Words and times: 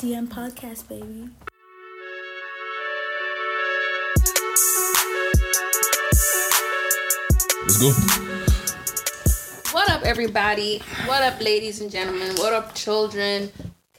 DM 0.00 0.28
podcast, 0.28 0.88
baby. 0.88 1.28
Let's 7.60 7.78
go. 7.78 7.90
What 9.74 9.90
up, 9.90 10.02
everybody? 10.04 10.78
What 11.04 11.22
up, 11.22 11.38
ladies 11.42 11.82
and 11.82 11.90
gentlemen? 11.90 12.34
What 12.36 12.54
up, 12.54 12.74
children, 12.74 13.52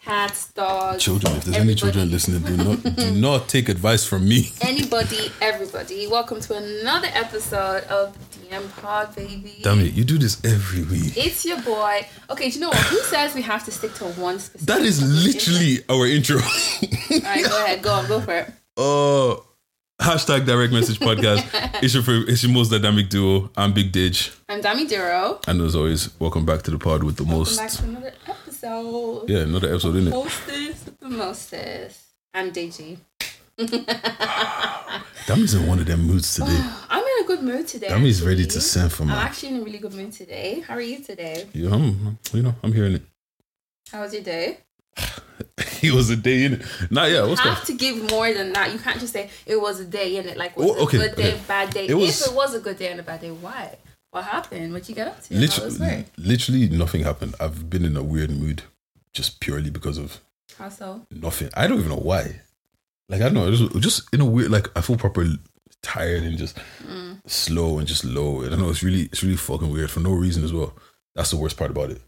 cats, 0.04 0.52
dogs? 0.54 1.04
Children, 1.04 1.36
if 1.36 1.46
there's 1.46 1.58
any 1.58 1.76
children 1.76 2.10
listening, 2.10 2.42
do 2.42 2.58
not 2.58 2.96
do 2.96 3.12
not 3.12 3.48
take 3.48 3.70
advice 3.70 4.04
from 4.04 4.28
me. 4.28 4.54
Anybody, 4.62 5.32
everybody. 5.40 6.08
Welcome 6.08 6.40
to 6.40 6.56
another 6.56 7.10
episode 7.14 7.84
of 7.84 8.18
Pod, 8.52 9.16
baby. 9.16 9.60
Damn 9.64 9.80
it, 9.80 9.94
you 9.94 10.04
do 10.04 10.18
this 10.18 10.44
every 10.44 10.84
week. 10.84 11.16
It's 11.16 11.46
your 11.46 11.62
boy. 11.62 12.06
Okay, 12.30 12.50
do 12.50 12.56
you 12.56 12.60
know 12.62 12.68
what? 12.68 12.78
Who 12.78 12.98
says 12.98 13.34
we 13.34 13.42
have 13.44 13.64
to 13.64 13.72
stick 13.72 13.94
to 13.96 14.06
one 14.06 14.40
specific? 14.40 14.68
That 14.68 14.82
is 14.82 15.02
literally 15.02 15.78
our 15.90 16.06
intro. 16.06 16.36
All 16.42 17.20
right, 17.22 17.46
go 17.46 17.64
ahead. 17.64 17.82
Go 17.82 17.94
on. 17.94 18.08
Go 18.08 18.20
for 18.20 18.34
it. 18.34 18.52
uh 18.76 19.38
hashtag 20.04 20.46
direct 20.46 20.74
message 20.74 21.00
podcast. 21.00 21.46
it's 21.82 21.94
your 21.94 22.04
favorite, 22.04 22.28
it's 22.28 22.44
your 22.44 22.52
most 22.52 22.72
dynamic 22.72 23.08
duo. 23.10 23.50
I'm 23.56 23.72
Big 23.72 23.94
Didge. 23.94 24.38
I'm 24.50 24.62
Dami 24.62 24.90
Duro. 24.90 25.40
And 25.48 25.62
as 25.62 25.74
always, 25.74 26.10
welcome 26.20 26.46
back 26.46 26.64
to 26.64 26.72
the 26.72 26.78
pod 26.80 27.04
with 27.04 27.16
the 27.16 27.24
Welcome 27.24 27.40
most 27.40 27.58
back 27.58 27.72
to 27.72 27.84
another 27.86 28.14
episode. 28.28 29.30
Yeah, 29.30 29.40
another 29.44 29.70
episode, 29.70 29.96
isn't 29.96 30.08
it? 30.08 30.12
Mostest 30.12 31.00
the 31.00 31.10
mostest. 31.10 32.02
I'm 32.34 32.52
Deji. 32.52 32.98
Dammy's 35.28 35.54
in 35.54 35.68
one 35.68 35.80
of 35.80 35.86
them 35.86 36.02
moods 36.08 36.34
today. 36.36 36.58
I'm 36.90 37.04
in 37.04 37.24
a 37.24 37.28
good 37.28 37.44
mood 37.44 37.68
today. 37.68 37.90
Dammy's 37.90 38.22
ready 38.24 38.46
to 38.46 38.62
send 38.62 38.92
for 38.92 39.06
me. 39.06 39.12
I'm 39.14 39.20
actually 39.20 39.50
in 39.56 39.62
a 39.62 39.64
really 39.64 39.78
good 39.78 39.94
mood 39.94 40.12
today. 40.12 40.62
How 40.62 40.76
are 40.76 40.82
you 40.82 41.02
today? 41.04 41.48
Yeah, 41.54 41.74
I'm 41.74 42.18
you 42.34 42.42
know, 42.42 42.56
I'm 42.64 42.74
hearing 42.74 42.94
it. 42.94 43.04
How 43.92 44.02
was 44.02 44.14
your 44.14 44.24
day? 44.24 44.58
It 45.84 45.92
was 45.94 46.12
a 46.12 46.16
day 46.16 46.44
in 46.46 46.54
it. 46.54 46.62
Nah, 46.92 47.06
yeah, 47.06 47.24
what's 47.26 47.44
you 47.44 47.50
have 47.50 47.66
to 47.66 47.74
give 47.74 48.12
more 48.12 48.32
than 48.32 48.54
that. 48.54 48.72
You 48.72 48.78
can't 48.78 49.00
just 49.00 49.14
say 49.14 49.32
it 49.48 49.60
was 49.60 49.80
a 49.80 49.86
day 49.86 50.16
in 50.18 50.30
it. 50.30 50.38
Like 50.38 50.56
was 50.56 50.70
Oh, 50.70 50.84
okay, 50.84 50.98
a 50.98 51.02
good 51.08 51.16
day, 51.16 51.34
okay. 51.34 51.42
bad 51.48 51.72
day? 51.72 51.88
It 51.88 51.96
was- 51.96 52.22
if 52.22 52.28
it 52.30 52.36
was 52.36 52.54
a 52.54 52.60
good 52.60 52.78
day 52.78 52.92
and 52.92 53.00
a 53.00 53.04
bad 53.04 53.22
day, 53.22 53.32
why? 53.32 53.78
What 54.12 54.26
happened? 54.26 54.74
What 54.74 54.88
you 54.88 54.94
get 54.94 55.08
up 55.08 55.24
to? 55.24 55.34
Literally, 55.34 56.06
literally 56.18 56.70
nothing 56.70 57.04
happened. 57.04 57.34
I've 57.40 57.68
been 57.70 57.84
in 57.86 57.98
a 57.98 58.04
weird 58.04 58.30
mood 58.30 58.62
just 59.14 59.40
purely 59.40 59.72
because 59.72 59.98
of 59.98 60.22
How 60.60 60.70
so? 60.70 61.08
nothing. 61.10 61.50
I 61.56 61.66
don't 61.66 61.80
even 61.80 61.90
know 61.90 61.96
why. 62.12 62.42
Like 63.12 63.22
I 63.22 63.26
don't 63.26 63.34
know, 63.36 63.52
just, 63.52 63.80
just 63.80 64.14
in 64.14 64.22
a 64.22 64.26
weird 64.26 64.50
like 64.52 64.68
I 64.76 64.82
feel 64.82 64.98
proper 64.98 65.26
tired 65.84 66.24
and 66.24 66.38
just 66.38 66.58
Mm. 66.88 67.20
slow 67.30 67.78
and 67.78 67.88
just 67.88 68.04
low. 68.06 68.44
I 68.46 68.50
don't 68.50 68.60
know. 68.60 68.70
It's 68.70 68.82
really 68.84 69.04
it's 69.04 69.22
really 69.24 69.36
fucking 69.38 69.70
weird 69.72 69.92
for 69.92 70.00
no 70.00 70.12
reason 70.14 70.44
as 70.44 70.54
well. 70.54 70.74
That's 71.14 71.30
the 71.32 71.38
worst 71.38 71.58
part 71.58 71.72
about 71.72 71.92
it. 71.92 72.02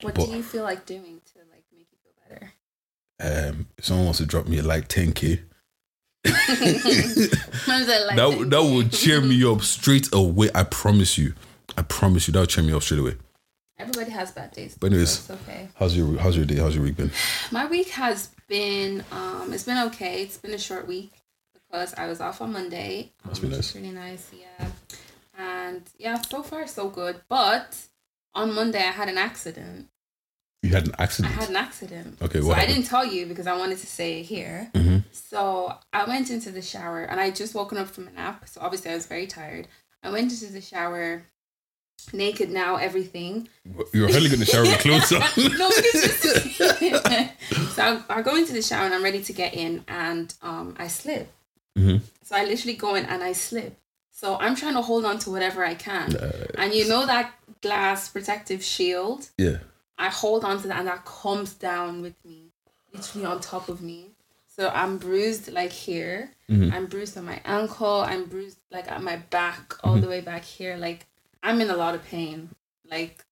What 0.00 0.14
But- 0.14 0.26
do 0.26 0.32
you 0.36 0.42
feel 0.42 0.62
like 0.64 0.86
doing 0.86 1.20
to 1.32 1.38
like 1.52 1.64
make 1.72 1.86
you 1.90 1.98
feel 2.02 2.12
better? 2.28 2.52
Um, 3.50 3.66
if 3.76 3.84
someone 3.84 4.06
wants 4.06 4.18
to 4.20 4.26
drop 4.26 4.46
me 4.46 4.58
a 4.58 4.62
like 4.62 4.88
10k, 4.88 5.40
What 6.24 7.80
is 7.80 7.86
that 7.86 8.46
that 8.50 8.62
would 8.62 8.92
cheer 8.92 9.20
me 9.20 9.44
up 9.44 9.62
straight 9.62 10.08
away. 10.12 10.48
I 10.54 10.64
promise 10.64 11.18
you. 11.18 11.34
I 11.76 11.82
promise 11.82 12.26
you 12.26 12.32
that 12.32 12.40
would 12.40 12.48
cheer 12.48 12.64
me 12.64 12.72
up 12.72 12.82
straight 12.82 13.00
away. 13.00 13.16
Everybody 13.78 14.10
has 14.10 14.32
bad 14.32 14.50
days. 14.52 14.76
But 14.78 14.88
anyways. 14.88 15.10
so 15.20 15.34
it's 15.34 15.42
okay. 15.48 15.68
How's 15.76 15.96
your 15.96 16.18
How's 16.18 16.36
your 16.36 16.46
day? 16.46 16.56
How's 16.56 16.74
your 16.74 16.84
week 16.84 16.96
been? 16.96 17.10
My 17.52 17.66
week 17.66 17.90
has 17.90 18.30
been 18.48 19.04
um 19.12 19.52
it's 19.52 19.64
been 19.64 19.86
okay. 19.88 20.22
It's 20.22 20.36
been 20.38 20.54
a 20.54 20.58
short 20.58 20.88
week 20.88 21.12
because 21.54 21.94
I 21.94 22.06
was 22.06 22.20
off 22.20 22.40
on 22.40 22.52
Monday. 22.52 23.12
Must 23.24 23.42
um, 23.42 23.50
be 23.50 23.56
nice. 23.56 23.74
Really 23.74 23.90
nice, 23.90 24.30
yeah. 24.32 24.68
And 25.38 25.82
yeah, 25.98 26.20
so 26.22 26.42
far 26.42 26.66
so 26.66 26.88
good. 26.88 27.20
But 27.28 27.76
on 28.34 28.54
Monday 28.54 28.80
I 28.80 28.92
had 28.92 29.08
an 29.08 29.18
accident. 29.18 29.88
You 30.62 30.70
had 30.70 30.88
an 30.88 30.94
accident. 30.98 31.36
I 31.36 31.40
had 31.40 31.50
an 31.50 31.56
accident. 31.56 32.18
Okay, 32.20 32.40
so 32.40 32.48
what 32.48 32.58
I 32.58 32.66
didn't 32.66 32.84
tell 32.86 33.04
you 33.04 33.26
because 33.26 33.46
I 33.46 33.56
wanted 33.56 33.78
to 33.78 33.86
say 33.86 34.20
it 34.20 34.24
here. 34.24 34.70
Mhm. 34.74 35.04
So 35.12 35.74
I 35.92 36.04
went 36.04 36.30
into 36.30 36.50
the 36.50 36.62
shower 36.62 37.02
and 37.04 37.20
I 37.20 37.30
just 37.30 37.54
woken 37.54 37.78
up 37.78 37.88
from 37.88 38.08
a 38.08 38.10
nap. 38.10 38.48
So 38.48 38.60
obviously 38.60 38.90
I 38.90 38.94
was 38.94 39.06
very 39.06 39.26
tired. 39.26 39.68
I 40.02 40.10
went 40.10 40.32
into 40.32 40.52
the 40.52 40.60
shower, 40.60 41.24
naked 42.12 42.50
now, 42.50 42.76
everything. 42.76 43.48
You're 43.92 44.10
hardly 44.10 44.28
going 44.28 44.40
to 44.40 44.46
shower 44.46 44.62
with 44.62 44.78
clothes 44.80 45.12
on. 45.12 45.20
no, 45.58 45.70
so 47.74 47.82
I, 47.82 48.02
I 48.08 48.22
go 48.22 48.36
into 48.36 48.52
the 48.52 48.62
shower 48.62 48.84
and 48.84 48.94
I'm 48.94 49.02
ready 49.02 49.22
to 49.22 49.32
get 49.32 49.54
in, 49.54 49.84
and 49.88 50.32
um, 50.42 50.74
I 50.78 50.88
slip. 50.88 51.32
Mhm. 51.76 52.00
So 52.24 52.36
I 52.36 52.44
literally 52.44 52.76
go 52.76 52.94
in 52.94 53.04
and 53.06 53.22
I 53.22 53.32
slip. 53.32 53.76
So 54.12 54.36
I'm 54.36 54.56
trying 54.56 54.74
to 54.74 54.82
hold 54.82 55.04
on 55.04 55.18
to 55.20 55.30
whatever 55.30 55.64
I 55.64 55.74
can, 55.74 56.14
and 56.56 56.74
you 56.74 56.88
know 56.88 57.06
that 57.06 57.32
glass 57.62 58.08
protective 58.08 58.62
shield. 58.64 59.28
Yeah. 59.38 59.58
I 59.96 60.08
hold 60.08 60.44
on 60.44 60.60
to 60.62 60.68
that, 60.68 60.78
and 60.78 60.88
that 60.88 61.04
comes 61.04 61.54
down 61.54 62.02
with 62.02 62.14
me, 62.24 62.50
literally 62.92 63.26
on 63.26 63.40
top 63.40 63.68
of 63.68 63.80
me. 63.80 64.06
So 64.48 64.70
I'm 64.74 64.98
bruised 64.98 65.52
like 65.52 65.70
here. 65.72 66.32
Mhm. 66.50 66.72
I'm 66.72 66.86
bruised 66.86 67.16
on 67.16 67.26
my 67.26 67.40
ankle. 67.44 68.00
I'm 68.00 68.24
bruised 68.24 68.58
like 68.72 68.90
at 68.90 69.02
my 69.02 69.16
back, 69.16 69.74
all 69.84 69.96
the 69.96 70.08
way 70.08 70.20
back 70.20 70.44
here. 70.44 70.76
Like 70.76 71.06
I'm 71.42 71.60
in 71.60 71.70
a 71.70 71.76
lot 71.76 71.94
of 71.94 72.04
pain. 72.04 72.50
Like, 72.90 73.24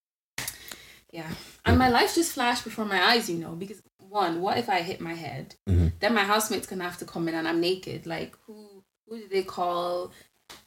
yeah. 1.12 1.30
And 1.64 1.78
my 1.78 1.88
life 1.88 2.14
just 2.14 2.32
flashed 2.32 2.64
before 2.64 2.84
my 2.84 3.02
eyes, 3.02 3.28
you 3.30 3.38
know, 3.38 3.52
because 3.52 3.82
one, 3.98 4.40
what 4.40 4.58
if 4.58 4.68
I 4.68 4.82
hit 4.82 5.00
my 5.00 5.14
head? 5.14 5.54
Mhm. 5.68 5.92
Then 6.00 6.14
my 6.14 6.24
housemate's 6.24 6.66
gonna 6.66 6.84
have 6.84 6.98
to 6.98 7.04
come 7.04 7.28
in 7.28 7.34
and 7.34 7.48
I'm 7.48 7.60
naked. 7.60 8.06
Like, 8.06 8.36
who 8.46 8.82
who 9.08 9.18
did 9.18 9.30
they 9.30 9.42
call? 9.42 10.12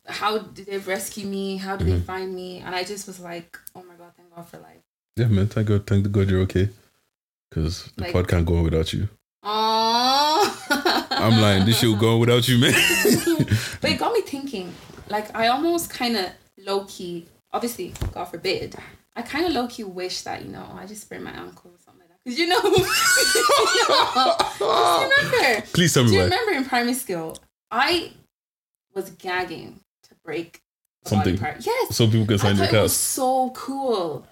How 0.07 0.39
did 0.39 0.65
they 0.65 0.77
rescue 0.77 1.25
me? 1.25 1.57
How 1.57 1.75
did 1.75 1.87
they 1.87 1.99
find 1.99 2.33
me? 2.35 2.59
And 2.59 2.75
I 2.75 2.83
just 2.83 3.07
was 3.07 3.19
like, 3.19 3.57
oh 3.75 3.83
my 3.83 3.95
god, 3.95 4.11
thank 4.17 4.33
God 4.35 4.47
for 4.47 4.57
life. 4.57 4.81
Yeah, 5.15 5.27
man. 5.27 5.47
Thank 5.47 5.67
God. 5.67 5.85
Thank 5.87 6.11
God 6.11 6.29
you're 6.29 6.41
okay. 6.41 6.69
Because 7.49 7.89
the 7.95 8.03
Like- 8.03 8.13
pod 8.13 8.27
can't 8.27 8.45
go 8.45 8.57
on 8.57 8.63
without 8.63 8.91
you. 8.93 9.07
Oh, 9.41 11.07
I'm 11.11 11.41
lying. 11.41 11.65
This 11.65 11.79
shit 11.79 11.89
will 11.89 11.95
go 11.97 12.13
on 12.15 12.19
without 12.19 12.47
you, 12.47 12.57
man. 12.59 12.73
But 13.81 13.91
it 13.91 13.99
got 13.99 14.13
me 14.13 14.21
thinking. 14.21 14.73
Like 15.09 15.33
I 15.35 15.47
almost 15.47 15.89
kind 15.89 16.15
of 16.17 16.29
low 16.65 16.85
key, 16.85 17.25
obviously, 17.51 17.93
God 18.13 18.25
forbid, 18.25 18.75
I 19.15 19.21
kind 19.21 19.45
of 19.45 19.51
low 19.53 19.67
key 19.67 19.83
wish 19.83 20.21
that 20.21 20.43
you 20.43 20.51
know 20.51 20.65
oh, 20.71 20.77
I 20.77 20.85
just 20.85 21.01
sprained 21.01 21.23
my 21.23 21.31
ankle 21.31 21.71
or 21.71 21.79
something 21.83 22.01
like 22.01 22.09
that. 22.09 22.23
Cause 22.29 22.37
you 22.37 22.47
know, 22.47 22.61
Just 24.59 24.61
remember. 24.61 25.61
Please 25.73 25.93
tell 25.93 26.03
me. 26.03 26.09
Do 26.09 26.15
you 26.15 26.19
why. 26.21 26.25
remember 26.25 26.51
in 26.53 26.65
primary 26.65 26.93
school, 26.93 27.37
I 27.71 28.11
was 28.93 29.09
gagging 29.11 29.79
to 30.03 30.15
break 30.23 30.61
Something. 31.05 31.37
part. 31.37 31.65
Yes, 31.65 31.95
So 31.95 32.07
people 32.07 32.25
can 32.25 32.35
I 32.35 32.37
sign 32.37 32.57
your 32.57 32.67
cast. 32.67 32.97
so 32.97 33.51
cool. 33.51 34.27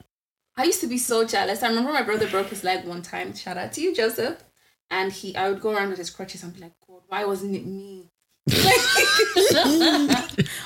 I 0.55 0.63
used 0.63 0.81
to 0.81 0.87
be 0.87 0.97
so 0.97 1.23
jealous. 1.25 1.63
I 1.63 1.69
remember 1.69 1.93
my 1.93 2.01
brother 2.01 2.27
broke 2.27 2.47
his 2.47 2.63
leg 2.63 2.85
one 2.85 3.01
time. 3.01 3.33
Shout 3.35 3.57
out 3.57 3.71
to 3.73 3.81
you, 3.81 3.95
Joseph. 3.95 4.43
And 4.89 5.11
he, 5.11 5.35
I 5.35 5.49
would 5.49 5.61
go 5.61 5.71
around 5.71 5.89
with 5.89 5.97
his 5.99 6.09
crutches 6.09 6.43
and 6.43 6.53
be 6.53 6.61
like, 6.61 6.73
God, 6.87 7.01
why 7.07 7.25
wasn't 7.25 7.55
it 7.55 7.65
me? 7.65 8.09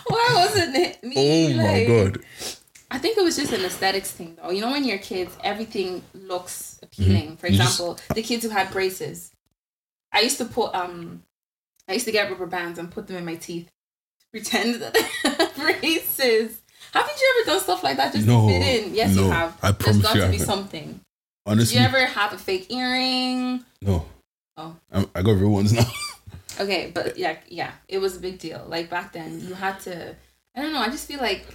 Why 0.08 0.30
wasn't 0.36 0.76
it 0.76 1.04
me? 1.04 1.14
Oh 1.18 1.58
my 1.58 1.64
Like, 1.64 1.88
God. 1.88 2.20
I 2.92 2.98
think 2.98 3.18
it 3.18 3.24
was 3.24 3.38
just 3.38 3.54
an 3.54 3.64
aesthetics 3.64 4.12
thing, 4.12 4.38
though. 4.42 4.50
You 4.52 4.62
know, 4.62 4.72
when 4.72 4.84
you're 4.84 4.98
kids, 4.98 5.36
everything 5.44 6.04
looks 6.14 6.80
appealing. 6.84 7.38
For 7.38 7.48
Mm-hmm. 7.48 7.56
Just- 7.56 7.80
example, 7.80 8.00
the 8.16 8.22
kids 8.22 8.44
who 8.44 8.50
had 8.50 8.72
braces. 8.72 9.32
I 10.14 10.20
used 10.22 10.38
to 10.40 10.46
put 10.46 10.76
um, 10.76 11.24
I 11.88 11.94
used 11.94 12.06
to 12.06 12.12
get 12.12 12.30
rubber 12.30 12.46
bands 12.46 12.78
and 12.78 12.92
put 12.92 13.08
them 13.08 13.16
in 13.16 13.24
my 13.26 13.36
teeth 13.36 13.68
to 14.20 14.26
pretend 14.32 14.76
that 14.82 14.94
they 14.94 15.02
had 15.30 15.56
braces. 15.56 16.62
Haven't 16.94 17.18
you 17.18 17.34
ever 17.40 17.52
done 17.52 17.60
stuff 17.62 17.82
like 17.84 17.96
that 17.98 18.12
just 18.14 18.28
No, 18.28 18.48
to 18.48 18.54
fit 18.54 18.84
in? 18.88 18.94
Yes, 18.94 19.16
you 19.16 19.30
have. 19.30 19.58
I 19.64 19.72
There's 19.72 20.02
promise 20.02 20.04
got 20.04 20.16
you 20.16 20.22
to 20.22 20.28
I 20.28 20.32
be 20.32 20.38
haven't. 20.38 20.46
something. 20.54 20.88
Did 20.88 21.00
Honestly, 21.46 21.80
you 21.80 21.86
ever 21.86 22.06
have 22.06 22.34
a 22.34 22.38
fake 22.38 22.72
earring? 22.72 23.64
no. 23.82 24.06
Oh. 24.58 24.76
I'm, 24.92 25.08
I 25.16 25.22
got 25.22 25.32
real 25.38 25.50
ones 25.50 25.72
now. 25.72 25.86
Okay, 26.60 26.92
but 26.94 27.18
yeah, 27.18 27.38
yeah, 27.48 27.72
it 27.88 28.00
was 28.00 28.18
a 28.18 28.20
big 28.20 28.40
deal. 28.40 28.64
Like 28.68 28.90
back 28.90 29.14
then, 29.14 29.40
you 29.42 29.54
had 29.54 29.80
to. 29.82 30.16
I 30.56 30.62
don't 30.62 30.74
know. 30.74 30.80
I 30.80 30.90
just 30.90 31.08
feel 31.08 31.20
like 31.20 31.48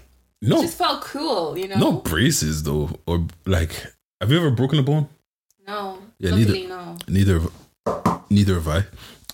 it 0.42 0.48
No, 0.48 0.62
just 0.62 0.78
felt 0.78 1.02
cool, 1.02 1.56
you 1.58 1.68
know. 1.68 1.76
no 1.76 1.92
braces 1.92 2.62
though, 2.62 2.90
or 3.06 3.26
like. 3.44 3.86
Have 4.20 4.30
you 4.32 4.38
ever 4.38 4.50
broken 4.50 4.78
a 4.78 4.82
bone? 4.82 5.08
No. 5.66 5.98
Yeah, 6.18 6.30
Luckily, 6.30 6.66
no. 6.66 6.96
Neither, 7.06 7.40
neither 8.30 8.54
have 8.54 8.68
I. 8.68 8.78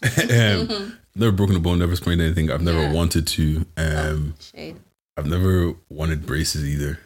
um, 0.60 0.98
never 1.14 1.30
broken 1.30 1.54
a 1.54 1.60
bone, 1.60 1.78
never 1.78 1.94
sprained 1.94 2.20
anything. 2.20 2.50
I've 2.50 2.62
never 2.62 2.80
Yeah. 2.82 2.92
wanted 2.92 3.28
to. 3.28 3.64
Um, 3.76 4.34
Shade. 4.40 4.76
I've 5.16 5.26
never 5.26 5.74
wanted 5.88 6.26
braces 6.26 6.66
either, 6.66 6.98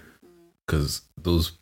because 0.66 1.02
those 1.20 1.52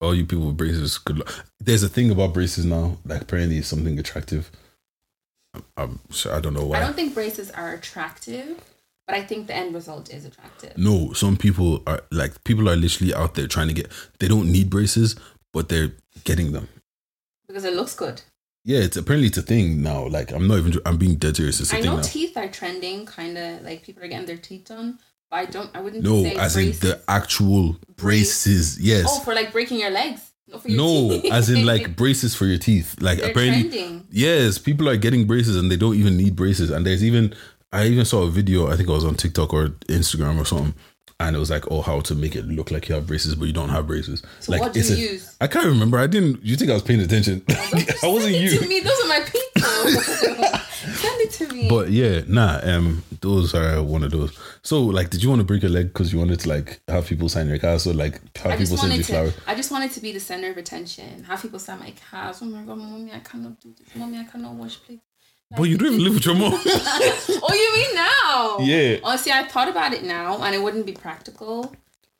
all 0.00 0.14
you 0.14 0.24
people 0.24 0.46
with 0.46 0.56
braces. 0.56 0.96
Good 0.98 1.18
luck. 1.18 1.44
There's 1.60 1.82
a 1.82 1.88
thing 1.88 2.10
about 2.10 2.32
braces 2.32 2.64
now. 2.64 2.96
Like 3.04 3.20
apparently, 3.22 3.58
it's 3.58 3.68
something 3.68 3.98
attractive. 3.98 4.50
Um, 5.56 5.64
I'm, 5.76 6.00
I'm 6.26 6.32
I 6.32 6.40
don't 6.40 6.54
know 6.54 6.66
why. 6.66 6.78
I 6.78 6.80
don't 6.80 6.94
think 6.94 7.14
braces 7.14 7.50
are 7.50 7.72
attractive, 7.72 8.60
but 9.06 9.16
I 9.16 9.22
think 9.22 9.46
the 9.46 9.54
end 9.54 9.74
result 9.74 10.12
is 10.12 10.24
attractive. 10.24 10.76
No, 10.76 11.12
some 11.12 11.36
people 11.36 11.82
are 11.86 12.02
like 12.10 12.42
people 12.44 12.68
are 12.68 12.76
literally 12.76 13.14
out 13.14 13.34
there 13.34 13.46
trying 13.46 13.68
to 13.68 13.74
get. 13.74 13.90
They 14.18 14.28
don't 14.28 14.50
need 14.50 14.70
braces, 14.70 15.16
but 15.52 15.68
they're 15.68 15.92
getting 16.24 16.52
them. 16.52 16.68
Because 17.46 17.64
it 17.64 17.74
looks 17.74 17.94
good. 17.94 18.22
Yeah, 18.64 18.80
it's 18.80 18.96
apparently 18.96 19.28
it's 19.28 19.38
a 19.38 19.42
thing 19.42 19.82
now. 19.82 20.08
Like 20.08 20.32
I'm 20.32 20.48
not 20.48 20.58
even. 20.58 20.74
I'm 20.84 20.96
being 20.96 21.14
dead 21.14 21.36
serious. 21.36 21.60
It's 21.60 21.72
a 21.72 21.76
I 21.76 21.80
know 21.80 21.96
now. 21.96 22.02
teeth 22.02 22.36
are 22.36 22.48
trending, 22.48 23.06
kind 23.06 23.38
of 23.38 23.62
like 23.62 23.82
people 23.82 24.02
are 24.02 24.08
getting 24.08 24.26
their 24.26 24.36
teeth 24.36 24.64
done. 24.64 24.98
But 25.30 25.36
I 25.36 25.44
don't. 25.46 25.70
I 25.74 25.80
wouldn't 25.80 26.02
no, 26.02 26.22
say 26.24 26.34
as 26.34 26.54
braces. 26.54 26.82
in 26.82 26.90
the 26.90 27.02
actual 27.06 27.76
braces. 27.96 28.80
Yes. 28.80 29.06
Oh, 29.08 29.20
for 29.20 29.34
like 29.34 29.52
breaking 29.52 29.78
your 29.78 29.90
legs. 29.90 30.25
Not 30.48 30.62
for 30.62 30.68
your 30.68 30.76
No, 30.76 31.20
teeth. 31.20 31.32
as 31.32 31.50
in 31.50 31.66
like 31.66 31.96
braces 31.96 32.34
for 32.34 32.46
your 32.46 32.58
teeth. 32.58 32.94
Like 33.00 33.18
They're 33.18 33.30
apparently, 33.30 33.68
trending. 33.68 34.06
yes, 34.10 34.58
people 34.58 34.88
are 34.88 34.96
getting 34.96 35.26
braces 35.26 35.56
and 35.56 35.70
they 35.70 35.76
don't 35.76 35.96
even 35.96 36.16
need 36.16 36.36
braces. 36.36 36.70
And 36.70 36.86
there's 36.86 37.02
even 37.04 37.34
I 37.72 37.86
even 37.86 38.04
saw 38.04 38.22
a 38.22 38.30
video. 38.30 38.68
I 38.70 38.76
think 38.76 38.88
I 38.88 38.92
was 38.92 39.04
on 39.04 39.16
TikTok 39.16 39.52
or 39.52 39.68
Instagram 39.88 40.40
or 40.40 40.44
something. 40.44 40.74
And 41.18 41.34
it 41.34 41.38
was 41.38 41.50
like, 41.50 41.64
oh, 41.70 41.80
how 41.80 42.00
to 42.00 42.14
make 42.14 42.36
it 42.36 42.44
look 42.44 42.70
like 42.70 42.88
you 42.90 42.94
have 42.94 43.06
braces, 43.06 43.34
but 43.34 43.46
you 43.46 43.52
don't 43.54 43.70
have 43.70 43.86
braces. 43.86 44.22
So 44.40 44.52
like, 44.52 44.60
what 44.60 44.74
do 44.74 44.80
it's 44.80 44.90
you 44.90 44.96
a- 44.96 45.12
use? 45.12 45.34
I 45.40 45.46
can't 45.46 45.64
remember. 45.66 45.98
I 45.98 46.06
didn't. 46.06 46.44
You 46.44 46.56
think 46.56 46.70
I 46.70 46.74
was 46.74 46.82
paying 46.82 47.00
attention? 47.00 47.42
I 47.48 47.94
wasn't 48.04 48.34
you. 48.36 48.50
to 48.58 48.68
me. 48.68 48.80
Those 48.80 49.00
are 49.04 49.08
my 49.08 49.20
people. 49.20 50.60
Send 50.94 51.20
it 51.20 51.30
to 51.32 51.48
me. 51.52 51.68
But 51.68 51.90
yeah, 51.90 52.22
nah. 52.26 52.60
Um, 52.62 53.02
those 53.20 53.54
are 53.54 53.82
one 53.82 54.02
of 54.02 54.10
those. 54.10 54.36
So, 54.62 54.82
like, 54.82 55.10
did 55.10 55.22
you 55.22 55.28
want 55.28 55.40
to 55.40 55.44
break 55.44 55.62
your 55.62 55.70
leg 55.70 55.88
because 55.88 56.12
you 56.12 56.18
wanted 56.18 56.40
to 56.40 56.48
like 56.48 56.80
have 56.88 57.06
people 57.06 57.28
sign 57.28 57.48
your 57.48 57.58
car? 57.58 57.78
So, 57.78 57.92
like, 57.92 58.20
have 58.38 58.52
I 58.52 58.56
people 58.56 58.76
send 58.76 58.94
you 58.94 59.04
flowers? 59.04 59.34
I 59.46 59.54
just 59.54 59.70
wanted 59.70 59.92
to 59.92 60.00
be 60.00 60.12
the 60.12 60.20
center 60.20 60.50
of 60.50 60.56
attention. 60.56 61.24
Have 61.24 61.42
people 61.42 61.58
sign 61.58 61.80
my 61.80 61.92
cars. 62.10 62.40
Oh 62.42 62.46
my 62.46 62.62
god, 62.62 62.78
mommy, 62.78 63.12
I 63.12 63.20
cannot 63.20 63.60
do 63.60 63.74
this. 63.76 63.94
Mommy, 63.94 64.18
I 64.18 64.24
cannot 64.24 64.54
wash 64.54 64.82
plates. 64.82 65.02
But 65.50 65.64
you 65.64 65.78
don't 65.78 65.92
even 65.92 66.04
live 66.04 66.14
with 66.14 66.26
your 66.26 66.34
mom. 66.34 66.52
oh, 66.64 67.52
you 67.54 67.74
mean 67.76 67.94
now? 67.94 68.58
Yeah. 68.60 68.98
Honestly, 69.04 69.30
I 69.30 69.44
thought 69.44 69.68
about 69.68 69.92
it 69.92 70.02
now, 70.02 70.42
and 70.42 70.54
it 70.54 70.60
wouldn't 70.60 70.86
be 70.86 70.92
practical. 70.92 71.74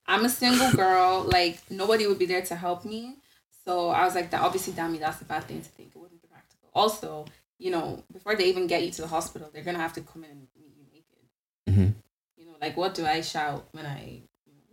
I'm 0.07 0.25
a 0.25 0.29
single 0.29 0.71
girl. 0.73 1.29
Like 1.37 1.59
nobody 1.71 2.07
would 2.07 2.19
be 2.19 2.27
there 2.27 2.43
to 2.43 2.55
help 2.55 2.85
me. 2.85 3.17
So 3.65 3.89
I 3.89 4.05
was 4.05 4.15
like, 4.15 4.31
that 4.31 4.43
obviously, 4.43 4.73
Dami, 4.75 5.01
that's 5.01 5.21
a 5.21 5.25
bad 5.25 5.45
thing 5.45 5.61
to 5.61 5.69
think. 5.69 5.91
It 5.95 5.99
wouldn't 5.99 6.23
be 6.23 6.29
practical. 6.29 6.71
Also, 6.73 7.27
you 7.59 7.71
know, 7.71 8.03
before 8.13 8.35
they 8.37 8.45
even 8.49 8.67
get 8.67 8.83
you 8.85 8.91
to 8.93 9.03
the 9.03 9.09
hospital, 9.09 9.49
they're 9.53 9.63
gonna 9.65 9.79
have 9.79 9.93
to 9.95 10.01
come 10.01 10.25
in 10.25 10.31
and 10.31 10.47
meet 10.59 10.73
you 10.77 10.85
naked. 10.93 11.79
Mhm. 11.79 11.95
You 12.37 12.47
know, 12.47 12.57
like 12.61 12.77
what 12.77 12.95
do 12.95 13.05
I 13.07 13.21
shout 13.21 13.69
when 13.73 13.87
I? 13.87 14.23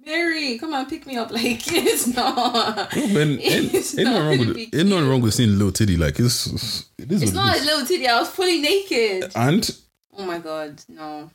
Mary, 0.06 0.58
come 0.58 0.74
on, 0.74 0.86
pick 0.88 1.06
me 1.06 1.16
up. 1.16 1.32
Like 1.40 1.62
it's 1.72 2.08
not. 2.08 2.94
No, 2.94 3.08
man, 3.08 3.40
ain't, 3.40 3.74
It's 3.74 3.98
ain't 3.98 4.04
nothing 4.10 4.14
not 4.14 4.28
wrong 4.28 4.38
gonna 4.38 4.50
with. 4.54 4.76
Ain't 4.76 4.90
nothing 4.90 5.10
wrong 5.10 5.22
with 5.22 5.34
seeing 5.34 5.50
a 5.50 5.54
little 5.54 5.72
titty. 5.72 5.96
Like 5.96 6.20
it's, 6.20 6.48
it's 6.48 6.90
it 6.98 7.12
is 7.12 7.24
It's 7.24 7.32
not 7.32 7.56
it 7.56 7.62
a 7.62 7.66
little 7.66 7.86
titty. 7.86 8.08
I 8.08 8.20
was 8.20 8.30
fully 8.30 8.60
naked. 8.60 9.32
And 9.36 9.78
Oh 10.18 10.26
my 10.26 10.40
god, 10.40 10.82
no. 10.90 11.32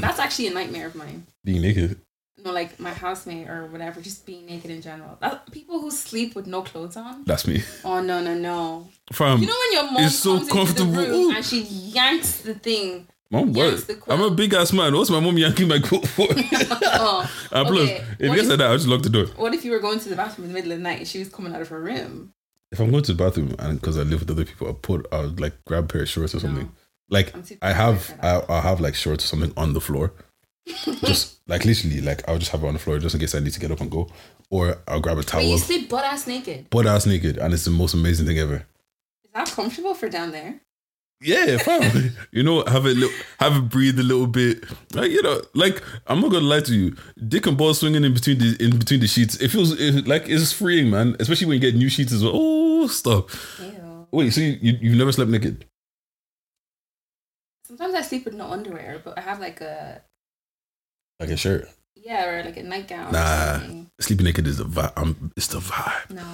That's 0.00 0.18
actually 0.18 0.48
a 0.48 0.54
nightmare 0.54 0.86
of 0.88 0.94
mine. 0.94 1.26
being 1.44 1.62
naked. 1.62 2.00
No, 2.42 2.50
like 2.52 2.78
my 2.80 2.90
housemate 2.90 3.48
or 3.48 3.66
whatever, 3.66 4.00
just 4.00 4.26
being 4.26 4.46
naked 4.46 4.70
in 4.70 4.82
general. 4.82 5.16
That, 5.20 5.50
people 5.52 5.80
who 5.80 5.90
sleep 5.90 6.34
with 6.34 6.46
no 6.46 6.62
clothes 6.62 6.96
on. 6.96 7.24
That's 7.24 7.46
me. 7.46 7.62
Oh 7.84 8.00
no 8.02 8.20
no 8.22 8.34
no! 8.34 8.88
From 9.12 9.40
You 9.40 9.46
know 9.46 9.54
when 9.58 9.72
your 9.72 9.92
mom 9.92 10.02
it's 10.04 10.16
so 10.16 10.38
comes 10.38 10.50
comfortable. 10.50 10.90
into 10.98 11.00
the 11.02 11.10
room 11.10 11.36
and 11.36 11.44
she 11.44 11.62
yanks 11.62 12.38
the 12.42 12.54
thing. 12.54 13.06
mom, 13.30 13.52
what? 13.52 13.88
I'm 14.08 14.20
a 14.20 14.30
big 14.30 14.52
ass 14.52 14.72
man. 14.72 14.94
What's 14.94 15.10
my 15.10 15.20
mom 15.20 15.38
yanking 15.38 15.68
my 15.68 15.78
coat 15.78 16.06
for? 16.08 16.26
Oh, 16.96 17.30
and 17.52 17.66
plus, 17.68 17.78
Okay, 17.90 18.04
if 18.18 18.28
what 18.28 18.38
you 18.38 18.44
said 18.44 18.58
that, 18.60 18.70
I'll 18.70 18.76
just 18.76 18.88
lock 18.88 19.02
the 19.02 19.08
door. 19.10 19.26
what 19.36 19.52
if 19.54 19.64
you 19.64 19.70
were 19.72 19.80
going 19.80 19.98
to 20.00 20.08
the 20.08 20.16
bathroom 20.16 20.46
in 20.46 20.52
the 20.52 20.54
middle 20.58 20.72
of 20.72 20.78
the 20.78 20.82
night 20.82 20.98
and 21.00 21.08
she 21.08 21.18
was 21.18 21.28
coming 21.28 21.54
out 21.54 21.60
of 21.62 21.68
her 21.68 21.80
room? 21.80 22.32
If 22.72 22.80
I'm 22.80 22.90
going 22.90 23.04
to 23.04 23.12
the 23.14 23.24
bathroom 23.24 23.54
and 23.58 23.80
because 23.80 23.96
I 23.96 24.02
live 24.02 24.20
with 24.20 24.30
other 24.30 24.44
people, 24.44 24.68
I 24.68 24.72
put 24.72 25.06
I'll 25.12 25.28
like 25.28 25.64
grab 25.64 25.84
a 25.84 25.86
pair 25.86 26.02
of 26.02 26.08
shorts 26.08 26.34
or 26.34 26.40
something. 26.40 26.72
Like 27.10 27.32
I 27.62 27.72
have. 27.72 28.12
I 28.22 28.42
I 28.48 28.60
have 28.60 28.80
like 28.80 28.94
shorts 28.96 29.24
or 29.24 29.28
something 29.28 29.52
on 29.56 29.72
the 29.74 29.80
floor. 29.80 30.12
just 31.04 31.40
like 31.46 31.64
literally, 31.64 32.00
like 32.00 32.26
I'll 32.28 32.38
just 32.38 32.50
have 32.52 32.62
it 32.64 32.66
on 32.66 32.72
the 32.74 32.78
floor 32.78 32.98
just 32.98 33.14
in 33.14 33.20
case 33.20 33.34
I 33.34 33.40
need 33.40 33.52
to 33.52 33.60
get 33.60 33.70
up 33.70 33.80
and 33.80 33.90
go. 33.90 34.08
Or 34.50 34.78
I'll 34.88 35.00
grab 35.00 35.16
a 35.18 35.20
But 35.20 35.26
towel, 35.28 35.42
you 35.42 35.58
sleep 35.58 35.88
butt 35.90 36.04
ass 36.04 36.26
naked. 36.26 36.70
butt 36.70 36.86
ass 36.86 37.06
naked, 37.06 37.38
and 37.38 37.52
it's 37.52 37.64
the 37.64 37.70
most 37.70 37.94
amazing 37.94 38.26
thing 38.26 38.38
ever. 38.38 38.66
Is 39.24 39.30
that 39.34 39.48
comfortable 39.50 39.94
for 39.94 40.08
down 40.08 40.30
there? 40.32 40.60
Yeah, 41.20 41.58
probably. 41.62 42.10
you 42.32 42.42
know, 42.42 42.64
have 42.66 42.84
it, 42.86 42.96
li- 42.96 43.12
have 43.40 43.56
it 43.56 43.68
breathe 43.70 43.98
a 43.98 44.02
little 44.02 44.26
bit. 44.26 44.64
Like 44.94 45.10
you 45.10 45.22
know, 45.22 45.40
like 45.54 45.82
I'm 46.06 46.20
not 46.20 46.30
gonna 46.32 46.44
lie 46.46 46.60
to 46.60 46.74
you, 46.74 46.96
dick 47.28 47.46
and 47.46 47.56
ball 47.56 47.72
swinging 47.74 48.04
in 48.04 48.12
between 48.14 48.38
the 48.38 48.56
in 48.62 48.78
between 48.78 49.00
the 49.00 49.06
sheets. 49.06 49.36
It 49.36 49.48
feels 49.48 49.78
it, 49.78 50.06
like 50.06 50.28
it's 50.28 50.52
freeing, 50.52 50.90
man. 50.90 51.16
Especially 51.20 51.46
when 51.46 51.54
you 51.54 51.60
get 51.60 51.74
new 51.76 51.88
sheets 51.88 52.12
as 52.12 52.22
well. 52.22 52.32
Oh, 52.34 52.86
stop. 52.88 53.30
Ew. 53.60 54.06
Wait, 54.12 54.30
so 54.32 54.40
you, 54.40 54.58
you 54.60 54.78
you've 54.80 54.98
never 54.98 55.12
slept 55.12 55.30
naked? 55.30 55.64
Sometimes 57.66 57.94
I 57.94 58.02
sleep 58.02 58.24
with 58.26 58.34
no 58.34 58.46
underwear, 58.50 59.00
but 59.04 59.16
I 59.18 59.22
have 59.22 59.40
like 59.40 59.60
a 59.60 60.02
Like 61.24 61.34
a 61.34 61.36
shirt. 61.36 61.68
yeah 61.94 62.26
or 62.26 62.44
like 62.44 62.56
a 62.56 62.62
nightgown. 62.62 63.12
Nah. 63.12 63.60
Sleeping 64.00 64.24
naked 64.26 64.46
is 64.46 64.58
the 64.58 64.64
vibe. 64.64 64.92
Um, 64.96 65.32
it's 65.36 65.46
the 65.48 65.58
vibe. 65.58 66.10
No, 66.10 66.26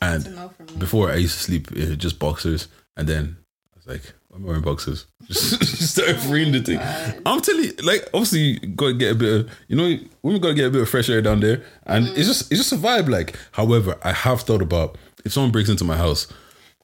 And 0.00 0.34
no 0.34 0.50
before 0.78 1.10
I 1.10 1.16
used 1.16 1.36
to 1.38 1.42
sleep 1.44 1.70
in 1.72 1.98
just 1.98 2.18
boxers, 2.18 2.68
and 2.96 3.06
then 3.08 3.36
I 3.74 3.76
was 3.76 3.86
like, 3.86 4.12
I'm 4.34 4.42
wearing 4.44 4.62
boxers?" 4.62 5.06
Just, 5.28 5.90
started 5.92 6.18
freeing 6.20 6.52
the 6.52 6.60
thing. 6.62 6.78
God. 6.78 7.22
I'm 7.26 7.40
telling 7.42 7.64
you, 7.64 7.72
like, 7.82 8.08
obviously, 8.14 8.40
you 8.40 8.58
gotta 8.68 8.94
get 8.94 9.12
a 9.12 9.14
bit 9.14 9.40
of, 9.40 9.50
you 9.68 9.76
know, 9.76 9.98
women 10.22 10.40
gotta 10.40 10.54
get 10.54 10.66
a 10.66 10.70
bit 10.70 10.80
of 10.82 10.88
fresh 10.88 11.08
air 11.10 11.20
down 11.22 11.40
there, 11.40 11.62
and 11.86 12.06
Mm. 12.06 12.16
it's 12.16 12.26
just, 12.28 12.50
it's 12.50 12.60
just 12.62 12.72
a 12.72 12.76
vibe. 12.76 13.08
Like, 13.10 13.38
however, 13.52 13.98
I 14.02 14.12
have 14.12 14.40
thought 14.42 14.62
about 14.62 14.96
if 15.24 15.32
someone 15.32 15.52
breaks 15.52 15.68
into 15.68 15.84
my 15.84 15.96
house, 15.98 16.26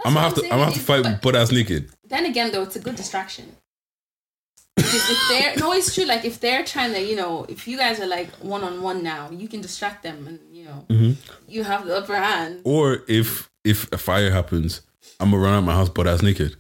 I'm 0.05 0.13
gonna 0.15 0.27
have 0.27 0.35
to, 0.35 0.41
I'm 0.43 0.53
I'm 0.53 0.59
gonna 0.59 0.65
have 0.67 0.75
to 0.75 0.81
fight 0.81 1.23
butt 1.23 1.35
ass 1.35 1.51
naked. 1.51 1.91
Then 2.07 2.27
again, 2.27 2.53
though, 2.53 2.63
it's 2.63 2.77
a 2.77 2.81
good 2.81 2.97
distraction. 2.97 3.57
Because 4.79 5.11
if 5.11 5.19
they're 5.29 5.57
no, 5.57 5.73
it's 5.73 5.95
true. 5.95 6.05
Like 6.05 6.25
if 6.25 6.41
they're 6.41 6.65
trying 6.65 6.93
to, 6.95 7.01
you 7.01 7.17
know, 7.17 7.45
if 7.49 7.67
you 7.69 7.77
guys 7.77 8.01
are 8.01 8.07
like 8.07 8.31
one 8.37 8.63
on 8.63 8.81
one 8.83 9.03
now, 9.03 9.31
you 9.31 9.49
can 9.49 9.61
distract 9.61 10.03
them, 10.03 10.27
and 10.27 10.39
you 10.57 10.65
know, 10.65 10.85
Mm-hmm. 10.89 11.13
you 11.49 11.65
have 11.65 11.87
the 11.87 11.97
upper 11.97 12.17
hand. 12.17 12.61
Or 12.65 13.03
if, 13.09 13.51
if 13.65 13.91
a 13.93 13.99
fire 13.99 14.31
happens, 14.31 14.81
I'm 15.21 15.31
gonna 15.31 15.43
run 15.43 15.55
out 15.55 15.65
my 15.65 15.75
house 15.75 15.89
butt 15.89 16.07
ass 16.07 16.23
naked. 16.23 16.57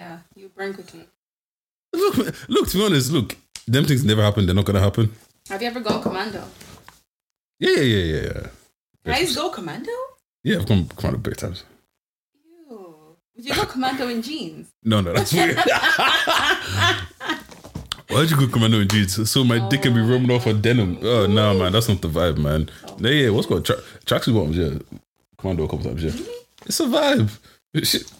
Yeah, 0.00 0.18
you 0.36 0.48
burn 0.56 0.74
quickly. 0.74 1.04
Look, 1.92 2.16
look. 2.48 2.68
To 2.68 2.76
be 2.78 2.84
honest, 2.84 3.10
look, 3.12 3.36
them 3.66 3.84
things 3.84 4.04
never 4.04 4.22
happen. 4.22 4.46
They're 4.46 4.54
not 4.54 4.64
gonna 4.64 4.80
happen. 4.80 5.12
Have 5.48 5.60
you 5.62 5.68
ever 5.68 5.80
gone 5.80 6.02
commando? 6.02 6.44
Yeah, 7.58 7.70
yeah, 7.70 7.82
yeah, 7.82 8.04
yeah, 8.22 8.22
yeah. 8.34 8.46
Guys 9.04 9.34
go 9.34 9.50
commando? 9.50 9.90
Yeah, 10.44 10.58
I've 10.58 10.66
gone 10.96 11.14
a 11.14 11.18
bit 11.18 11.38
times. 11.38 11.64
You 13.40 13.54
go 13.54 13.64
commando 13.66 14.08
in 14.08 14.20
jeans? 14.20 14.72
No, 14.82 15.00
no, 15.00 15.12
that's 15.12 15.32
weird. 15.32 15.56
Why'd 18.08 18.30
you 18.30 18.36
go 18.36 18.48
commando 18.48 18.80
in 18.80 18.88
jeans? 18.88 19.30
So 19.30 19.44
my 19.44 19.60
dick 19.68 19.82
can 19.82 19.94
be 19.94 20.00
oh, 20.00 20.06
roaming 20.06 20.32
off 20.32 20.46
of 20.46 20.60
denim. 20.60 20.98
Oh 21.02 21.26
no, 21.26 21.56
man, 21.56 21.70
that's 21.70 21.88
not 21.88 22.02
the 22.02 22.08
vibe, 22.08 22.38
man. 22.38 22.68
Oh. 22.88 22.96
Yeah, 22.98 23.10
yeah, 23.10 23.30
what's 23.30 23.46
called 23.46 23.64
tra- 23.64 23.80
tracksuit 24.04 24.34
bottoms? 24.34 24.56
Yeah, 24.56 24.70
commando 25.38 25.62
a 25.62 25.68
couple 25.68 25.84
times. 25.84 26.02
Yeah, 26.02 26.10
it's 26.66 26.80
a 26.80 26.86
vibe. 26.86 27.30
Shit. 27.84 28.12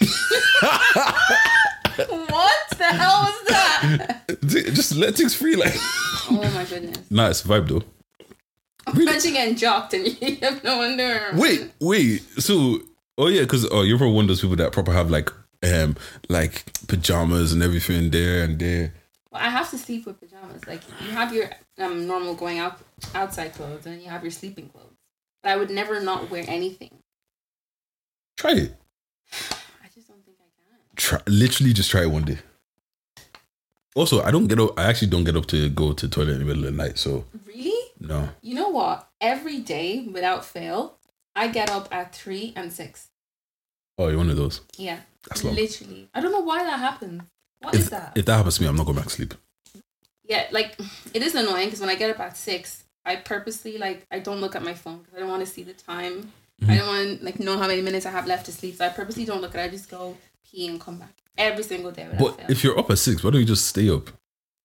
what 2.28 2.70
the 2.76 2.84
hell 2.84 3.22
was 3.22 3.40
that? 3.46 4.22
Just 4.74 4.96
let 4.96 5.14
things 5.14 5.36
free, 5.36 5.54
like. 5.54 5.74
oh 5.76 6.50
my 6.52 6.64
goodness! 6.64 6.98
Nah, 7.08 7.28
it's 7.28 7.44
a 7.44 7.48
vibe 7.48 7.68
though. 7.68 7.84
Imagine 9.00 9.34
getting 9.34 9.54
jocked 9.54 9.94
and 9.94 10.08
you 10.20 10.38
have 10.42 10.64
no 10.64 10.82
underwear. 10.82 11.30
Wait, 11.34 11.70
wait. 11.78 12.22
So, 12.38 12.80
oh 13.18 13.28
yeah, 13.28 13.42
because 13.42 13.66
oh, 13.70 13.82
you're 13.82 13.98
probably 13.98 14.14
one 14.16 14.24
of 14.24 14.28
those 14.28 14.40
people 14.40 14.56
that 14.56 14.72
proper 14.72 14.92
have 14.92 15.10
like, 15.10 15.30
um, 15.62 15.96
like 16.28 16.64
pajamas 16.88 17.52
and 17.52 17.62
everything 17.62 18.10
there 18.10 18.44
and 18.44 18.58
there. 18.58 18.94
Well, 19.30 19.42
I 19.42 19.48
have 19.48 19.70
to 19.70 19.78
sleep 19.78 20.06
with 20.06 20.20
pajamas. 20.20 20.66
Like 20.66 20.82
you 21.04 21.10
have 21.12 21.32
your 21.34 21.48
um 21.78 22.06
normal 22.06 22.34
going 22.34 22.58
out 22.58 22.78
outside 23.14 23.54
clothes, 23.54 23.86
and 23.86 24.02
you 24.02 24.08
have 24.08 24.22
your 24.22 24.30
sleeping 24.30 24.68
clothes. 24.68 24.86
But 25.42 25.52
I 25.52 25.56
would 25.56 25.70
never 25.70 26.00
not 26.00 26.30
wear 26.30 26.44
anything. 26.46 26.90
Try 28.36 28.52
it. 28.52 28.74
I 29.32 29.86
just 29.94 30.08
don't 30.08 30.24
think 30.24 30.36
I 30.40 30.48
can. 30.56 30.96
Try 30.96 31.20
literally 31.26 31.72
just 31.72 31.90
try 31.90 32.02
it 32.02 32.10
one 32.10 32.24
day. 32.24 32.38
Also, 33.94 34.22
I 34.22 34.30
don't 34.30 34.46
get 34.46 34.58
up. 34.58 34.78
I 34.78 34.84
actually 34.84 35.08
don't 35.08 35.24
get 35.24 35.36
up 35.36 35.46
to 35.46 35.68
go 35.68 35.92
to 35.92 36.06
the 36.06 36.14
toilet 36.14 36.32
in 36.32 36.38
the 36.38 36.44
middle 36.46 36.64
of 36.64 36.74
the 36.74 36.82
night. 36.82 36.98
So 36.98 37.26
Really? 37.46 37.90
no. 38.00 38.28
You 38.40 38.54
know 38.54 38.68
what? 38.68 39.08
Every 39.20 39.58
day, 39.60 40.08
without 40.10 40.44
fail, 40.46 40.96
I 41.34 41.48
get 41.48 41.70
up 41.70 41.88
at 41.94 42.14
three 42.14 42.52
and 42.56 42.72
six. 42.72 43.08
Oh, 43.98 44.08
you're 44.08 44.18
one 44.18 44.30
of 44.30 44.36
those. 44.36 44.60
Yeah, 44.76 45.00
That's 45.28 45.44
long. 45.44 45.54
literally. 45.54 46.08
I 46.14 46.20
don't 46.20 46.32
know 46.32 46.40
why 46.40 46.64
that 46.64 46.78
happens. 46.78 47.22
What 47.60 47.74
is 47.74 47.84
If, 47.84 47.90
that? 47.90 48.12
if 48.16 48.24
that 48.26 48.36
happens 48.36 48.56
to 48.56 48.62
me, 48.62 48.68
I'm 48.68 48.76
not 48.76 48.86
going 48.86 48.96
back 48.96 49.06
to 49.06 49.10
sleep. 49.10 49.34
yeah, 50.24 50.46
like 50.50 50.76
it 51.14 51.22
is 51.22 51.34
annoying 51.34 51.66
because 51.66 51.80
when 51.80 51.90
I 51.90 51.94
get 51.94 52.10
up 52.10 52.20
at 52.20 52.36
six, 52.36 52.84
I 53.04 53.16
purposely 53.16 53.78
like 53.78 54.06
I 54.10 54.18
don't 54.18 54.40
look 54.40 54.54
at 54.56 54.62
my 54.62 54.74
phone 54.74 54.98
because 54.98 55.14
I 55.16 55.20
don't 55.20 55.28
want 55.28 55.44
to 55.44 55.52
see 55.52 55.62
the 55.62 55.72
time. 55.74 56.32
Mm-hmm. 56.60 56.70
I 56.70 56.76
don't 56.78 56.86
want 56.88 57.22
like 57.24 57.40
know 57.40 57.58
how 57.58 57.66
many 57.66 57.82
minutes 57.82 58.06
I 58.06 58.10
have 58.10 58.26
left 58.26 58.46
to 58.46 58.52
sleep. 58.52 58.76
So 58.76 58.86
I 58.86 58.90
purposely 58.90 59.24
don't 59.24 59.40
look 59.40 59.54
at. 59.54 59.60
it. 59.60 59.64
I 59.64 59.68
just 59.68 59.90
go 59.90 60.16
pee 60.50 60.68
and 60.68 60.80
come 60.80 60.98
back 60.98 61.14
every 61.38 61.64
single 61.64 61.90
day 61.90 62.08
But 62.18 62.36
fail. 62.36 62.46
if 62.50 62.62
you're 62.62 62.78
up 62.78 62.90
at 62.90 62.98
six, 62.98 63.22
why 63.24 63.30
don't 63.30 63.40
you 63.40 63.46
just 63.46 63.66
stay 63.66 63.88
up? 63.90 64.10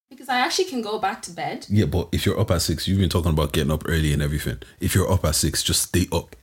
because 0.09 0.29
I 0.29 0.37
actually 0.39 0.65
can 0.65 0.81
go 0.81 0.99
back 0.99 1.21
to 1.23 1.31
bed. 1.31 1.65
Yeah, 1.69 1.83
but 1.85 2.07
if 2.13 2.25
you're 2.25 2.39
up 2.39 2.49
at 2.51 2.61
six, 2.61 2.87
you've 2.87 2.97
been 2.97 3.09
talking 3.09 3.31
about 3.31 3.51
getting 3.51 3.71
up 3.71 3.83
early 3.87 4.13
and 4.13 4.21
everything. 4.21 4.57
If 4.79 4.95
you're 4.95 5.11
up 5.11 5.25
at 5.25 5.35
six, 5.35 5.61
just 5.61 5.81
stay 5.83 6.07
up. 6.13 6.33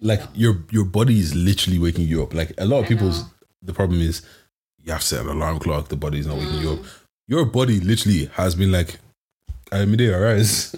It's 0.00 0.06
too 0.06 0.08
early, 0.08 0.18
Like 0.18 0.28
your 0.34 0.64
your 0.70 0.84
body 0.84 1.18
is 1.18 1.34
literally 1.34 1.78
waking 1.78 2.06
you 2.08 2.22
up. 2.22 2.34
Like 2.34 2.52
a 2.58 2.64
lot 2.64 2.78
of 2.80 2.84
I 2.84 2.88
people's 2.88 3.22
know. 3.22 3.28
the 3.62 3.72
problem 3.72 4.00
is 4.00 4.22
you 4.82 4.92
have 4.92 5.00
to 5.00 5.06
set 5.06 5.20
an 5.22 5.28
alarm 5.28 5.58
clock. 5.58 5.88
The 5.88 5.96
body's 5.96 6.26
not 6.26 6.36
waking 6.38 6.60
you 6.60 6.70
up. 6.72 6.78
Mm. 6.78 6.86
Your 7.28 7.44
body 7.44 7.80
literally 7.80 8.26
has 8.34 8.54
been 8.54 8.70
like, 8.70 8.98
I'm 9.72 9.96
day 9.96 10.08
arise. 10.12 10.74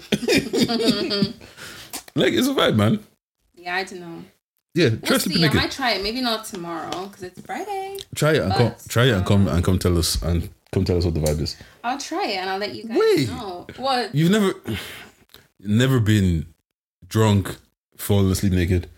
like 2.15 2.33
it's 2.33 2.47
a 2.47 2.53
vibe, 2.53 2.75
man. 2.75 2.99
yeah, 3.55 3.75
I 3.75 3.83
don't 3.83 3.99
know. 3.99 4.23
Yeah, 4.75 4.89
We'll 5.09 5.19
see. 5.19 5.43
I 5.45 5.51
might 5.53 5.71
try 5.71 5.91
it. 5.93 6.03
Maybe 6.03 6.21
not 6.21 6.45
tomorrow 6.45 7.07
because 7.07 7.23
it's 7.23 7.41
Friday. 7.41 7.97
Try 8.15 8.33
it 8.33 8.41
and 8.43 8.53
come. 8.53 8.69
But, 8.69 8.85
Try 8.87 9.05
it 9.05 9.11
and 9.13 9.25
come 9.25 9.47
um, 9.47 9.55
and 9.55 9.63
come 9.63 9.79
tell 9.79 9.97
us 9.97 10.21
and 10.21 10.47
come 10.71 10.85
tell 10.85 10.97
us 10.97 11.05
what 11.05 11.15
the 11.15 11.19
vibe 11.19 11.41
is. 11.41 11.57
I'll 11.83 11.97
try 11.97 12.25
it 12.27 12.37
and 12.37 12.49
I'll 12.49 12.59
let 12.59 12.73
you 12.75 12.83
guys 12.83 12.97
Wait. 12.97 13.29
know. 13.29 13.65
What? 13.77 14.13
You've 14.13 14.29
never, 14.31 14.53
never 15.59 15.99
been 15.99 16.45
drunk, 17.07 17.55
falling 17.97 18.31
asleep 18.31 18.53
naked. 18.53 18.89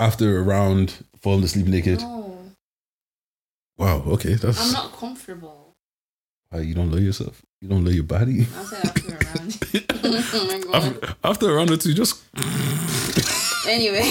After 0.00 0.38
a 0.38 0.42
round, 0.42 1.04
falling 1.20 1.44
asleep 1.44 1.66
naked. 1.66 2.00
No, 2.00 2.38
Wow. 3.76 4.02
Okay, 4.06 4.34
that's. 4.34 4.58
I'm 4.66 4.72
not 4.72 4.92
comfortable. 4.96 5.74
uh, 6.54 6.58
you 6.58 6.74
don't 6.74 6.90
love 6.90 7.02
yourself. 7.02 7.42
You 7.60 7.68
don't 7.68 7.84
love 7.84 7.92
your 7.94 8.04
body. 8.04 8.46
I'll 8.56 8.64
say 8.64 8.78
after 8.78 9.08
a 9.08 9.24
round. 9.26 9.58
oh 10.72 10.74
after, 10.74 11.14
after 11.22 11.50
a 11.50 11.54
round 11.54 11.70
or 11.70 11.76
two, 11.76 11.92
just 11.92 12.22
Anyway, 13.68 14.02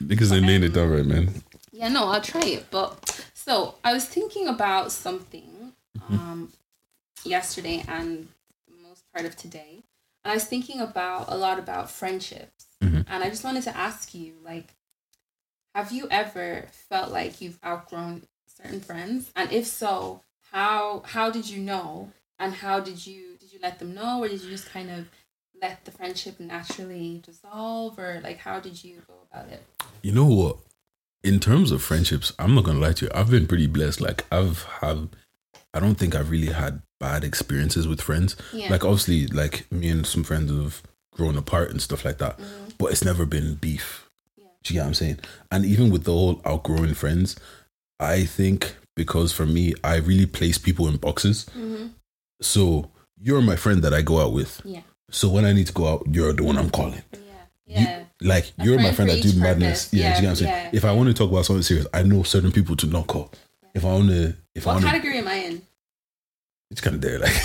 niggas 0.00 0.32
ain't 0.32 0.46
laying 0.46 0.62
it 0.62 0.72
down 0.72 0.88
right, 0.90 1.04
man. 1.04 1.30
yeah, 1.72 1.88
no, 1.88 2.06
I'll 2.06 2.20
try 2.20 2.42
it. 2.44 2.66
But 2.70 3.26
so 3.34 3.74
I 3.84 3.92
was 3.92 4.04
thinking 4.04 4.46
about 4.46 4.92
something 4.92 5.72
um, 6.08 6.52
yesterday 7.24 7.84
and 7.88 8.28
most 8.82 9.02
part 9.12 9.26
of 9.26 9.34
today, 9.36 9.82
and 10.24 10.30
I 10.30 10.34
was 10.34 10.44
thinking 10.44 10.80
about 10.80 11.24
a 11.28 11.36
lot 11.36 11.58
about 11.58 11.90
friendships, 11.90 12.66
Mhm. 12.82 13.04
and 13.08 13.24
I 13.24 13.28
just 13.30 13.42
wanted 13.42 13.64
to 13.64 13.76
ask 13.76 14.14
you, 14.14 14.34
like, 14.44 14.74
have 15.78 15.92
you 15.92 16.08
ever 16.10 16.66
felt 16.88 17.12
like 17.12 17.40
you've 17.40 17.60
outgrown 17.64 18.24
certain 18.48 18.80
friends, 18.80 19.30
and 19.36 19.52
if 19.52 19.64
so, 19.64 20.22
how 20.50 21.04
how 21.06 21.30
did 21.30 21.48
you 21.48 21.60
know, 21.60 22.10
and 22.36 22.52
how 22.52 22.80
did 22.80 23.06
you 23.06 23.36
did 23.38 23.52
you 23.52 23.60
let 23.62 23.78
them 23.78 23.94
know, 23.94 24.24
or 24.24 24.28
did 24.28 24.42
you 24.42 24.50
just 24.50 24.68
kind 24.68 24.90
of 24.90 25.08
let 25.62 25.84
the 25.84 25.92
friendship 25.92 26.40
naturally 26.40 27.22
dissolve, 27.24 27.96
or 27.96 28.20
like 28.24 28.38
how 28.38 28.58
did 28.58 28.82
you 28.82 29.02
go 29.06 29.14
about 29.30 29.52
it? 29.52 29.62
You 30.02 30.10
know 30.10 30.24
what? 30.24 30.56
In 31.22 31.38
terms 31.38 31.70
of 31.70 31.80
friendships, 31.80 32.32
I'm 32.40 32.56
not 32.56 32.64
gonna 32.64 32.80
lie 32.80 32.94
to 32.94 33.04
you. 33.04 33.10
I've 33.14 33.30
been 33.30 33.46
pretty 33.46 33.68
blessed. 33.68 34.00
Like 34.00 34.24
I've 34.32 34.64
had, 34.64 35.10
I 35.72 35.78
don't 35.78 35.94
think 35.94 36.16
I've 36.16 36.30
really 36.30 36.52
had 36.52 36.82
bad 36.98 37.22
experiences 37.22 37.86
with 37.86 38.00
friends. 38.00 38.34
Yeah. 38.52 38.70
Like 38.70 38.84
obviously, 38.84 39.28
like 39.28 39.70
me 39.70 39.90
and 39.90 40.04
some 40.04 40.24
friends 40.24 40.50
have 40.50 40.82
grown 41.12 41.38
apart 41.38 41.70
and 41.70 41.80
stuff 41.80 42.04
like 42.04 42.18
that. 42.18 42.40
Mhm. 42.40 42.76
But 42.78 42.90
it's 42.90 43.04
never 43.04 43.24
been 43.24 43.54
beef. 43.54 44.07
Do 44.68 44.74
you 44.74 44.80
get 44.80 44.84
what 44.84 44.88
I'm 44.88 44.94
saying? 44.94 45.18
And 45.50 45.64
even 45.64 45.90
with 45.90 46.04
the 46.04 46.12
whole 46.12 46.42
outgrowing 46.44 46.92
friends, 46.94 47.36
I 47.98 48.24
think 48.26 48.76
because 48.96 49.32
for 49.32 49.46
me, 49.46 49.72
I 49.82 49.96
really 49.96 50.26
place 50.26 50.58
people 50.58 50.88
in 50.88 50.98
boxes. 50.98 51.46
Mhm. 51.56 51.92
So 52.42 52.90
you're 53.18 53.40
my 53.40 53.56
friend 53.56 53.82
that 53.82 53.94
I 53.94 54.02
go 54.02 54.20
out 54.20 54.32
with. 54.34 54.60
Yeah. 54.64 54.82
So 55.10 55.30
when 55.30 55.46
I 55.46 55.52
need 55.54 55.68
to 55.68 55.72
go 55.72 55.88
out, 55.88 56.02
you're 56.10 56.34
the 56.34 56.42
one 56.44 56.58
I'm 56.58 56.68
calling. 56.70 57.02
Yeah. 57.12 57.18
You- 57.66 57.86
Yeah. 57.86 58.04
like 58.20 58.52
A 58.58 58.64
you're 58.64 58.76
my 58.76 58.92
friend 58.92 58.96
friend 58.96 59.10
that 59.10 59.22
do 59.22 59.28
each 59.30 59.36
madness. 59.36 59.86
purpose. 59.86 59.94
Yeah, 59.94 59.98
do 59.98 60.02
Yeah, 60.02 60.08
you 60.16 60.20
get 60.20 60.22
what 60.22 60.30
I'm 60.30 60.36
saying? 60.36 60.64
yeah, 60.64 60.70
if 60.78 60.84
I 60.84 60.92
want 60.92 61.06
to 61.08 61.14
talk 61.14 61.30
about 61.30 61.46
something 61.46 61.62
serious, 61.62 61.86
I 61.94 62.02
know 62.02 62.22
certain 62.24 62.52
people 62.52 62.76
to 62.76 62.86
not 62.86 63.06
call. 63.06 63.32
If 63.74 63.84
I 63.86 63.88
want 63.88 64.08
to, 64.10 64.36
if 64.54 64.66
I 64.66 64.74
what 64.74 64.82
want 64.82 64.84
to, 64.84 64.90
category 64.90 65.18
am 65.18 65.28
I 65.28 65.34
in? 65.34 65.62
it's 66.70 66.80
kind 66.82 66.96
of 66.96 67.00
there. 67.02 67.18
Like, 67.20 67.36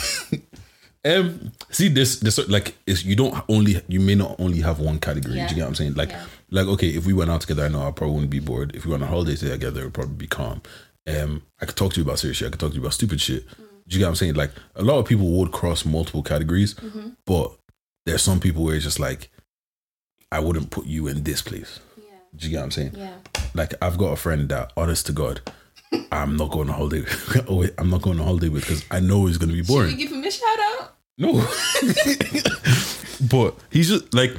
um, 1.06 1.52
see 1.70 1.88
this, 1.90 2.20
this 2.20 2.38
like 2.50 2.76
is 2.86 3.06
you 3.06 3.16
don't 3.16 3.34
only 3.50 3.82
you 3.88 4.00
may 4.02 4.16
not 4.16 4.36
only 4.40 4.60
have 4.62 4.80
one 4.80 5.00
category. 5.00 5.36
Yeah. 5.38 5.48
Do 5.48 5.54
you 5.54 5.60
get 5.62 5.64
what 5.64 5.70
I'm 5.70 5.76
saying? 5.76 5.94
Like. 5.94 6.12
Like 6.54 6.68
okay, 6.68 6.88
if 6.90 7.06
we 7.06 7.14
went 7.14 7.30
out 7.32 7.42
together, 7.42 7.66
I 7.66 7.68
know 7.68 7.86
I 7.88 7.92
probably 7.92 8.14
wouldn't 8.16 8.32
be 8.32 8.40
bored. 8.40 8.76
If 8.76 8.86
we 8.86 8.92
went 8.92 9.04
on 9.04 9.10
holiday 9.10 9.36
together, 9.36 9.82
it 9.82 9.86
would 9.86 9.94
probably 9.94 10.16
be 10.16 10.28
calm. 10.28 10.62
Um, 11.06 11.44
I 11.62 11.66
could 11.66 11.76
talk 11.76 11.94
to 11.94 12.00
you 12.00 12.06
about 12.06 12.20
serious 12.20 12.38
shit. 12.38 12.48
I 12.48 12.52
could 12.52 12.60
talk 12.62 12.70
to 12.70 12.76
you 12.76 12.82
about 12.82 12.94
stupid 12.94 13.20
shit. 13.20 13.46
Mm. 13.48 13.56
Do 13.88 13.96
you 13.96 14.00
get 14.00 14.06
what 14.06 14.10
I'm 14.10 14.16
saying? 14.16 14.36
Like 14.36 14.52
a 14.76 14.84
lot 14.84 15.00
of 15.00 15.06
people 15.06 15.28
would 15.40 15.52
cross 15.52 15.84
multiple 15.86 16.24
categories, 16.24 16.76
Mm-hmm. 16.76 17.10
but 17.26 17.52
there's 18.06 18.22
some 18.22 18.40
people 18.40 18.64
where 18.64 18.76
it's 18.76 18.86
just 18.86 19.00
like, 19.00 19.30
I 20.32 20.40
wouldn't 20.40 20.70
put 20.72 20.86
you 20.86 21.08
in 21.08 21.24
this 21.24 21.42
place. 21.42 21.80
Yeah. 21.98 22.04
Do 22.36 22.46
you 22.48 22.52
get 22.52 22.58
what 22.60 22.64
I'm 22.66 22.72
saying? 22.72 22.92
Yeah. 22.96 23.16
like 23.54 23.74
I've 23.82 23.98
got 23.98 24.14
a 24.14 24.16
friend 24.16 24.48
that, 24.50 24.72
honest 24.78 25.06
to 25.08 25.12
God, 25.12 25.42
I'm 26.12 26.38
not 26.38 26.52
going 26.52 26.70
on 26.70 26.76
holiday. 26.76 27.04
oh 27.48 27.56
wait, 27.58 27.72
I'm 27.78 27.90
not 27.90 28.02
going 28.02 28.20
on 28.20 28.26
holiday 28.26 28.50
with 28.50 28.64
because 28.64 28.84
I 28.92 29.00
know 29.00 29.28
it's 29.28 29.38
going 29.38 29.50
to 29.50 29.56
be 29.56 29.62
boring. 29.62 29.90
Should 29.90 29.98
we 29.98 30.04
give 30.06 30.12
him 30.14 30.24
a 30.24 30.32
shout 30.32 30.60
out? 30.80 30.96
No, 31.18 31.34
but 33.30 33.56
he's 33.70 33.90
just 33.90 34.14
like 34.14 34.32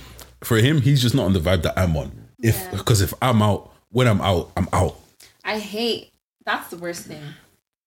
for 0.44 0.56
him, 0.58 0.80
he's 0.80 1.00
just 1.02 1.14
not 1.14 1.24
on 1.26 1.32
the 1.32 1.40
vibe 1.40 1.62
that 1.62 1.78
I'm 1.78 1.96
on. 1.96 2.12
If 2.42 2.56
Yeah. 2.56 2.70
because 2.76 3.00
if 3.00 3.14
I'm 3.22 3.42
out, 3.42 3.72
when 3.90 4.06
I'm 4.06 4.20
out, 4.20 4.50
I'm 4.56 4.68
out. 4.72 4.98
I 5.44 5.58
hate. 5.58 6.12
That's 6.44 6.68
the 6.70 6.76
worst 6.76 7.06
thing. 7.06 7.22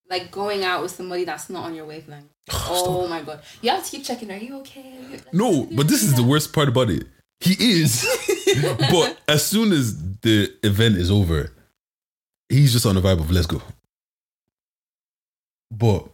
Like 0.09 0.31
going 0.31 0.63
out 0.63 0.81
with 0.81 0.91
somebody 0.91 1.25
that's 1.25 1.49
not 1.49 1.65
on 1.65 1.75
your 1.75 1.85
wavelength. 1.85 2.29
oh 2.51 3.07
my 3.07 3.21
god! 3.21 3.41
You 3.61 3.71
have 3.71 3.83
to 3.83 3.91
keep 3.91 4.03
checking. 4.05 4.31
Are 4.31 4.37
you 4.37 4.57
okay? 4.59 4.81
Are 4.97 5.01
you- 5.01 5.09
like, 5.17 5.33
No, 5.33 5.65
but 5.71 5.87
this 5.87 6.01
is 6.03 6.15
the 6.15 6.23
worst 6.23 6.53
part 6.53 6.69
about 6.69 6.89
it. 6.89 7.05
He 7.39 7.55
is, 7.81 8.03
but 8.89 9.19
as 9.27 9.45
soon 9.45 9.71
as 9.71 9.95
the 10.21 10.51
event 10.63 10.95
is 10.95 11.11
over, 11.11 11.51
he's 12.49 12.71
just 12.73 12.85
on 12.85 12.95
the 12.95 13.01
vibe 13.01 13.19
of 13.19 13.29
let's 13.29 13.45
go. 13.45 13.61
But 15.69 16.07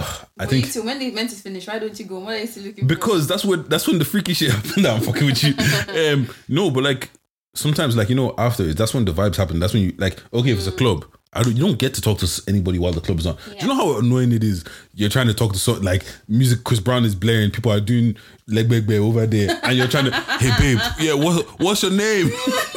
I 0.00 0.24
Well, 0.38 0.48
think 0.48 0.72
two, 0.72 0.82
when 0.82 0.98
the 0.98 1.06
event 1.06 1.32
is 1.32 1.40
finished, 1.40 1.68
why 1.68 1.78
don't 1.78 1.98
you 1.98 2.06
go? 2.06 2.20
What 2.20 2.34
are 2.34 2.38
you 2.38 2.46
still 2.46 2.64
looking 2.64 2.84
for? 2.88 2.94
because 2.94 3.26
that's 3.26 3.44
when 3.44 3.64
that's 3.68 3.86
when 3.86 3.98
the 3.98 4.04
freaky 4.04 4.34
shit 4.34 4.50
happened. 4.54 4.86
I'm 4.86 5.00
fucking 5.00 5.26
with 5.26 5.42
you. 5.44 5.54
Um, 6.14 6.28
no, 6.48 6.70
but 6.70 6.82
like 6.84 7.10
sometimes, 7.54 7.96
like 7.96 8.08
you 8.08 8.14
know, 8.16 8.34
after 8.38 8.72
that's 8.72 8.94
when 8.94 9.04
the 9.04 9.12
vibes 9.12 9.36
happen. 9.36 9.58
That's 9.60 9.74
when 9.74 9.82
you 9.84 9.94
like, 9.98 10.22
okay, 10.32 10.50
if 10.50 10.58
it's 10.58 10.66
a 10.66 10.72
club, 10.72 11.04
I 11.32 11.44
don't, 11.44 11.56
you 11.56 11.64
don't 11.64 11.78
get 11.78 11.94
to 11.94 12.00
talk 12.00 12.18
to 12.18 12.42
anybody 12.48 12.80
while 12.80 12.92
the 12.92 13.00
club 13.00 13.20
is 13.20 13.26
on. 13.26 13.36
Do 13.46 13.54
you 13.60 13.68
know 13.68 13.76
how 13.76 13.98
annoying 13.98 14.32
it 14.32 14.42
is? 14.42 14.64
You're 14.94 15.10
trying 15.10 15.28
to 15.28 15.34
talk 15.34 15.52
to 15.52 15.60
so 15.60 15.74
like 15.74 16.04
music. 16.26 16.64
Chris 16.64 16.80
Brown 16.80 17.04
is 17.04 17.14
blaring. 17.14 17.52
People 17.52 17.70
are 17.70 17.78
doing 17.78 18.16
leg 18.48 18.68
bag 18.68 18.84
bag 18.88 18.98
over 18.98 19.26
there, 19.26 19.60
and 19.62 19.78
you're 19.78 19.86
trying 19.86 20.06
to, 20.06 20.10
hey 20.40 20.50
babe, 20.58 20.80
yeah, 20.98 21.14
what 21.14 21.46
what's 21.60 21.84
your 21.84 21.92
name? 21.92 22.26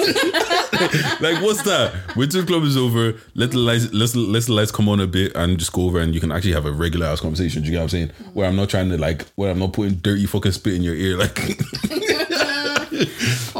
like 1.20 1.42
what's 1.42 1.64
that? 1.64 1.94
Wait 2.16 2.30
till 2.30 2.42
the 2.42 2.48
club 2.48 2.62
is 2.62 2.78
over. 2.78 3.14
Let 3.34 3.52
the 3.52 3.58
lights 3.58 3.92
let's 3.92 4.16
let 4.16 4.44
the 4.44 4.54
lights 4.54 4.72
come 4.72 4.88
on 4.88 5.00
a 5.00 5.08
bit 5.08 5.36
and 5.36 5.58
just 5.58 5.74
go 5.74 5.86
over 5.86 6.00
and 6.00 6.14
you 6.14 6.20
can 6.20 6.32
actually 6.32 6.54
have 6.54 6.68
a 6.68 6.72
regular 6.72 7.08
ass 7.08 7.22
conversation. 7.22 7.64
Do 7.64 7.70
you 7.70 7.72
get 7.72 7.78
what 7.80 7.84
I'm 7.84 7.90
saying? 7.90 8.12
Where 8.34 8.48
I'm 8.48 8.56
not 8.56 8.70
trying 8.70 8.90
to 8.90 9.00
like 9.00 9.26
where 9.34 9.50
I'm 9.50 9.58
not 9.58 9.74
putting 9.74 9.96
dirty 9.96 10.28
fucking 10.28 10.52
spit 10.52 10.76
in 10.76 10.84
your 10.84 10.96
ear 10.96 11.18
like. 11.18 11.40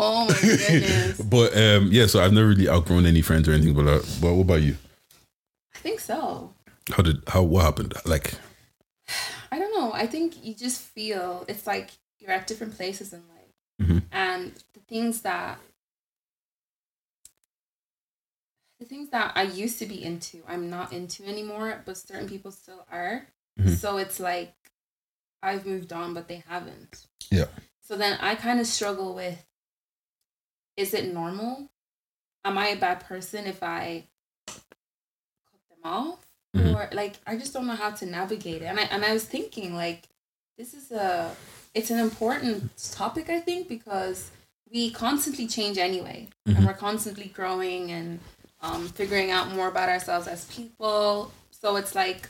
oh 0.04 0.26
my 0.28 0.40
goodness! 0.42 1.22
but 1.36 1.56
um 1.58 1.90
yeah, 1.92 2.06
so 2.08 2.22
I've 2.24 2.34
never 2.34 2.48
really 2.50 2.70
outgrown 2.70 3.06
any 3.06 3.22
friends 3.22 3.48
or 3.48 3.54
anything. 3.54 3.74
But 3.74 3.88
uh, 3.88 4.00
but 4.22 4.34
what 4.34 4.42
about 4.42 4.62
you? 4.62 4.78
I 5.76 5.80
think 5.80 6.00
so. 6.00 6.54
How 6.92 7.04
did 7.04 7.24
how 7.28 7.44
what 7.44 7.64
happened? 7.66 7.94
Like 8.06 8.34
I 9.52 9.60
don't 9.60 9.74
know. 9.80 9.92
I 9.94 10.08
think 10.08 10.44
you 10.44 10.54
just 10.56 10.82
feel 10.82 11.46
it's 11.48 11.66
like 11.68 11.92
you're 12.20 12.32
at 12.32 12.48
different 12.48 12.76
places 12.76 13.14
in 13.14 13.22
life, 13.30 13.90
Mhm. 13.90 14.04
and 14.12 14.52
the 14.74 14.80
things 14.88 15.22
that 15.22 15.60
the 18.80 18.86
things 18.86 19.10
that 19.10 19.32
I 19.36 19.44
used 19.44 19.80
to 19.80 19.86
be 19.86 20.04
into, 20.04 20.42
I'm 20.48 20.70
not 20.70 20.92
into 20.92 21.24
anymore. 21.26 21.82
But 21.86 21.98
certain 21.98 22.28
people 22.28 22.52
still 22.52 22.86
are. 22.92 23.28
Mhm. 23.60 23.78
So 23.78 23.98
it's 23.98 24.20
like 24.20 24.54
I've 25.42 25.66
moved 25.66 25.94
on, 25.94 26.14
but 26.14 26.28
they 26.28 26.44
haven't. 26.48 27.06
Yeah. 27.30 27.46
So 27.82 27.96
then 27.98 28.18
I 28.22 28.36
kind 28.36 28.60
of 28.60 28.68
struggle 28.68 29.14
with: 29.14 29.46
Is 30.78 30.94
it 30.94 31.14
normal? 31.14 31.70
Am 32.46 32.58
I 32.58 32.68
a 32.70 32.76
bad 32.76 33.02
person 33.02 33.46
if 33.46 33.62
I 33.64 34.06
cut 34.48 34.62
them 35.70 35.80
off? 35.84 36.20
Mhm. 36.56 36.76
or 36.76 36.88
like 36.96 37.16
I 37.26 37.36
just 37.36 37.52
don't 37.52 37.66
know 37.66 37.76
how 37.76 37.90
to 37.92 38.06
navigate 38.06 38.62
it. 38.62 38.66
And 38.66 38.80
I 38.80 38.84
and 38.84 39.04
I 39.04 39.12
was 39.14 39.24
thinking 39.26 39.74
like 39.76 40.08
this 40.58 40.76
is 40.76 40.92
a 40.92 41.36
it's 41.74 41.90
an 41.90 41.98
important 42.00 42.72
topic 42.92 43.28
I 43.30 43.40
think 43.40 43.68
because 43.68 44.30
we 44.72 44.92
constantly 44.92 45.48
change 45.48 45.78
anyway, 45.80 46.28
Mhm. 46.48 46.58
and 46.58 46.66
we're 46.68 46.74
constantly 46.76 47.26
growing 47.26 47.92
and 47.92 48.20
um, 48.62 48.88
figuring 48.88 49.30
out 49.32 49.52
more 49.52 49.68
about 49.68 49.90
ourselves 49.90 50.28
as 50.28 50.46
people. 50.46 51.32
So 51.52 51.76
it's 51.76 51.96
like 51.96 52.30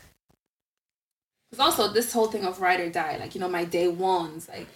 because 1.52 1.60
also 1.66 1.92
this 1.94 2.12
whole 2.14 2.28
thing 2.28 2.46
of 2.46 2.62
ride 2.62 2.80
or 2.80 2.90
die, 2.90 3.18
like 3.18 3.36
you 3.36 3.42
know 3.42 3.50
my 3.50 3.66
day 3.66 3.88
ones, 3.90 4.48
like 4.48 4.68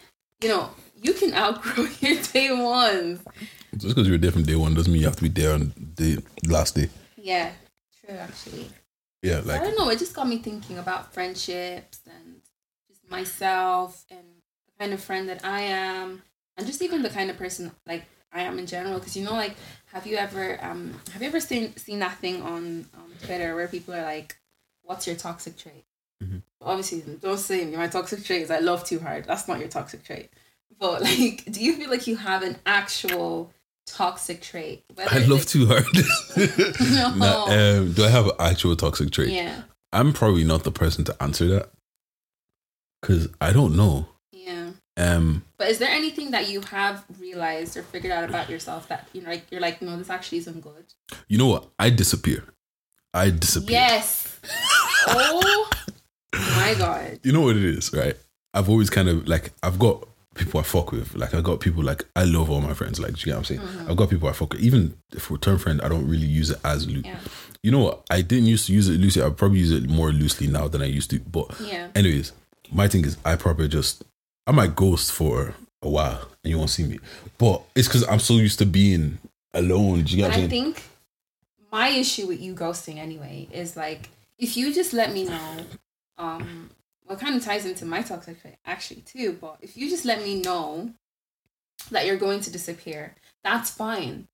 you 0.42 0.50
know 0.50 0.70
you 1.02 1.14
can 1.14 1.34
outgrow 1.34 1.86
your 2.00 2.22
day 2.24 2.52
ones. 2.52 3.22
just 3.76 3.90
because 3.96 4.08
you're 4.08 4.18
there 4.18 4.32
from 4.32 4.44
day 4.44 4.56
one 4.56 4.74
doesn't 4.74 4.92
mean 4.92 5.02
you 5.02 5.08
have 5.08 5.16
to 5.16 5.24
be 5.24 5.30
there 5.30 5.54
on 5.54 5.74
the 5.96 6.24
last 6.48 6.76
day. 6.76 6.90
Yeah, 7.16 7.52
true 8.00 8.16
actually. 8.16 8.70
Yeah, 9.22 9.42
like 9.44 9.62
I 9.62 9.64
don't 9.64 9.78
know. 9.78 9.90
It 9.90 10.00
just 10.00 10.16
got 10.16 10.28
me 10.28 10.38
thinking 10.38 10.78
about 10.78 11.14
friendships 11.14 12.00
and 12.06 12.42
just 12.88 13.10
myself 13.10 14.06
and 14.10 14.26
the 14.66 14.72
kind 14.80 14.94
of 14.94 15.02
friend 15.02 15.28
that 15.30 15.44
I 15.44 15.62
am, 15.62 16.22
and 16.56 16.68
just 16.68 16.82
even 16.82 17.02
the 17.02 17.10
kind 17.10 17.30
of 17.30 17.38
person 17.38 17.72
like 17.88 18.06
I 18.32 18.42
am 18.42 18.60
in 18.60 18.68
general. 18.68 19.00
Because 19.00 19.18
you 19.18 19.26
know, 19.26 19.34
like, 19.34 19.56
have 19.88 20.06
you 20.08 20.18
ever 20.18 20.60
um 20.64 21.00
have 21.14 21.22
you 21.22 21.28
ever 21.28 21.40
seen 21.40 21.76
seen 21.78 22.00
that 22.00 22.18
thing 22.20 22.42
on 22.42 22.86
um, 22.96 23.12
Twitter 23.24 23.56
where 23.56 23.68
people 23.68 23.94
are 23.94 24.04
like, 24.04 24.38
"What's 24.84 25.08
your 25.08 25.16
toxic 25.16 25.58
trait?" 25.58 25.86
Mhm. 26.24 26.42
Obviously, 26.62 27.02
don't 27.22 27.38
say 27.38 27.66
my 27.66 27.88
toxic 27.88 28.24
trait 28.24 28.42
is 28.42 28.52
I 28.52 28.60
love 28.60 28.84
too 28.84 29.00
hard. 29.00 29.26
That's 29.26 29.48
not 29.48 29.60
your 29.60 29.68
toxic 29.70 30.04
trait. 30.04 30.30
But 30.80 31.02
like, 31.04 31.46
do 31.52 31.64
you 31.64 31.76
feel 31.76 31.90
like 31.90 32.08
you 32.08 32.16
have 32.18 32.44
an 32.44 32.58
actual 32.66 33.52
toxic 33.86 34.42
trait? 34.42 34.84
Whether 34.96 35.16
I 35.16 35.20
love 35.20 35.40
like- 35.40 35.48
too 35.48 35.68
hard. 35.68 35.86
No. 37.16 37.16
Nah, 37.16 37.46
um, 37.46 37.94
do 37.94 38.04
I 38.04 38.10
have 38.10 38.26
an 38.28 38.34
actual 38.40 38.76
toxic 38.76 39.12
trait? 39.12 39.30
Yeah, 39.30 39.64
I'm 39.94 40.14
probably 40.14 40.44
not 40.44 40.64
the 40.64 40.72
person 40.72 41.04
to 41.06 41.24
answer 41.24 41.48
that 41.48 41.70
because 43.02 43.30
I 43.40 43.54
don't 43.54 43.76
know. 43.76 44.08
yeah. 44.32 44.72
Um, 45.00 45.44
But 45.60 45.70
is 45.70 45.78
there 45.78 45.90
anything 45.92 46.32
that 46.32 46.50
you 46.50 46.62
have 46.62 47.06
realized 47.20 47.78
or 47.78 47.84
figured 47.84 48.12
out 48.12 48.28
about 48.28 48.50
yourself 48.50 48.88
that 48.88 49.08
you 49.14 49.22
know, 49.22 49.30
like 49.30 49.46
you're 49.52 49.62
like, 49.62 49.80
no, 49.82 49.96
this 49.96 50.10
actually 50.10 50.40
isn't 50.40 50.62
good? 50.62 50.86
you 51.28 51.38
know 51.38 51.46
what? 51.48 51.68
I 51.78 51.92
disappear. 51.92 52.44
I 53.14 53.30
disappear. 53.30 53.74
Yes. 53.78 54.40
oh 55.08 55.67
my 56.38 56.76
god. 56.78 57.20
You 57.24 57.32
know 57.34 57.42
what 57.42 57.56
it 57.58 57.64
is, 57.64 57.92
right? 57.94 58.16
I've 58.54 58.70
always 58.70 58.90
kind 58.90 59.10
of 59.10 59.28
like 59.28 59.52
I've 59.64 59.78
got 59.80 60.08
people 60.36 60.60
I 60.60 60.64
fuck 60.64 60.92
with. 60.92 61.16
Like 61.16 61.34
I 61.34 61.42
got 61.42 61.60
people 61.60 61.84
like 61.84 62.06
I 62.16 62.24
love 62.24 62.50
all 62.50 62.62
my 62.62 62.74
friends. 62.74 63.00
Like 63.00 63.14
do 63.14 63.20
you 63.22 63.26
get 63.26 63.32
what 63.34 63.38
I'm 63.40 63.44
saying? 63.46 63.62
Mm-hmm. 63.62 63.90
I've 63.92 63.98
got 63.98 64.10
people 64.10 64.30
I 64.30 64.34
fuck 64.34 64.54
with. 64.54 64.62
Even 64.62 64.96
if 65.14 65.30
return 65.32 65.58
friend, 65.58 65.82
I 65.82 65.90
don't 65.90 66.08
really 66.08 66.26
use 66.28 66.50
it 66.52 66.60
as 66.64 66.88
loose. 66.88 67.06
Yeah. 67.06 67.20
You 67.64 67.72
know 67.72 67.80
what? 67.80 68.04
I 68.10 68.22
didn't 68.22 68.46
used 68.46 68.68
to 68.68 68.74
use 68.74 68.88
it 68.88 69.00
loosely. 69.00 69.24
I 69.24 69.30
probably 69.30 69.60
use 69.60 69.72
it 69.72 69.90
more 69.90 70.12
loosely 70.12 70.48
now 70.48 70.68
than 70.68 70.82
I 70.82 70.86
used 70.86 71.10
to. 71.10 71.20
But 71.20 71.60
Yeah. 71.60 71.88
anyways, 71.96 72.32
my 72.72 72.88
thing 72.88 73.04
is 73.06 73.18
I 73.26 73.36
probably 73.36 73.68
just 73.68 74.04
I 74.46 74.52
might 74.52 74.76
ghost 74.76 75.12
for 75.12 75.54
a 75.82 75.90
while 75.90 76.28
and 76.44 76.52
you 76.52 76.58
won't 76.58 76.70
see 76.70 76.84
me. 76.86 77.00
But 77.38 77.62
it's 77.76 77.88
because 77.88 78.08
I'm 78.08 78.20
so 78.20 78.36
used 78.36 78.60
to 78.60 78.66
being 78.66 79.18
alone. 79.54 80.04
Do 80.04 80.12
you 80.12 80.18
get 80.18 80.24
what 80.30 80.38
I'm 80.38 80.46
I 80.46 80.48
saying? 80.48 80.50
think 80.74 80.84
my 81.72 81.90
issue 81.90 82.28
with 82.28 82.40
you 82.42 82.54
ghosting 82.56 82.98
anyway 82.98 83.48
is 83.52 83.76
like 83.76 84.10
if 84.38 84.56
you 84.56 84.74
just 84.74 84.94
let 84.94 85.12
me 85.12 85.26
know, 85.26 85.58
um, 86.18 86.70
well, 87.08 87.18
kind 87.18 87.36
of 87.36 87.44
ties 87.44 87.66
into 87.66 87.86
my 87.86 88.02
toxic 88.02 88.42
trait 88.42 88.56
actually 88.66 89.02
too. 89.02 89.38
But 89.40 89.58
if 89.62 89.78
you 89.78 89.90
just 89.90 90.06
let 90.06 90.24
me 90.24 90.42
know 90.42 90.92
that 91.92 92.06
you're 92.06 92.18
going 92.18 92.42
to 92.42 92.52
disappear, 92.52 93.16
that's 93.44 93.70
fine. 93.70 94.28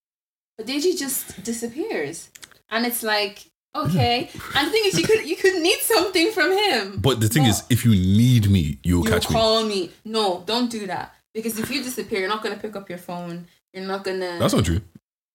But 0.58 0.68
Deji 0.68 0.98
just 0.98 1.44
disappears, 1.44 2.30
and 2.70 2.86
it's 2.86 3.04
like 3.04 3.46
okay. 3.76 4.30
and 4.56 4.68
the 4.68 4.72
thing 4.72 4.84
is, 4.86 5.00
you 5.00 5.06
could 5.06 5.26
you 5.28 5.36
could 5.36 5.62
need 5.62 5.80
something 5.80 6.32
from 6.32 6.52
him. 6.52 7.00
But 7.00 7.20
the 7.20 7.30
thing 7.30 7.46
is, 7.46 7.64
if 7.70 7.86
you 7.86 7.92
need 7.92 8.50
me, 8.50 8.80
you'll 8.84 9.04
you 9.06 9.12
catch 9.12 9.30
me. 9.30 9.36
call 9.36 9.64
me. 9.64 9.92
No, 10.06 10.44
don't 10.46 10.70
do 10.70 10.88
that 10.88 11.14
because 11.34 11.60
if 11.60 11.70
you 11.70 11.84
disappear, 11.84 12.20
you're 12.20 12.30
not 12.30 12.44
gonna 12.44 12.58
pick 12.58 12.76
up 12.76 12.90
your 12.90 13.00
phone. 13.00 13.48
You're 13.74 13.86
not 13.86 14.04
gonna. 14.04 14.38
That's 14.40 14.54
not 14.54 14.66
true. 14.66 14.82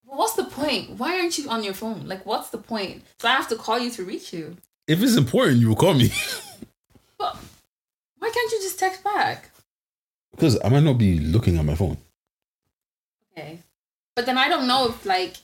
Well, 0.06 0.18
what's 0.18 0.34
the 0.34 0.44
point? 0.44 0.98
Why 0.98 1.18
aren't 1.18 1.36
you 1.36 1.50
on 1.50 1.62
your 1.62 1.74
phone? 1.74 2.06
Like, 2.06 2.24
what's 2.24 2.50
the 2.50 2.58
point? 2.58 3.02
So 3.18 3.28
I 3.28 3.32
have 3.32 3.48
to 3.48 3.56
call 3.56 3.78
you 3.78 3.90
to 3.90 4.04
reach 4.04 4.32
you. 4.32 4.56
If 4.88 5.02
it's 5.02 5.16
important, 5.16 5.58
you 5.58 5.68
will 5.68 5.76
call 5.76 5.94
me. 5.94 6.10
But 7.18 7.36
why 8.18 8.30
can't 8.30 8.52
you 8.52 8.58
just 8.62 8.78
text 8.78 9.04
back? 9.04 9.50
Because 10.30 10.58
I 10.64 10.68
might 10.70 10.82
not 10.84 10.96
be 10.98 11.18
looking 11.18 11.58
at 11.58 11.64
my 11.64 11.74
phone. 11.74 11.98
Okay. 13.32 13.58
But 14.16 14.24
then 14.24 14.38
I 14.38 14.48
don't 14.48 14.66
know 14.66 14.88
if 14.88 15.04
like 15.04 15.36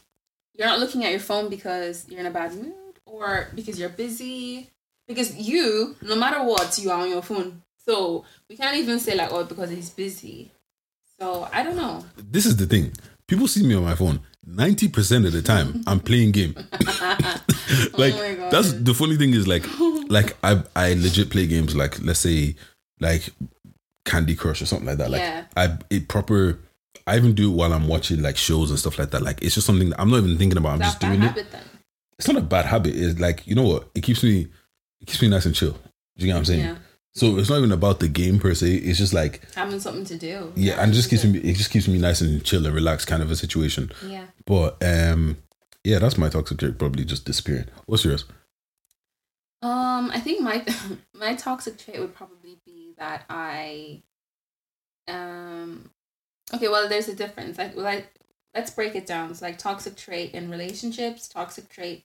you're 0.55 0.67
not 0.67 0.79
looking 0.79 1.05
at 1.05 1.11
your 1.11 1.21
phone 1.21 1.51
because 1.51 2.07
you're 2.09 2.21
in 2.21 2.27
a 2.27 2.31
bad 2.31 2.55
mood 2.55 2.95
or 3.05 3.49
because 3.55 3.79
you're 3.79 3.89
busy. 3.91 4.71
Because 5.07 5.37
you, 5.37 5.97
no 6.01 6.17
matter 6.17 6.43
what, 6.43 6.79
you 6.79 6.91
are 6.91 7.01
on 7.01 7.11
your 7.11 7.21
phone. 7.21 7.63
So 7.85 8.25
we 8.49 8.57
can't 8.57 8.77
even 8.79 8.99
say 8.99 9.15
like, 9.15 9.31
oh, 9.31 9.45
because 9.45 9.69
he's 9.69 9.91
busy. 9.91 10.53
So 11.19 11.47
I 11.53 11.63
don't 11.63 11.77
know. 11.77 12.03
This 12.17 12.47
is 12.47 12.57
the 12.57 12.67
thing. 12.67 12.93
People 13.27 13.49
see 13.49 13.67
me 13.67 13.75
on 13.75 13.85
my 13.85 13.95
phone. 13.95 14.21
90% 14.49 15.27
of 15.27 15.33
the 15.33 15.43
time, 15.43 15.83
I'm 15.87 16.01
playing 16.01 16.33
game. 16.33 16.55
like 17.97 18.15
Oh 18.15 18.49
that's 18.51 18.73
the 18.73 18.95
funny 18.95 19.17
thing 19.17 19.33
is 19.35 19.47
like 19.49 19.65
like 20.09 20.37
I 20.45 20.63
I 20.77 20.95
legit 20.95 21.31
play 21.31 21.47
games 21.47 21.75
like 21.75 22.01
let's 22.03 22.21
say 22.21 22.57
like 23.01 23.31
Candy 24.05 24.35
Crush 24.37 24.61
or 24.63 24.67
something 24.67 24.87
like 24.87 24.99
that. 24.99 25.11
Like 25.11 25.21
Yeah. 25.21 25.45
I 25.57 25.79
it 25.91 26.09
proper 26.09 26.59
I 27.07 27.17
even 27.17 27.35
do 27.35 27.51
it 27.53 27.57
while 27.57 27.73
I'm 27.73 27.89
watching 27.89 28.23
like 28.23 28.37
shows 28.37 28.71
and 28.71 28.79
stuff 28.79 28.99
like 28.99 29.11
that. 29.11 29.23
Like 29.23 29.43
it's 29.43 29.55
just 29.55 29.67
something 29.67 29.91
that 29.91 30.01
I'm 30.01 30.11
not 30.11 30.19
even 30.19 30.37
thinking 30.39 30.59
about. 30.59 30.75
I'm 30.75 30.81
just 30.81 31.01
doing 31.01 31.23
it. 31.23 31.35
then. 31.35 31.63
It's 32.19 32.29
not 32.29 32.37
a 32.37 32.43
bad 32.43 32.67
habit. 32.67 32.95
It's 32.95 33.19
like 33.19 33.47
you 33.47 33.55
know 33.55 33.65
what? 33.65 33.89
It 33.95 34.03
keeps 34.03 34.23
me 34.23 34.47
it 35.01 35.07
keeps 35.07 35.21
me 35.23 35.29
nice 35.29 35.47
and 35.47 35.55
chill. 35.55 35.73
Do 35.73 35.79
you 36.17 36.27
get 36.27 36.35
what 36.35 36.39
I'm 36.41 36.45
saying? 36.45 36.61
Yeah. 36.61 36.77
So 37.17 37.39
it's 37.39 37.49
not 37.49 37.59
even 37.59 37.71
about 37.71 38.01
the 38.01 38.09
game 38.09 38.41
per 38.41 38.55
se. 38.55 38.75
It's 38.75 38.99
just 38.99 39.13
like 39.15 39.41
Having 39.55 39.81
something 39.81 40.05
to 40.07 40.17
do. 40.19 40.53
yeah, 40.57 40.81
and 40.83 40.91
it 40.93 40.95
just 40.95 41.09
keeps 41.11 41.25
me 41.25 41.39
it 41.39 41.55
just 41.57 41.71
keeps 41.71 41.87
me 41.87 41.99
nice 41.99 42.21
and 42.21 42.43
chill 42.45 42.67
and 42.67 42.75
relaxed 42.75 43.07
kind 43.07 43.23
of 43.23 43.31
a 43.31 43.37
situation. 43.37 43.93
Yeah. 44.05 44.27
But 44.47 44.83
um 44.85 45.39
yeah, 45.85 45.99
that's 46.01 46.19
my 46.19 46.29
toxic 46.29 46.59
trait 46.59 46.79
probably 46.79 47.05
just 47.05 47.25
disappearing. 47.25 47.67
What's 47.87 48.05
yours? 48.05 48.25
Um, 49.63 50.11
I 50.13 50.21
think 50.21 50.41
my 50.43 50.65
my 51.15 51.35
toxic 51.35 51.79
trait 51.79 52.01
would 52.01 52.15
probably 52.15 52.59
be 52.67 52.95
that 52.99 53.25
I 53.31 54.03
um 55.09 55.91
okay, 56.53 56.69
well 56.69 56.89
there's 56.89 57.09
a 57.09 57.15
difference. 57.15 57.59
Like 57.59 57.77
like 57.77 58.09
let's 58.55 58.71
break 58.73 58.95
it 58.97 59.07
down. 59.07 59.31
It's 59.31 59.41
like 59.43 59.59
toxic 59.59 59.97
trait 59.97 60.33
in 60.35 60.51
relationships, 60.51 61.29
toxic 61.29 61.69
trait 61.69 62.05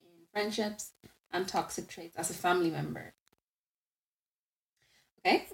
in 0.00 0.26
friendships, 0.32 0.92
and 1.32 1.48
toxic 1.48 1.88
traits 1.88 2.16
as 2.16 2.30
a 2.30 2.34
family 2.34 2.70
member. 2.70 3.12
Okay? 5.26 5.44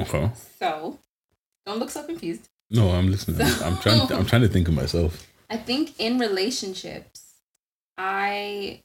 Okay. 0.00 0.30
So 0.58 0.98
don't 1.66 1.78
look 1.78 1.90
so 1.90 2.02
confused. 2.04 2.48
No, 2.70 2.90
I'm 2.90 3.10
listening. 3.10 3.40
I'm 3.62 3.76
trying. 3.78 4.00
I'm 4.12 4.26
trying 4.26 4.42
to 4.42 4.48
think 4.48 4.68
of 4.68 4.74
myself. 4.74 5.26
I 5.50 5.56
think 5.58 5.94
in 5.98 6.18
relationships, 6.18 7.34
I 7.98 8.80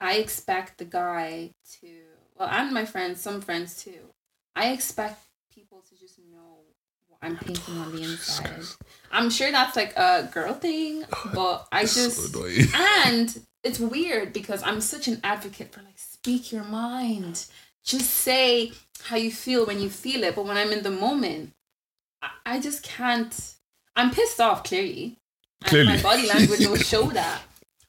I 0.00 0.14
expect 0.14 0.78
the 0.78 0.84
guy 0.86 1.50
to 1.80 1.88
well, 2.36 2.48
and 2.50 2.72
my 2.72 2.84
friends, 2.84 3.20
some 3.20 3.40
friends 3.40 3.82
too. 3.82 4.10
I 4.56 4.70
expect 4.70 5.22
people 5.54 5.82
to 5.88 5.98
just 5.98 6.18
know 6.18 6.58
what 7.08 7.18
I'm 7.22 7.36
thinking 7.36 7.76
on 7.78 7.92
the 7.92 8.00
oh, 8.00 8.10
inside. 8.10 8.64
I'm 9.12 9.30
sure 9.30 9.52
that's 9.52 9.76
like 9.76 9.96
a 9.96 10.28
girl 10.32 10.54
thing, 10.54 11.04
but 11.34 11.68
I 11.70 11.84
So 11.84 12.08
just 12.08 12.34
annoying. 12.34 12.66
and 12.74 13.40
it's 13.62 13.78
weird 13.78 14.32
because 14.32 14.62
I'm 14.62 14.80
such 14.80 15.06
an 15.06 15.20
advocate 15.22 15.72
for 15.72 15.82
like 15.82 15.98
speak 15.98 16.50
your 16.50 16.64
mind. 16.64 17.46
Just 17.84 18.10
say 18.10 18.72
how 19.02 19.16
you 19.16 19.30
feel 19.30 19.66
when 19.66 19.80
you 19.80 19.90
feel 19.90 20.24
it. 20.24 20.34
But 20.34 20.46
when 20.46 20.56
I'm 20.56 20.72
in 20.72 20.82
the 20.82 20.90
moment, 20.90 21.52
I, 22.22 22.30
I 22.46 22.60
just 22.60 22.82
can't. 22.82 23.54
I'm 23.96 24.10
pissed 24.10 24.40
off 24.40 24.64
clearly. 24.64 25.18
And 25.62 25.68
Clearly. 25.70 25.96
my 25.96 26.02
body 26.02 26.26
language 26.28 26.66
will 26.66 26.76
show 26.92 27.04
that. 27.10 27.42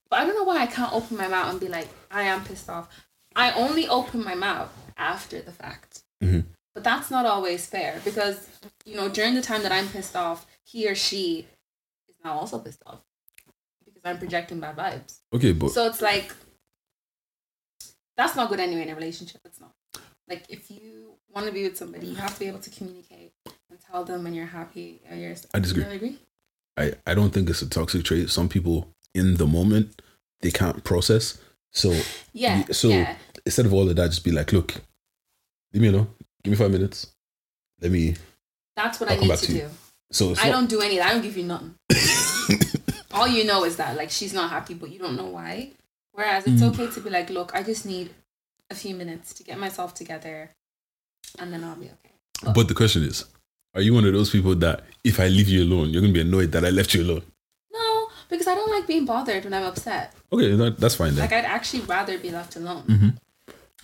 But 0.09 0.19
I 0.19 0.25
don't 0.25 0.35
know 0.35 0.43
why 0.43 0.61
I 0.61 0.67
can't 0.67 0.93
open 0.93 1.17
my 1.17 1.27
mouth 1.27 1.49
and 1.51 1.59
be 1.59 1.67
like, 1.67 1.87
I 2.11 2.23
am 2.23 2.43
pissed 2.43 2.69
off. 2.69 2.87
I 3.35 3.51
only 3.53 3.87
open 3.87 4.23
my 4.23 4.35
mouth 4.35 4.71
after 4.97 5.41
the 5.41 5.51
fact. 5.51 6.03
Mhm. 6.23 6.45
But 6.73 6.83
that's 6.83 7.09
not 7.09 7.25
always 7.25 7.65
fair 7.65 8.01
because, 8.05 8.47
you 8.85 8.95
know, 8.95 9.07
during 9.09 9.33
the 9.33 9.41
time 9.41 9.63
that 9.63 9.71
I'm 9.71 9.87
pissed 9.87 10.15
off, 10.15 10.45
he 10.63 10.87
or 10.89 10.95
she 10.95 11.47
is 12.09 12.15
now 12.23 12.33
also 12.37 12.59
pissed 12.59 12.83
off 12.85 12.99
because 13.85 14.01
I'm 14.05 14.17
projecting 14.19 14.59
bad 14.59 14.75
vibes. 14.75 15.19
Okay, 15.33 15.53
but 15.53 15.71
So 15.71 15.87
it's 15.87 16.01
like 16.01 16.33
that's 18.17 18.35
not 18.35 18.49
good 18.49 18.59
anyway 18.59 18.83
in 18.83 18.89
a 18.89 18.95
relationship. 18.95 19.41
It's 19.45 19.59
not. 19.59 19.71
Like 20.27 20.45
if 20.49 20.71
you 20.71 21.13
want 21.33 21.45
to 21.47 21.51
be 21.53 21.63
with 21.63 21.77
somebody, 21.77 22.07
you 22.07 22.15
have 22.15 22.33
to 22.33 22.39
be 22.39 22.47
able 22.47 22.59
to 22.59 22.69
communicate 22.69 23.33
and 23.69 23.79
tell 23.91 24.03
them 24.03 24.23
when 24.23 24.33
you're 24.33 24.45
happy 24.47 25.01
or 25.09 25.15
you're. 25.15 25.35
I 25.53 25.59
disagree. 25.59 25.83
You 25.83 25.89
agree? 25.91 26.17
I 26.77 26.93
I 27.05 27.13
don't 27.13 27.31
think 27.31 27.49
it's 27.49 27.61
a 27.61 27.69
toxic 27.69 28.03
trait. 28.03 28.29
Some 28.29 28.49
people 28.49 28.87
in 29.13 29.35
the 29.37 29.45
moment 29.47 30.01
they 30.41 30.51
can't 30.51 30.83
process. 30.83 31.37
So 31.71 31.91
Yeah. 32.33 32.59
Yeah, 32.59 32.65
so- 32.71 32.89
yeah. 32.89 33.15
instead 33.45 33.65
of 33.65 33.73
all 33.73 33.89
of 33.89 33.95
that, 33.95 34.09
just 34.09 34.23
be 34.23 34.31
like, 34.31 34.51
look, 34.53 34.75
leave 35.73 35.81
me 35.83 35.89
alone. 35.89 36.07
Give 36.43 36.51
me 36.51 36.57
five 36.57 36.71
minutes. 36.71 37.07
Let 37.81 37.91
me. 37.91 38.15
That's 38.75 38.99
what 38.99 39.09
I'll 39.11 39.17
I 39.17 39.27
need 39.27 39.37
to 39.37 39.45
to 39.45 39.51
do. 39.53 39.69
So 40.11 40.31
I 40.37 40.49
not, 40.49 40.51
don't 40.51 40.69
do 40.69 40.81
any. 40.81 40.99
I 41.01 41.11
don't 41.13 41.21
give 41.21 41.35
you 41.37 41.43
nothing. 41.43 41.75
All 43.11 43.27
you 43.27 43.43
know 43.45 43.63
is 43.63 43.77
that 43.77 43.95
like 43.95 44.09
she's 44.11 44.33
not 44.33 44.49
happy, 44.49 44.73
but 44.73 44.91
you 44.91 44.99
don't 44.99 45.15
know 45.15 45.27
why. 45.27 45.71
Whereas 46.11 46.45
it's 46.47 46.61
Mm. 46.61 46.69
okay 46.73 46.87
to 46.93 46.99
be 47.01 47.09
like, 47.09 47.29
look, 47.29 47.53
I 47.55 47.63
just 47.63 47.85
need 47.85 48.09
a 48.69 48.75
few 48.75 48.95
minutes 48.95 49.33
to 49.35 49.43
get 49.43 49.59
myself 49.59 49.93
together, 49.93 50.51
and 51.39 51.51
then 51.53 51.63
I'll 51.63 51.75
be 51.75 51.85
okay. 51.87 52.53
But 52.53 52.67
the 52.67 52.73
question 52.73 53.03
is, 53.03 53.25
are 53.73 53.81
you 53.81 53.93
one 53.93 54.05
of 54.05 54.13
those 54.13 54.29
people 54.29 54.55
that 54.55 54.83
if 55.03 55.19
I 55.19 55.27
leave 55.27 55.47
you 55.49 55.63
alone, 55.63 55.89
you're 55.89 56.01
gonna 56.01 56.13
be 56.13 56.21
annoyed 56.21 56.51
that 56.53 56.65
I 56.65 56.69
left 56.69 56.93
you 56.93 57.03
alone? 57.03 57.23
No, 57.71 58.07
because 58.29 58.47
I 58.47 58.55
don't 58.55 58.71
like 58.71 58.87
being 58.87 59.05
bothered 59.05 59.43
when 59.43 59.53
I'm 59.53 59.63
upset. 59.63 60.13
Okay, 60.31 60.55
that, 60.55 60.79
that's 60.79 60.95
fine 60.95 61.11
then. 61.15 61.21
Like 61.21 61.33
I'd 61.33 61.45
actually 61.45 61.81
rather 61.83 62.17
be 62.17 62.31
left 62.31 62.55
alone. 62.55 62.83
Mhm. 62.87 63.17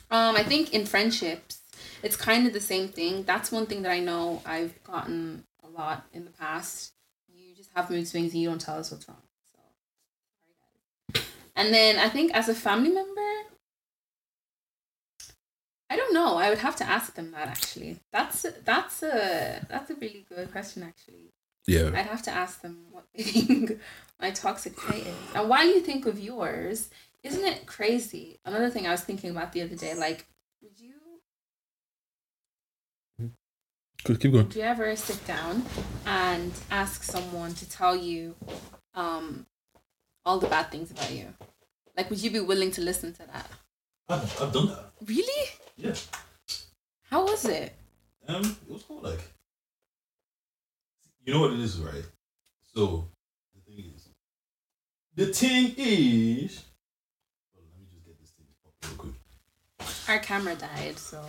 Um, 0.09 0.35
I 0.35 0.43
think 0.43 0.73
in 0.73 0.85
friendships, 0.85 1.61
it's 2.03 2.15
kind 2.17 2.45
of 2.45 2.53
the 2.53 2.59
same 2.59 2.89
thing. 2.89 3.23
That's 3.23 3.51
one 3.51 3.65
thing 3.65 3.83
that 3.83 3.91
I 3.91 3.99
know 3.99 4.41
I've 4.45 4.81
gotten 4.83 5.45
a 5.63 5.69
lot 5.69 6.05
in 6.13 6.25
the 6.25 6.31
past. 6.31 6.91
You 7.33 7.55
just 7.55 7.69
have 7.75 7.89
mood 7.89 8.07
swings 8.07 8.33
and 8.33 8.41
you 8.41 8.49
don't 8.49 8.59
tell 8.59 8.77
us 8.77 8.91
what's 8.91 9.07
wrong. 9.07 9.21
So, 9.53 9.59
sorry 11.13 11.23
guys. 11.23 11.23
And 11.55 11.73
then 11.73 11.97
I 11.97 12.09
think 12.09 12.33
as 12.33 12.49
a 12.49 12.55
family 12.55 12.89
member, 12.89 13.29
I 15.91 15.97
don't 15.97 16.13
know. 16.13 16.37
I 16.37 16.49
would 16.49 16.59
have 16.59 16.77
to 16.77 16.89
ask 16.89 17.15
them 17.15 17.31
that 17.31 17.49
actually. 17.49 17.99
That's 18.13 18.45
a, 18.45 18.53
that's 18.63 19.03
a 19.03 19.65
that's 19.67 19.89
a 19.91 19.95
really 19.95 20.25
good 20.29 20.49
question 20.49 20.83
actually. 20.83 21.33
Yeah. 21.67 21.87
I'd 21.93 22.05
have 22.05 22.21
to 22.23 22.31
ask 22.31 22.61
them 22.61 22.85
what 22.91 23.03
they 23.13 23.23
think 23.31 23.77
my 24.17 24.31
toxic 24.31 24.77
trait 24.77 25.05
is. 25.05 25.15
And 25.35 25.49
while 25.49 25.67
you 25.67 25.81
think 25.81 26.05
of 26.05 26.17
yours, 26.17 26.89
isn't 27.23 27.43
it 27.43 27.65
crazy? 27.65 28.39
Another 28.45 28.69
thing 28.69 28.87
I 28.87 28.91
was 28.91 29.01
thinking 29.01 29.31
about 29.31 29.51
the 29.51 29.63
other 29.63 29.75
day, 29.75 29.93
like, 29.93 30.27
would 30.61 30.79
you 30.79 30.93
Good, 34.05 34.21
keep 34.21 34.31
going. 34.31 34.47
Do 34.47 34.59
you 34.59 34.65
ever 34.65 34.95
sit 34.95 35.27
down 35.27 35.63
and 36.05 36.53
ask 36.71 37.03
someone 37.03 37.53
to 37.55 37.69
tell 37.69 37.97
you 37.97 38.35
um 38.95 39.45
all 40.25 40.39
the 40.39 40.47
bad 40.47 40.71
things 40.71 40.89
about 40.89 41.11
you? 41.11 41.33
Like 41.97 42.09
would 42.09 42.23
you 42.23 42.31
be 42.31 42.39
willing 42.39 42.71
to 42.71 42.81
listen 42.81 43.11
to 43.11 43.27
that? 43.27 43.49
I've, 44.07 44.41
I've 44.41 44.53
done 44.53 44.67
that. 44.67 44.91
Really? 45.05 45.49
Yeah. 45.81 45.95
How 47.09 47.25
was 47.25 47.45
it? 47.45 47.73
Um, 48.27 48.55
it 48.67 48.71
was 48.71 48.83
cool. 48.83 49.01
Like, 49.01 49.19
you 51.25 51.33
know 51.33 51.41
what 51.41 51.53
it 51.53 51.59
is, 51.59 51.79
right? 51.79 52.05
So 52.75 53.07
the 53.55 53.61
thing 53.71 53.83
is, 53.95 54.07
the 55.15 55.25
thing 55.33 55.73
is. 55.77 56.63
On, 57.57 57.63
let 57.71 57.81
me 57.81 57.87
just 57.91 58.05
get 58.05 58.19
this 58.19 58.29
thing 58.31 58.45
up 58.65 58.73
real 58.83 58.97
quick. 58.97 60.07
Our 60.07 60.19
camera 60.19 60.55
died, 60.55 60.97
so 60.99 61.21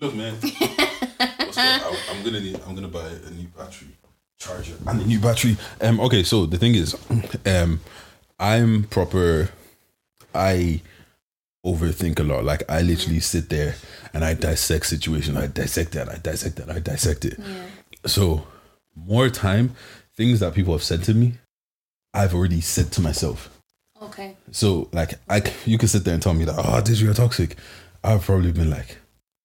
Look, 0.00 0.14
man. 0.14 0.36
I, 0.42 1.96
I'm 2.10 2.22
gonna 2.22 2.40
need, 2.40 2.60
I'm 2.66 2.74
gonna 2.74 2.88
buy 2.88 3.08
a 3.08 3.30
new 3.30 3.48
battery 3.48 3.88
charger 4.38 4.74
and 4.86 5.00
a 5.00 5.04
new 5.04 5.18
battery. 5.18 5.56
Um. 5.80 5.98
Okay. 6.00 6.22
So 6.22 6.46
the 6.46 6.56
thing 6.56 6.76
is, 6.76 6.96
um, 7.46 7.80
I'm 8.38 8.84
proper. 8.84 9.50
I 10.34 10.82
overthink 11.64 12.18
a 12.18 12.22
lot. 12.22 12.44
Like 12.44 12.62
I 12.70 12.82
literally 12.82 13.20
sit 13.20 13.48
there 13.48 13.74
and 14.12 14.24
I 14.24 14.34
dissect 14.34 14.86
situation. 14.86 15.36
I 15.36 15.46
dissect 15.46 15.92
that. 15.92 16.08
I 16.08 16.16
dissect 16.16 16.56
that. 16.56 16.70
I 16.70 16.78
dissect 16.78 17.24
it. 17.24 17.38
Yeah. 17.38 17.66
So 18.06 18.46
more 18.94 19.28
time, 19.28 19.74
things 20.16 20.40
that 20.40 20.54
people 20.54 20.72
have 20.74 20.82
said 20.82 21.02
to 21.04 21.14
me, 21.14 21.34
I've 22.14 22.34
already 22.34 22.60
said 22.60 22.92
to 22.92 23.00
myself. 23.00 23.50
Okay. 24.00 24.36
So 24.52 24.88
like 24.92 25.14
I, 25.28 25.42
you 25.66 25.78
can 25.78 25.88
sit 25.88 26.04
there 26.04 26.14
and 26.14 26.22
tell 26.22 26.34
me 26.34 26.44
that 26.44 26.54
oh, 26.56 26.80
this 26.80 27.00
you're 27.00 27.14
toxic. 27.14 27.56
I've 28.04 28.22
probably 28.22 28.52
been 28.52 28.70
like, 28.70 28.96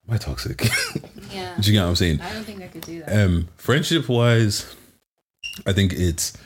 am 0.08 0.16
I 0.16 0.18
toxic? 0.18 0.68
Yeah. 1.34 1.56
Do 1.60 1.72
you 1.72 1.78
get 1.78 1.82
what 1.82 1.90
I'm 1.90 1.96
saying? 1.96 2.22
I 2.22 2.32
don't 2.32 2.44
think 2.44 2.62
I 2.62 2.68
could 2.68 2.82
do 2.82 3.00
that. 3.00 3.26
Um, 3.26 3.50
friendship 3.58 4.08
wise, 4.08 4.76
I 5.66 5.74
think 5.74 5.94
it's 5.94 6.38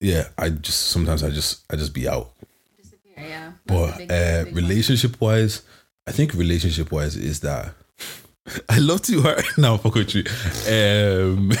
yeah. 0.00 0.28
I 0.36 0.48
just 0.48 0.88
sometimes 0.88 1.22
I 1.22 1.30
just 1.30 1.64
I 1.70 1.76
just 1.76 1.94
be 1.94 2.08
out. 2.08 2.32
Disappear. 2.76 3.14
Yeah. 3.16 3.52
That's 3.61 3.61
a 3.61 3.61
But 3.72 4.10
uh, 4.10 4.44
relationship 4.52 5.20
wise, 5.20 5.62
I 6.06 6.12
think 6.12 6.34
relationship 6.34 6.92
wise 6.92 7.16
is 7.16 7.40
that 7.40 7.74
I 8.68 8.78
love 8.78 9.02
to 9.02 9.22
hard 9.22 9.44
now 9.58 9.76
fuck 9.76 9.94
with 9.94 10.14
you. 10.14 10.24
Um, 10.68 11.52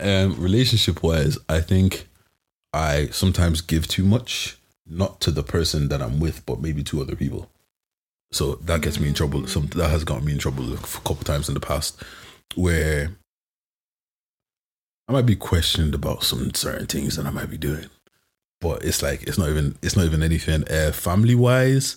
um, 0.00 0.40
relationship 0.40 1.02
wise, 1.02 1.38
I 1.48 1.60
think 1.60 2.06
I 2.72 3.08
sometimes 3.08 3.60
give 3.60 3.86
too 3.86 4.04
much, 4.04 4.58
not 4.86 5.20
to 5.22 5.30
the 5.30 5.42
person 5.42 5.88
that 5.88 6.02
I'm 6.02 6.20
with, 6.20 6.44
but 6.46 6.60
maybe 6.60 6.82
to 6.84 7.00
other 7.00 7.16
people. 7.16 7.48
So 8.32 8.54
that 8.56 8.80
gets 8.80 8.98
me 8.98 9.08
in 9.08 9.14
trouble. 9.14 9.46
Some 9.46 9.66
that 9.68 9.90
has 9.90 10.04
gotten 10.04 10.24
me 10.24 10.32
in 10.32 10.38
trouble 10.38 10.72
a 10.72 10.78
couple 10.78 11.16
times 11.16 11.48
in 11.48 11.54
the 11.54 11.60
past, 11.60 12.02
where 12.54 13.10
I 15.08 15.12
might 15.12 15.26
be 15.26 15.36
questioned 15.36 15.94
about 15.94 16.22
some 16.22 16.54
certain 16.54 16.86
things 16.86 17.16
that 17.16 17.26
I 17.26 17.30
might 17.30 17.50
be 17.50 17.58
doing, 17.58 17.86
but 18.62 18.82
it's 18.84 19.02
like 19.02 19.24
it's 19.24 19.36
not 19.36 19.50
even 19.50 19.76
it's 19.82 19.96
not 19.96 20.06
even 20.06 20.22
anything. 20.22 20.64
Uh, 20.70 20.92
family 20.92 21.34
wise, 21.34 21.96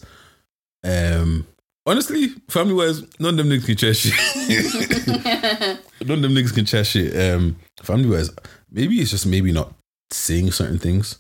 um, 0.83 1.47
honestly, 1.85 2.29
family 2.49 2.73
wise, 2.73 3.01
none 3.19 3.37
of 3.39 3.45
them 3.45 3.49
niggas 3.49 3.65
can 3.65 3.75
chest 3.77 4.01
shit. 4.01 5.07
none 6.07 6.17
of 6.17 6.21
them 6.23 6.33
niggas 6.35 6.53
can 6.53 6.65
chest 6.65 6.91
shit. 6.91 7.15
Um, 7.15 7.55
family 7.81 8.09
wise, 8.09 8.29
maybe 8.69 8.95
it's 8.95 9.11
just 9.11 9.25
maybe 9.25 9.51
not 9.53 9.73
saying 10.11 10.51
certain 10.51 10.79
things. 10.79 11.19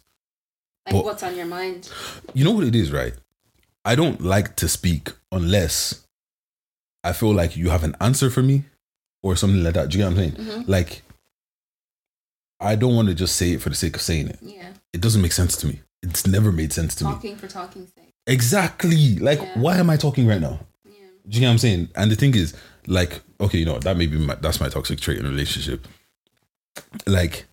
like 0.85 0.93
but- 0.95 1.05
what's 1.05 1.23
on 1.23 1.35
your 1.37 1.45
mind? 1.45 1.89
You 2.33 2.43
know 2.43 2.51
what 2.51 2.65
it 2.65 2.75
is, 2.75 2.91
right? 2.91 3.13
I 3.85 3.95
don't 3.95 4.19
like 4.21 4.55
to 4.57 4.67
speak 4.67 5.11
unless 5.31 6.03
I 7.03 7.13
feel 7.13 7.33
like 7.33 7.55
you 7.55 7.69
have 7.69 7.83
an 7.83 7.95
answer 8.01 8.31
for 8.31 8.41
me 8.41 8.63
or 9.21 9.35
something 9.35 9.63
like 9.63 9.75
that. 9.75 9.89
Do 9.89 9.97
you 9.99 10.03
get 10.03 10.11
what 10.15 10.23
I'm 10.23 10.35
saying? 10.35 10.47
Mhm. 10.63 10.67
Like, 10.67 11.03
I 12.59 12.75
don't 12.75 12.95
want 12.95 13.09
to 13.09 13.13
just 13.13 13.35
say 13.35 13.51
it 13.51 13.61
for 13.61 13.69
the 13.69 13.75
sake 13.75 13.95
of 13.95 14.01
saying 14.01 14.29
it. 14.29 14.39
Yeah. 14.41 14.69
It 14.95 15.01
doesn't 15.01 15.21
make 15.21 15.33
sense 15.33 15.57
to 15.57 15.67
me. 15.67 15.81
It's 16.01 16.25
never 16.25 16.51
made 16.51 16.71
sense 16.71 16.95
to 16.95 17.03
me. 17.05 17.11
Talking 17.11 17.35
for 17.35 17.47
talking's 17.47 17.91
sake. 17.93 18.13
Exactly. 18.27 19.17
Like, 19.17 19.39
Yeah. 19.41 19.59
why 19.59 19.77
am 19.77 19.89
I 19.89 19.97
talking 19.97 20.25
right 20.25 20.39
now? 20.39 20.59
Yeah. 20.85 20.91
Do 21.27 21.35
you 21.35 21.39
get 21.41 21.47
what 21.47 21.51
I'm 21.51 21.57
saying? 21.57 21.89
And 21.95 22.09
the 22.09 22.15
thing 22.15 22.33
is, 22.35 22.53
like, 22.87 23.21
okay, 23.41 23.57
you 23.57 23.65
know, 23.65 23.77
that 23.79 23.97
may 23.97 24.07
be 24.07 24.17
my, 24.17 24.35
that's 24.35 24.59
my 24.61 24.69
toxic 24.69 24.99
trait 25.01 25.19
in 25.19 25.25
a 25.25 25.29
relationship. 25.29 25.85
Like, 27.05 27.45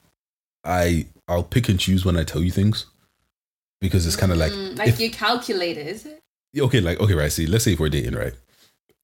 I 0.64 1.06
I'll 1.28 1.42
pick 1.42 1.68
and 1.68 1.80
choose 1.80 2.04
when 2.04 2.16
I 2.16 2.24
tell 2.24 2.42
you 2.42 2.50
things 2.50 2.86
because 3.80 4.06
it's 4.06 4.16
kind 4.16 4.30
of 4.32 4.38
like 4.38 4.52
Mm, 4.52 4.78
like 4.78 4.88
if- 4.88 5.00
you 5.00 5.10
calculate 5.10 5.76
it, 5.78 5.86
is 5.88 6.06
it? 6.06 6.22
okay, 6.56 6.80
like 6.80 7.00
okay, 7.00 7.14
right. 7.14 7.32
See, 7.32 7.46
let's 7.46 7.64
say 7.64 7.72
if 7.72 7.80
we're 7.80 7.88
dating, 7.88 8.14
right, 8.14 8.34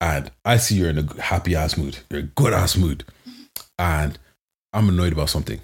and 0.01 0.31
I 0.45 0.59
see 0.59 0.77
you're 0.77 0.91
in 0.91 0.99
a 0.99 1.23
happy 1.23 1.57
ass 1.57 1.77
mood, 1.77 1.99
you're 2.11 2.21
a 2.21 2.31
good 2.41 2.53
ass 2.53 2.77
mood, 2.77 3.05
and 3.79 4.19
I'm 4.73 4.89
annoyed 4.89 5.13
about 5.13 5.31
something. 5.31 5.61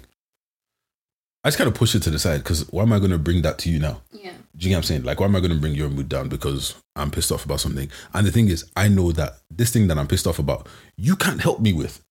I 1.45 1.49
just 1.49 1.57
kind 1.59 1.67
of 1.67 1.75
push 1.75 1.93
it 1.93 2.01
to 2.03 2.09
the 2.09 2.17
side 2.19 2.39
because 2.43 2.61
why 2.71 2.81
am 2.81 2.91
I 2.91 2.97
going 2.97 3.11
to 3.11 3.19
bring 3.19 3.43
that 3.43 3.59
to 3.59 3.69
you 3.69 3.77
now? 3.79 4.01
Yeah. 4.11 4.31
Do 4.57 4.65
you 4.67 4.69
get 4.69 4.71
what 4.71 4.77
I'm 4.77 4.83
saying? 4.83 5.03
Like, 5.03 5.19
why 5.19 5.27
am 5.27 5.35
I 5.35 5.39
going 5.39 5.51
to 5.53 5.59
bring 5.59 5.75
your 5.75 5.89
mood 5.89 6.09
down 6.09 6.27
because 6.27 6.73
I'm 6.95 7.11
pissed 7.11 7.31
off 7.31 7.45
about 7.45 7.59
something? 7.59 7.87
And 8.15 8.25
the 8.25 8.31
thing 8.31 8.49
is, 8.49 8.65
I 8.75 8.87
know 8.87 9.11
that 9.11 9.37
this 9.51 9.71
thing 9.71 9.85
that 9.87 9.97
I'm 9.99 10.07
pissed 10.07 10.25
off 10.25 10.39
about, 10.39 10.67
you 10.97 11.15
can't 11.15 11.39
help 11.39 11.59
me 11.59 11.71
with. 11.71 12.03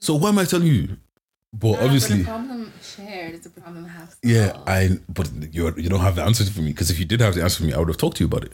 So 0.00 0.14
why 0.16 0.28
am 0.28 0.38
I 0.38 0.44
telling 0.44 0.66
you? 0.68 0.98
But 1.52 1.80
obviously, 1.80 2.18
but 2.18 2.22
a 2.24 2.26
problem 2.26 2.72
shared 2.82 3.34
is 3.36 3.46
a 3.46 3.50
problem 3.50 3.86
half. 3.86 4.16
yeah. 4.22 4.52
I. 4.66 4.98
But 5.08 5.30
you 5.50 5.72
you 5.78 5.88
don't 5.88 6.00
have 6.00 6.16
the 6.16 6.22
answer 6.22 6.44
for 6.44 6.60
me 6.60 6.72
because 6.72 6.90
if 6.90 6.98
you 6.98 7.06
did 7.06 7.20
have 7.22 7.34
the 7.36 7.42
answer 7.42 7.60
for 7.60 7.64
me, 7.64 7.72
I 7.72 7.78
would 7.78 7.88
have 7.88 7.96
talked 7.96 8.18
to 8.18 8.24
you 8.24 8.28
about 8.28 8.44
it. 8.44 8.52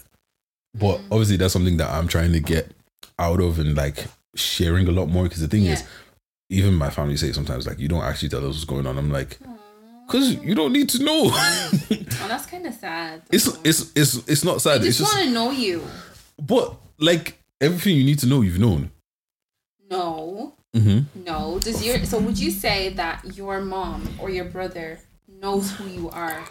But 0.79 0.99
Mm. 1.01 1.05
obviously, 1.11 1.37
that's 1.39 1.53
something 1.53 1.77
that 1.79 1.91
I'm 1.91 2.07
trying 2.07 2.33
to 2.35 2.41
get 2.41 2.71
out 3.19 3.41
of 3.41 3.59
and 3.59 3.75
like 3.77 4.07
sharing 4.37 4.87
a 4.87 4.93
lot 4.93 5.07
more. 5.09 5.25
Because 5.25 5.41
the 5.41 5.49
thing 5.49 5.65
is, 5.67 5.83
even 6.51 6.75
my 6.75 6.91
family 6.91 7.17
say 7.17 7.33
sometimes 7.33 7.67
like 7.67 7.81
you 7.81 7.89
don't 7.89 8.05
actually 8.05 8.29
tell 8.29 8.41
us 8.49 8.55
what's 8.55 8.65
going 8.65 8.87
on. 8.87 8.97
I'm 8.97 9.11
like, 9.11 9.39
Aw. 9.45 9.51
Because 10.07 10.35
you 10.37 10.55
don't 10.55 10.73
need 10.73 10.89
to 10.91 11.03
know. 11.03 11.31
Oh, 12.23 12.29
that's 12.29 12.47
kind 12.47 12.65
of 12.67 12.73
sad. 12.73 13.21
it's 13.31 13.45
though. 13.45 13.61
it's 13.65 13.93
it's 13.95 14.17
it's 14.29 14.45
not 14.45 14.63
sad. 14.63 14.77
It's 14.83 14.97
just, 14.97 15.01
just 15.01 15.15
want 15.15 15.27
to 15.27 15.31
know 15.35 15.51
you. 15.51 15.83
but 16.41 16.75
like 16.99 17.39
everything 17.61 17.97
you 17.97 18.05
need 18.05 18.19
to 18.21 18.27
know, 18.27 18.41
you've 18.41 18.59
known. 18.59 18.91
No, 19.91 20.55
Mm-hmm. 20.75 21.23
no. 21.25 21.59
Does 21.61 21.85
your 21.85 22.03
so 22.05 22.19
would 22.19 22.39
you 22.39 22.51
say 22.51 22.89
that 22.95 23.37
your 23.37 23.61
mom 23.61 24.09
or 24.19 24.31
your 24.31 24.45
brother 24.47 24.99
knows 25.29 25.71
who 25.73 25.87
you 25.87 26.09
are? 26.11 26.43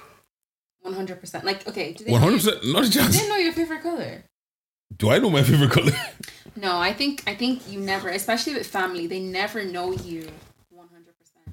One 0.81 0.93
hundred 0.93 1.19
percent. 1.19 1.43
Like, 1.43 1.67
okay, 1.67 1.93
do 1.93 2.03
they 2.03 2.11
one 2.11 2.21
hundred 2.21 2.35
percent. 2.43 2.65
Not 2.67 2.83
a 2.85 2.89
Do 2.89 2.99
chance. 2.99 3.19
they 3.19 3.27
know 3.27 3.37
your 3.37 3.53
favorite 3.53 3.81
color? 3.81 4.23
Do 4.95 5.09
I 5.09 5.17
know 5.19 5.29
my 5.31 5.43
favorite 5.43 5.71
color? 5.71 5.91
No, 6.55 6.77
I 6.77 6.93
think 6.93 7.23
I 7.25 7.33
think 7.33 7.67
you 7.71 7.79
never, 7.79 8.09
especially 8.09 8.53
with 8.53 8.67
family, 8.67 9.07
they 9.07 9.19
never 9.19 9.63
know 9.63 9.91
you 9.91 10.19
one 10.21 10.21
hundred 10.21 10.29
percent. 10.29 10.52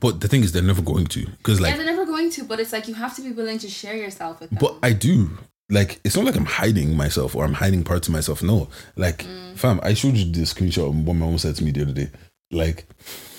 But 0.01 0.21
the 0.21 0.29
thing 0.29 0.43
is, 0.43 0.53
they're 0.53 0.63
never 0.63 0.83
going 0.83 1.07
to 1.07 1.27
because 1.27 1.61
like 1.61 1.73
Yeah, 1.73 1.77
they're 1.79 1.95
never 1.95 2.07
going 2.07 2.31
to, 2.31 2.45
but 2.45 2.59
it's 2.59 2.73
like 2.73 2.89
you 2.89 2.95
have 2.95 3.15
to 3.17 3.23
be 3.23 3.33
willing 3.33 3.59
to 3.59 3.69
share 3.69 3.97
yourself 3.97 4.41
with 4.41 4.51
them. 4.51 4.59
But 4.61 4.77
I 4.83 4.93
do. 4.93 5.31
Like, 5.69 6.01
it's 6.03 6.17
not 6.17 6.25
like 6.25 6.35
I'm 6.35 6.47
hiding 6.47 6.97
myself 6.97 7.37
or 7.37 7.45
I'm 7.45 7.53
hiding 7.53 7.85
parts 7.85 8.09
of 8.09 8.13
myself. 8.13 8.43
No. 8.43 8.69
Like, 8.97 9.25
fam, 9.55 9.79
I 9.85 9.95
showed 9.95 10.17
you 10.17 10.31
the 10.31 10.41
screenshot 10.41 10.89
of 10.89 10.97
what 11.07 11.15
my 11.15 11.27
mom 11.27 11.39
said 11.39 11.55
to 11.57 11.65
me 11.65 11.71
the 11.71 11.83
other 11.83 11.93
day. 11.93 12.11
Like, 12.51 12.87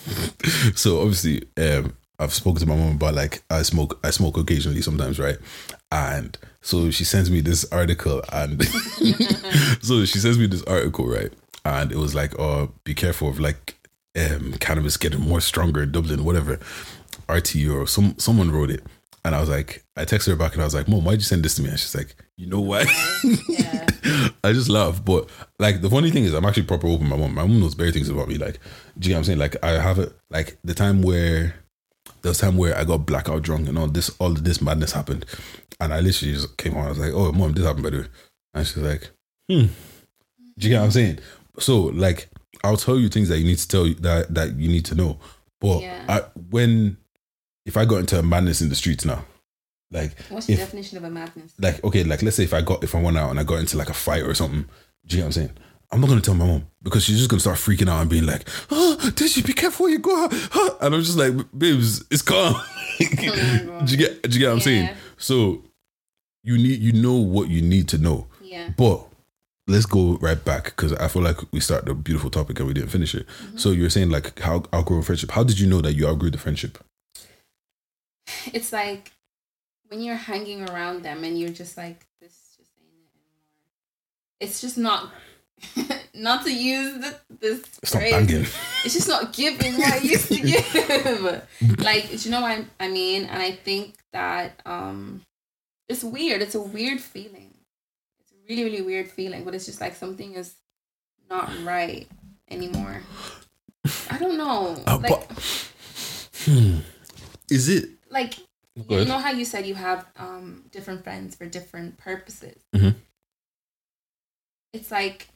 so 0.75 1.01
obviously, 1.01 1.43
um, 1.57 1.93
I've 2.21 2.33
spoken 2.33 2.59
to 2.61 2.67
my 2.67 2.75
mom 2.75 2.95
about 2.95 3.15
like 3.15 3.41
I 3.49 3.63
smoke 3.63 3.99
I 4.03 4.11
smoke 4.11 4.37
occasionally 4.37 4.83
sometimes, 4.83 5.19
right? 5.19 5.37
And 5.91 6.37
so 6.61 6.91
she 6.91 7.03
sends 7.03 7.31
me 7.31 7.41
this 7.41 7.65
article 7.71 8.21
and 8.31 8.63
so 9.81 10.05
she 10.05 10.19
sends 10.19 10.37
me 10.37 10.45
this 10.45 10.63
article, 10.63 11.07
right? 11.07 11.33
And 11.65 11.91
it 11.91 11.97
was 11.97 12.13
like, 12.13 12.37
oh, 12.39 12.71
be 12.83 12.93
careful 12.93 13.27
of 13.29 13.39
like 13.39 13.75
um 14.19 14.53
cannabis 14.59 14.97
getting 14.97 15.21
more 15.21 15.41
stronger 15.41 15.83
in 15.83 15.91
Dublin, 15.91 16.23
whatever. 16.23 16.59
RTÉ 17.27 17.73
or 17.73 17.87
some 17.87 18.17
someone 18.17 18.51
wrote 18.51 18.71
it. 18.71 18.83
And 19.23 19.35
I 19.35 19.39
was 19.39 19.49
like, 19.49 19.83
I 19.95 20.03
texted 20.03 20.29
her 20.29 20.35
back 20.35 20.53
and 20.53 20.61
I 20.61 20.65
was 20.65 20.73
like, 20.73 20.87
Mom, 20.87 21.03
why'd 21.05 21.19
you 21.19 21.23
send 21.23 21.43
this 21.43 21.55
to 21.55 21.61
me? 21.61 21.69
And 21.69 21.79
she's 21.79 21.93
like, 21.93 22.15
you 22.37 22.47
know 22.47 22.59
why? 22.59 22.85
yeah, 23.47 23.85
I 24.43 24.51
just 24.51 24.67
laugh. 24.67 25.03
But 25.05 25.29
like 25.59 25.81
the 25.81 25.89
funny 25.89 26.09
thing 26.09 26.23
is 26.23 26.33
I'm 26.33 26.45
actually 26.45 26.63
proper 26.63 26.87
open 26.87 27.07
my 27.07 27.15
mom. 27.15 27.35
My 27.35 27.43
mom 27.43 27.59
knows 27.59 27.75
very 27.75 27.91
things 27.91 28.09
about 28.09 28.27
me. 28.27 28.35
Like, 28.35 28.59
do 28.97 29.07
you 29.07 29.13
know 29.13 29.19
what 29.19 29.19
I'm 29.19 29.25
saying? 29.25 29.39
Like 29.39 29.63
I 29.63 29.71
have 29.79 29.99
it 29.99 30.11
like 30.31 30.57
the 30.63 30.73
time 30.73 31.03
where 31.03 31.53
there 32.23 32.29
was 32.31 32.39
time 32.39 32.57
where 32.57 32.75
I 32.75 32.83
got 32.83 33.05
blackout 33.05 33.43
drunk 33.43 33.67
and 33.67 33.77
all 33.77 33.87
this 33.87 34.09
all 34.19 34.31
this 34.33 34.61
madness 34.61 34.91
happened. 34.91 35.25
And 35.79 35.93
I 35.93 35.99
literally 35.99 36.33
just 36.33 36.57
came 36.57 36.75
on. 36.75 36.85
I 36.85 36.89
was 36.89 36.99
like, 36.99 37.13
Oh 37.13 37.31
mom, 37.31 37.53
this 37.53 37.65
happened 37.65 37.83
by 37.83 37.89
the 37.91 37.97
way. 37.99 38.07
And 38.55 38.65
she's 38.67 38.77
like, 38.77 39.11
Hmm. 39.47 39.67
Do 40.57 40.67
you 40.67 40.69
get 40.69 40.79
what 40.79 40.85
I'm 40.85 40.91
saying? 40.91 41.19
So 41.59 41.81
like 41.81 42.27
I'll 42.63 42.77
tell 42.77 42.99
you 42.99 43.09
things 43.09 43.29
that 43.29 43.39
you 43.39 43.45
need 43.45 43.57
to 43.57 43.67
tell 43.67 43.87
you 43.87 43.95
that 43.95 44.33
that 44.33 44.55
you 44.55 44.67
need 44.69 44.85
to 44.85 44.95
know. 44.95 45.17
But 45.59 45.81
Yeah. 45.81 46.03
I 46.07 46.19
when 46.49 46.97
if 47.65 47.77
I 47.77 47.85
got 47.85 47.97
into 47.97 48.17
a 48.19 48.23
madness 48.23 48.61
in 48.61 48.69
the 48.69 48.75
streets 48.75 49.05
now, 49.05 49.23
like 49.91 50.19
what's 50.29 50.49
if- 50.49 50.57
definition 50.59 50.97
of 50.97 51.03
a 51.03 51.09
madness? 51.09 51.53
like 51.59 51.83
okay, 51.83 52.03
like 52.03 52.21
let's 52.21 52.35
say 52.37 52.43
if 52.43 52.53
I 52.53 52.61
got 52.61 52.83
if 52.83 52.95
I 52.95 53.01
went 53.01 53.17
out 53.17 53.29
and 53.31 53.39
I 53.39 53.43
got 53.43 53.59
into 53.59 53.77
like 53.77 53.89
a 53.89 53.93
fight 53.93 54.23
or 54.23 54.33
something, 54.33 54.65
do 55.05 55.15
you 55.15 55.21
know 55.21 55.27
what 55.27 55.37
I'm 55.37 55.43
saying? 55.43 55.51
I'm 55.93 55.99
not 55.99 56.07
gonna 56.07 56.21
tell 56.21 56.35
my 56.35 56.45
mom 56.47 56.67
because 56.81 57.03
she's 57.03 57.17
just 57.17 57.29
gonna 57.29 57.41
start 57.41 57.57
freaking 57.57 57.89
out 57.89 57.99
and 58.01 58.09
being 58.09 58.25
like, 58.25 58.47
"Oh, 58.69 58.97
did 59.13 59.35
you 59.35 59.43
be 59.43 59.51
careful 59.53 59.89
you 59.89 59.99
go?" 59.99 60.23
out?" 60.25 60.31
Huh? 60.33 60.75
And 60.81 60.95
I'm 60.95 61.01
just 61.03 61.17
like, 61.17 61.33
"Babes, 61.57 62.03
it's 62.09 62.21
calm." 62.21 62.55
do 62.99 63.05
you 63.05 63.97
get? 63.97 64.21
Do 64.23 64.29
you 64.31 64.39
get 64.39 64.47
what 64.47 64.53
I'm 64.53 64.59
saying? 64.61 64.89
So 65.17 65.63
you 66.43 66.57
need 66.57 66.79
you 66.79 66.93
know 66.93 67.15
what 67.15 67.49
you 67.49 67.61
need 67.61 67.87
to 67.89 67.97
know, 67.97 68.27
Yeah. 68.41 68.69
but 68.77 69.05
let's 69.71 69.85
go 69.85 70.17
right 70.17 70.43
back 70.43 70.65
because 70.65 70.93
I 70.93 71.07
feel 71.07 71.21
like 71.21 71.37
we 71.51 71.59
started 71.59 71.89
a 71.89 71.93
beautiful 71.95 72.29
topic 72.29 72.59
and 72.59 72.67
we 72.67 72.73
didn't 72.73 72.89
finish 72.89 73.15
it. 73.15 73.25
So 73.55 73.71
you 73.71 73.83
were 73.83 73.89
saying 73.89 74.09
like 74.09 74.37
how 74.39 74.63
outgrow 74.73 74.97
a 74.99 75.03
friendship? 75.03 75.31
How 75.31 75.43
did 75.43 75.59
you 75.59 75.67
know 75.67 75.81
that 75.81 75.93
you 75.93 76.07
outgrew 76.07 76.29
the 76.31 76.37
friendship? 76.37 76.77
It's 78.53 78.71
like 78.71 79.11
when 79.89 80.01
you're 80.01 80.15
hanging 80.15 80.69
around 80.69 81.03
them 81.03 81.23
and 81.23 81.37
you're 81.37 81.49
just 81.49 81.75
like, 81.75 82.05
this 82.21 82.31
just 82.57 82.71
ain't 82.79 82.93
it 82.93 83.11
anymore. 83.17 83.59
It's 84.39 84.61
just 84.61 84.77
not, 84.77 85.11
not 86.13 86.45
to 86.45 86.53
use 86.53 86.93
the, 87.01 87.19
this 87.39 87.59
It's 87.83 87.93
not 87.93 87.99
phrase. 87.99 88.13
banging. 88.13 88.45
It's 88.85 88.93
just 88.93 89.07
not 89.09 89.33
giving 89.33 89.73
what 89.77 89.91
I 89.93 89.97
used 90.13 90.27
to 90.29 90.39
give. 90.39 91.79
like, 91.79 92.09
do 92.09 92.15
you 92.17 92.31
know 92.31 92.41
what 92.41 92.51
I, 92.51 92.65
I 92.79 92.87
mean? 92.87 93.25
And 93.25 93.41
I 93.41 93.51
think 93.51 93.95
that 94.13 94.61
um, 94.65 95.21
it's 95.89 96.03
weird. 96.03 96.41
It's 96.41 96.55
a 96.55 96.61
weird 96.61 97.01
feeling. 97.01 97.50
It's 98.51 98.59
a 98.59 98.63
really, 98.63 98.71
really 98.71 98.85
weird 98.85 99.09
feeling. 99.09 99.43
But 99.43 99.55
it's 99.55 99.65
just 99.65 99.81
like 99.81 99.95
something 99.95 100.33
is 100.35 100.55
not 101.29 101.49
right 101.63 102.07
anymore. 102.49 103.01
I 104.09 104.17
don't 104.17 104.37
know. 104.37 104.75
Uh, 104.85 104.97
like, 105.01 105.09
but 105.09 105.31
hmm, 106.45 106.79
is 107.49 107.69
it? 107.69 107.89
like 108.09 108.35
Go 108.87 108.97
you 108.99 109.05
know 109.05 109.19
how 109.19 109.31
you 109.31 109.45
said 109.45 109.65
you 109.65 109.75
have 109.75 110.05
um 110.17 110.63
different 110.71 111.03
friends 111.03 111.35
for 111.35 111.45
different 111.45 111.97
purposes. 111.97 112.61
Mhm. 112.75 112.95
It's 114.73 114.91
like 114.91 115.27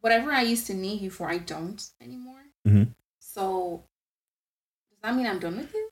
whatever 0.00 0.30
I 0.32 0.42
used 0.42 0.66
to 0.68 0.74
need 0.74 1.00
you 1.00 1.10
for, 1.10 1.28
I 1.28 1.38
don't 1.38 1.82
anymore. 2.00 2.42
Mhm. 2.66 2.94
So 3.20 3.84
does 4.90 4.98
that 5.02 5.14
mean 5.16 5.26
I'm 5.26 5.38
done 5.38 5.56
with 5.56 5.74
you? 5.74 5.90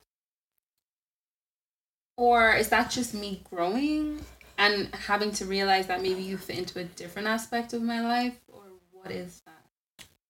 Or 2.16 2.54
is 2.54 2.68
that 2.68 2.90
just 2.90 3.12
me 3.12 3.42
growing 3.50 4.24
and 4.64 4.94
having 4.94 5.31
to 5.33 5.44
realize 5.44 5.87
that 5.88 6.03
maybe 6.03 6.22
you 6.22 6.37
fit 6.37 6.59
into 6.59 6.79
a 6.81 6.85
different 6.85 7.29
aspect 7.29 7.72
of 7.72 7.83
my 7.83 8.00
life? 8.00 8.38
Or 8.48 8.62
what 8.92 9.11
is 9.11 9.42
that? 9.46 9.62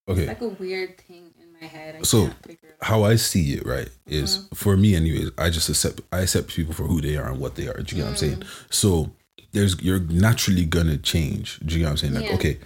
okay 0.09 0.23
It's 0.23 0.29
like 0.29 0.41
a 0.43 0.49
weird 0.49 0.99
thing 0.99 1.33
in 1.41 1.53
my 1.61 1.67
head. 1.67 1.97
I 1.97 2.03
So, 2.03 2.27
can't 2.27 2.47
figure 2.47 2.69
it. 2.71 2.77
How 2.83 3.05
I 3.05 3.17
see 3.17 3.55
it, 3.55 3.67
right, 3.67 3.89
is 4.07 4.39
Mm-hmm. 4.39 4.55
for 4.55 4.77
me, 4.77 4.95
anyways. 4.95 5.31
I 5.39 5.51
just 5.51 5.69
accept. 5.69 6.01
I 6.13 6.19
accept 6.21 6.49
people 6.55 6.75
for 6.75 6.85
who 6.85 7.01
they 7.01 7.17
are 7.17 7.29
and 7.31 7.41
what 7.41 7.55
they 7.55 7.69
are. 7.69 7.75
Do 7.81 7.97
you 7.97 8.03
get 8.03 8.05
what 8.05 8.11
I'm 8.11 8.17
saying? 8.17 8.41
Mm. 8.41 8.47
So 8.71 9.13
there's 9.53 9.81
you're 9.81 10.01
naturally 10.01 10.65
gonna 10.67 10.99
change. 10.99 11.61
Do 11.65 11.75
you 11.75 11.81
know 11.83 11.87
what 11.87 11.91
I'm 11.93 11.97
saying? 11.99 12.15
Like, 12.15 12.27
Yeah. 12.27 12.35
okay, 12.35 12.59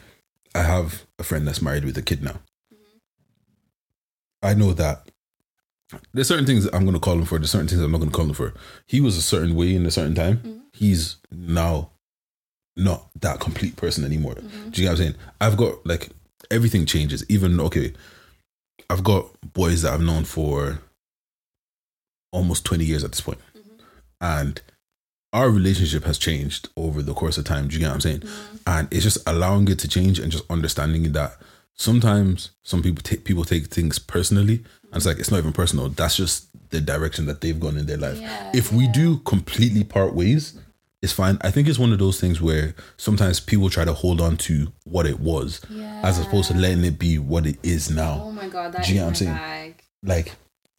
I 0.54 0.62
have 0.62 1.04
a 1.18 1.22
friend 1.22 1.46
that's 1.46 1.62
married 1.62 1.84
with 1.84 1.96
a 1.98 2.02
kid 2.02 2.22
now. 2.22 2.38
Mm-hmm. 2.72 2.98
I 4.42 4.54
know 4.54 4.72
that 4.72 5.08
there's 6.12 6.28
certain 6.28 6.46
things 6.46 6.66
I'm 6.72 6.84
gonna 6.84 6.98
call 7.00 7.14
him 7.14 7.24
for. 7.24 7.38
There's 7.38 7.50
certain 7.50 7.68
things 7.68 7.80
I'm 7.80 7.92
not 7.92 7.98
gonna 7.98 8.10
call 8.10 8.26
him 8.26 8.34
for. 8.34 8.54
He 8.86 9.00
was 9.00 9.16
a 9.16 9.22
certain 9.22 9.54
way 9.54 9.74
in 9.74 9.86
a 9.86 9.90
certain 9.90 10.14
time. 10.14 10.38
Mhm. 10.38 10.60
He's 10.72 11.16
now 11.30 11.90
not 12.76 13.10
that 13.20 13.40
complete 13.40 13.76
person 13.76 14.04
anymore. 14.04 14.34
Mhm. 14.36 14.70
Do 14.72 14.80
you 14.82 14.86
get 14.86 14.90
what 14.90 14.90
I'm 14.90 14.96
saying? 14.98 15.14
I've 15.40 15.56
got 15.56 15.84
like 15.86 16.10
everything 16.50 16.86
changes. 16.86 17.24
Even 17.28 17.58
okay, 17.60 17.92
I've 18.90 19.02
got 19.04 19.28
boys 19.52 19.82
that 19.82 19.92
I've 19.94 20.00
known 20.02 20.24
for 20.24 20.80
almost 22.32 22.64
20 22.64 22.84
years 22.84 23.04
at 23.04 23.12
this 23.12 23.20
point. 23.20 23.38
Mhm. 23.56 23.62
and 24.20 24.60
our 25.32 25.50
relationship 25.50 26.04
has 26.04 26.18
changed 26.18 26.68
over 26.76 27.02
the 27.02 27.12
course 27.14 27.36
of 27.38 27.44
time. 27.44 27.68
Do 27.68 27.74
you 27.74 27.80
get 27.80 27.88
what 27.88 27.94
I'm 27.94 28.00
saying? 28.00 28.20
Mhm. 28.20 28.60
And 28.66 28.88
it's 28.90 29.04
just 29.04 29.18
allowing 29.26 29.68
it 29.68 29.78
to 29.80 29.88
change 29.88 30.18
and 30.18 30.32
just 30.32 30.42
understanding 30.50 31.12
that 31.12 31.38
sometimes 31.76 32.50
some 32.64 32.82
people 32.82 33.02
take 33.02 33.24
people 33.24 33.44
take 33.44 33.66
things 33.66 33.98
personally, 33.98 34.64
and 34.90 34.96
it's 34.96 35.06
like 35.06 35.18
it's 35.18 35.30
not 35.30 35.38
even 35.38 35.52
personal. 35.52 35.88
That's 35.88 36.16
just 36.16 36.48
the 36.70 36.80
direction 36.80 37.26
that 37.26 37.40
they've 37.40 37.58
gone 37.58 37.76
in 37.76 37.86
their 37.86 37.96
life. 37.96 38.20
Yeah, 38.20 38.50
if 38.54 38.72
we 38.72 38.84
yeah. 38.84 38.92
do 38.92 39.18
completely 39.18 39.84
part 39.84 40.14
ways, 40.14 40.58
it's 41.02 41.12
fine. 41.12 41.38
I 41.42 41.50
think 41.50 41.68
it's 41.68 41.78
one 41.78 41.92
of 41.92 41.98
those 41.98 42.20
things 42.20 42.40
where 42.40 42.74
sometimes 42.96 43.40
people 43.40 43.70
try 43.70 43.84
to 43.84 43.92
hold 43.92 44.20
on 44.20 44.36
to 44.38 44.72
what 44.84 45.06
it 45.06 45.20
was 45.20 45.60
as 46.02 46.18
opposed 46.18 46.50
to 46.50 46.56
letting 46.56 46.84
it 46.84 46.98
be 46.98 47.18
what 47.18 47.46
it 47.46 47.58
is 47.62 47.90
now. 47.90 48.20
Oh 48.24 48.32
my 48.32 48.48
god, 48.48 48.72
that 48.72 48.84
Do 48.84 48.88
you 48.92 48.98
get 48.98 49.02
what 49.02 49.08
I'm 49.08 49.14
saying? 49.14 49.32
bag. 49.32 49.82
Like, 50.02 50.32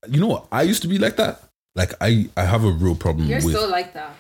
you 0.07 0.19
know 0.19 0.27
what? 0.27 0.47
I 0.51 0.63
used 0.63 0.81
to 0.81 0.87
be 0.87 0.97
like 0.97 1.15
that. 1.17 1.43
Like 1.75 1.93
I, 2.01 2.29
I 2.35 2.43
have 2.43 2.63
a 2.63 2.71
real 2.71 2.95
problem 2.95 3.27
You're 3.27 3.37
with. 3.41 3.55
still 3.55 3.69
like 3.69 3.93
that. 3.93 4.15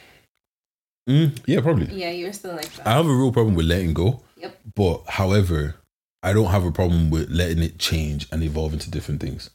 Mm, 1.09 1.37
yeah, 1.47 1.59
probably. 1.61 1.93
Yeah, 1.93 2.11
you're 2.11 2.33
still 2.33 2.55
like 2.55 2.71
that. 2.75 2.87
I 2.87 2.91
have 2.91 3.07
a 3.07 3.13
real 3.13 3.31
problem 3.31 3.55
with 3.55 3.65
letting 3.65 3.93
go. 3.93 4.21
Yep. 4.37 4.59
But 4.75 5.01
however, 5.07 5.75
I 6.21 6.33
don't 6.33 6.51
have 6.51 6.63
a 6.63 6.71
problem 6.71 7.09
with 7.09 7.29
letting 7.29 7.63
it 7.63 7.79
change 7.79 8.27
and 8.31 8.43
evolve 8.43 8.73
into 8.73 8.91
different 8.91 9.19
things. 9.19 9.49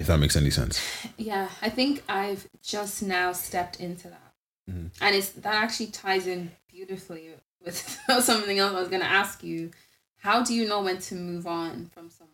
If 0.00 0.06
that 0.08 0.18
makes 0.18 0.36
any 0.36 0.50
sense. 0.50 0.80
yeah, 1.16 1.48
I 1.62 1.70
think 1.70 2.02
I've 2.08 2.48
just 2.62 3.02
now 3.02 3.32
stepped 3.32 3.80
into 3.80 4.08
that, 4.08 4.32
Mhm. 4.70 4.90
and 5.00 5.14
it's 5.14 5.30
that 5.30 5.54
actually 5.54 5.88
ties 5.88 6.26
in 6.26 6.50
beautifully 6.68 7.30
with 7.64 7.76
something 8.22 8.58
else 8.58 8.74
I 8.74 8.80
was 8.80 8.88
gonna 8.88 9.04
ask 9.04 9.42
you. 9.42 9.70
How 10.18 10.42
do 10.42 10.54
you 10.54 10.66
know 10.66 10.82
when 10.82 10.98
to 11.00 11.14
move 11.14 11.46
on 11.46 11.90
from 11.92 12.10
someone? 12.10 12.30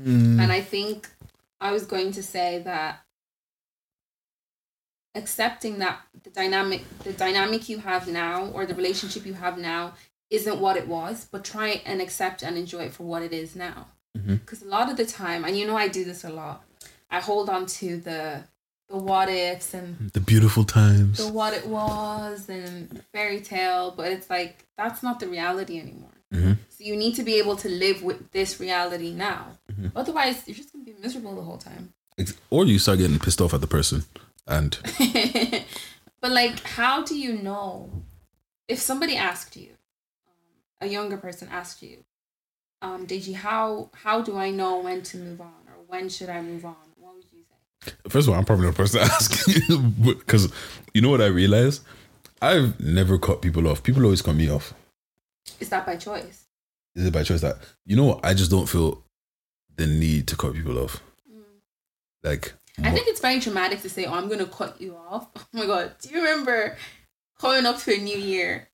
Mm. 0.00 0.40
And 0.40 0.52
I 0.52 0.60
think 0.60 1.08
I 1.60 1.72
was 1.72 1.84
going 1.84 2.12
to 2.12 2.22
say 2.22 2.60
that 2.64 3.00
accepting 5.14 5.78
that 5.80 6.00
the 6.22 6.30
dynamic 6.30 6.84
the 7.02 7.12
dynamic 7.12 7.68
you 7.68 7.78
have 7.78 8.06
now 8.06 8.46
or 8.50 8.64
the 8.64 8.74
relationship 8.74 9.26
you 9.26 9.34
have 9.34 9.58
now 9.58 9.94
isn't 10.30 10.60
what 10.60 10.76
it 10.76 10.86
was, 10.86 11.26
but 11.30 11.44
try 11.44 11.82
and 11.84 12.00
accept 12.00 12.42
and 12.42 12.56
enjoy 12.56 12.84
it 12.84 12.92
for 12.92 13.02
what 13.04 13.22
it 13.22 13.32
is 13.32 13.56
now. 13.56 13.88
Mhm. 14.18 14.40
Because 14.40 14.62
a 14.62 14.66
lot 14.66 14.90
of 14.90 14.96
the 14.96 15.06
time, 15.06 15.44
and 15.44 15.56
you 15.58 15.66
know 15.66 15.76
I 15.76 15.88
do 15.88 16.04
this 16.04 16.24
a 16.24 16.30
lot, 16.30 16.64
I 17.10 17.20
hold 17.20 17.48
on 17.48 17.66
to 17.80 17.88
the 17.98 18.44
the 18.90 18.96
what 18.96 19.28
ifs 19.28 19.74
and 19.74 20.10
the 20.14 20.20
beautiful 20.20 20.64
times. 20.64 21.18
the 21.18 21.28
what 21.30 21.52
it 21.52 21.66
was 21.66 22.48
and 22.48 23.02
fairy 23.12 23.40
tale, 23.40 23.90
but 23.96 24.10
it's 24.10 24.30
like 24.30 24.64
that's 24.78 25.02
not 25.02 25.20
the 25.20 25.28
reality 25.28 25.78
anymore. 25.78 26.16
Mhm. 26.32 26.56
So 26.70 26.84
you 26.84 26.96
need 26.96 27.14
to 27.16 27.22
be 27.22 27.34
able 27.38 27.56
to 27.56 27.68
live 27.68 28.02
with 28.02 28.30
this 28.32 28.58
reality 28.60 29.12
now. 29.12 29.58
Mhm. 29.72 29.92
Otherwise, 29.94 30.36
you're 30.46 30.56
just 30.56 30.72
gonna 30.72 30.84
be 30.84 30.94
miserable 31.02 31.34
the 31.36 31.42
whole 31.42 31.58
time. 31.58 31.92
Or 32.50 32.64
you 32.64 32.78
start 32.78 32.98
getting 32.98 33.18
pissed 33.18 33.40
off 33.40 33.52
at 33.54 33.60
the 33.60 33.66
person, 33.66 34.04
and 34.46 34.78
but 36.20 36.32
like, 36.32 36.60
how 36.78 37.02
do 37.04 37.14
you 37.18 37.32
know 37.48 37.90
if 38.68 38.78
somebody 38.80 39.16
asked 39.16 39.56
you, 39.56 39.70
um, 40.26 40.88
a 40.88 40.90
younger 40.90 41.16
person 41.16 41.48
asked 41.50 41.82
you, 41.82 42.04
um, 42.82 43.06
Deji, 43.06 43.34
how 43.34 43.90
how 43.94 44.20
do 44.22 44.36
I 44.36 44.50
know 44.50 44.80
when 44.80 45.02
to 45.02 45.16
move 45.18 45.40
on 45.40 45.52
or 45.68 45.82
when 45.86 46.08
should 46.08 46.28
I 46.28 46.40
move 46.42 46.64
on? 46.64 46.76
What 46.96 47.14
would 47.16 47.24
you 47.32 47.42
say? 47.84 47.92
first 48.08 48.28
of 48.28 48.34
all, 48.34 48.38
I'm 48.38 48.44
probably 48.44 48.66
the 48.66 48.72
person 48.72 49.00
to 49.00 49.06
ask 49.12 49.46
because 50.04 50.52
you 50.94 51.00
know 51.00 51.10
what 51.10 51.20
I 51.20 51.26
realized. 51.26 51.82
I've 52.40 52.78
never 52.78 53.18
cut 53.18 53.42
people 53.42 53.66
off. 53.66 53.82
People 53.82 54.04
always 54.04 54.22
cut 54.22 54.36
me 54.36 54.48
off. 54.48 54.72
Is 55.58 55.70
that 55.70 55.84
by 55.84 55.96
choice? 55.96 56.44
Is 56.94 57.06
it 57.06 57.12
by 57.12 57.24
choice 57.24 57.40
that 57.40 57.56
you 57.84 57.96
know? 57.96 58.04
what? 58.04 58.20
I 58.24 58.34
just 58.34 58.50
don't 58.50 58.68
feel 58.68 59.02
the 59.76 59.86
need 59.86 60.28
to 60.28 60.36
cut 60.36 60.54
people 60.54 60.78
off. 60.78 61.02
Like 62.22 62.52
I 62.82 62.92
think 62.92 63.08
it's 63.08 63.20
very 63.20 63.40
dramatic 63.40 63.82
to 63.82 63.90
say, 63.90 64.04
"Oh, 64.04 64.14
I'm 64.14 64.28
gonna 64.28 64.46
cut 64.46 64.80
you 64.80 64.96
off." 64.96 65.28
Oh 65.36 65.46
my 65.52 65.66
god, 65.66 65.94
do 66.00 66.10
you 66.10 66.16
remember 66.16 66.76
coming 67.40 67.66
up 67.66 67.78
to 67.78 67.94
a 67.94 67.98
new 67.98 68.16
year? 68.18 68.67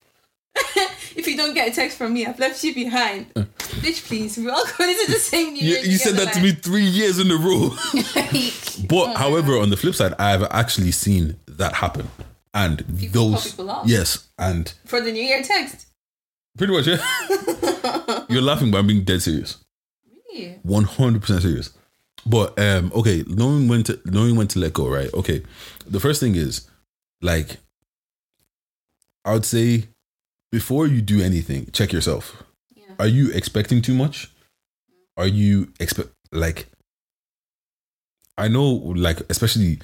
if 1.16 1.26
you 1.26 1.36
don't 1.36 1.54
get 1.54 1.68
a 1.72 1.74
text 1.74 1.98
from 1.98 2.12
me, 2.12 2.26
I've 2.26 2.38
left 2.38 2.62
you 2.64 2.74
behind. 2.74 3.32
Bitch, 3.34 4.06
please, 4.06 4.36
we 4.38 4.48
all 4.48 4.64
going 4.78 4.90
into 4.90 5.10
the 5.12 5.18
same 5.18 5.52
new 5.54 5.60
Uh. 5.60 5.64
you, 5.64 5.70
year. 5.76 5.84
you 5.84 5.98
said 5.98 6.14
that 6.14 6.32
to 6.34 6.40
me 6.40 6.52
three 6.52 6.84
years 6.84 7.18
in 7.18 7.30
a 7.30 7.36
row. 7.36 7.70
But 8.88 9.14
however, 9.16 9.52
on 9.58 9.70
the 9.70 9.76
flip 9.76 9.94
side, 9.94 10.14
I 10.18 10.30
have 10.30 10.42
actually 10.50 10.90
seen 10.90 11.36
that 11.46 11.74
happen, 11.74 12.08
and 12.52 12.84
People 12.98 13.30
those 13.30 13.56
yes, 13.86 14.28
and 14.38 14.72
for 14.84 15.00
the 15.00 15.12
new 15.12 15.22
year 15.22 15.42
text. 15.42 15.86
pretty 16.58 16.72
much 16.72 16.86
yeah. 16.88 18.24
You're 18.28 18.42
laughing, 18.42 18.70
but 18.72 18.78
I'm 18.78 18.86
being 18.88 19.04
dead 19.04 19.22
serious, 19.22 19.58
really? 20.32 20.58
one 20.62 20.84
hundred 20.84 21.22
percent 21.22 21.42
serious. 21.42 21.70
But 22.26 22.58
um, 22.58 22.90
okay, 22.96 23.24
knowing 23.28 23.68
when 23.68 23.84
to 23.84 24.00
knowing 24.04 24.34
when 24.36 24.48
to 24.48 24.58
let 24.58 24.72
go, 24.72 24.88
right? 24.88 25.12
Okay, 25.14 25.42
the 25.86 26.00
first 26.00 26.18
thing 26.20 26.34
is 26.34 26.68
like, 27.22 27.58
I 29.24 29.32
would 29.34 29.44
say 29.46 29.84
before 30.54 30.86
you 30.86 31.02
do 31.02 31.20
anything, 31.20 31.66
check 31.72 31.92
yourself. 31.92 32.44
Yeah. 32.76 32.94
Are 33.00 33.08
you 33.08 33.32
expecting 33.32 33.82
too 33.82 33.92
much? 33.94 34.30
Are 35.16 35.26
you 35.26 35.72
expect 35.80 36.10
like 36.30 36.68
I 38.38 38.46
know 38.46 38.68
like 39.06 39.18
especially 39.28 39.80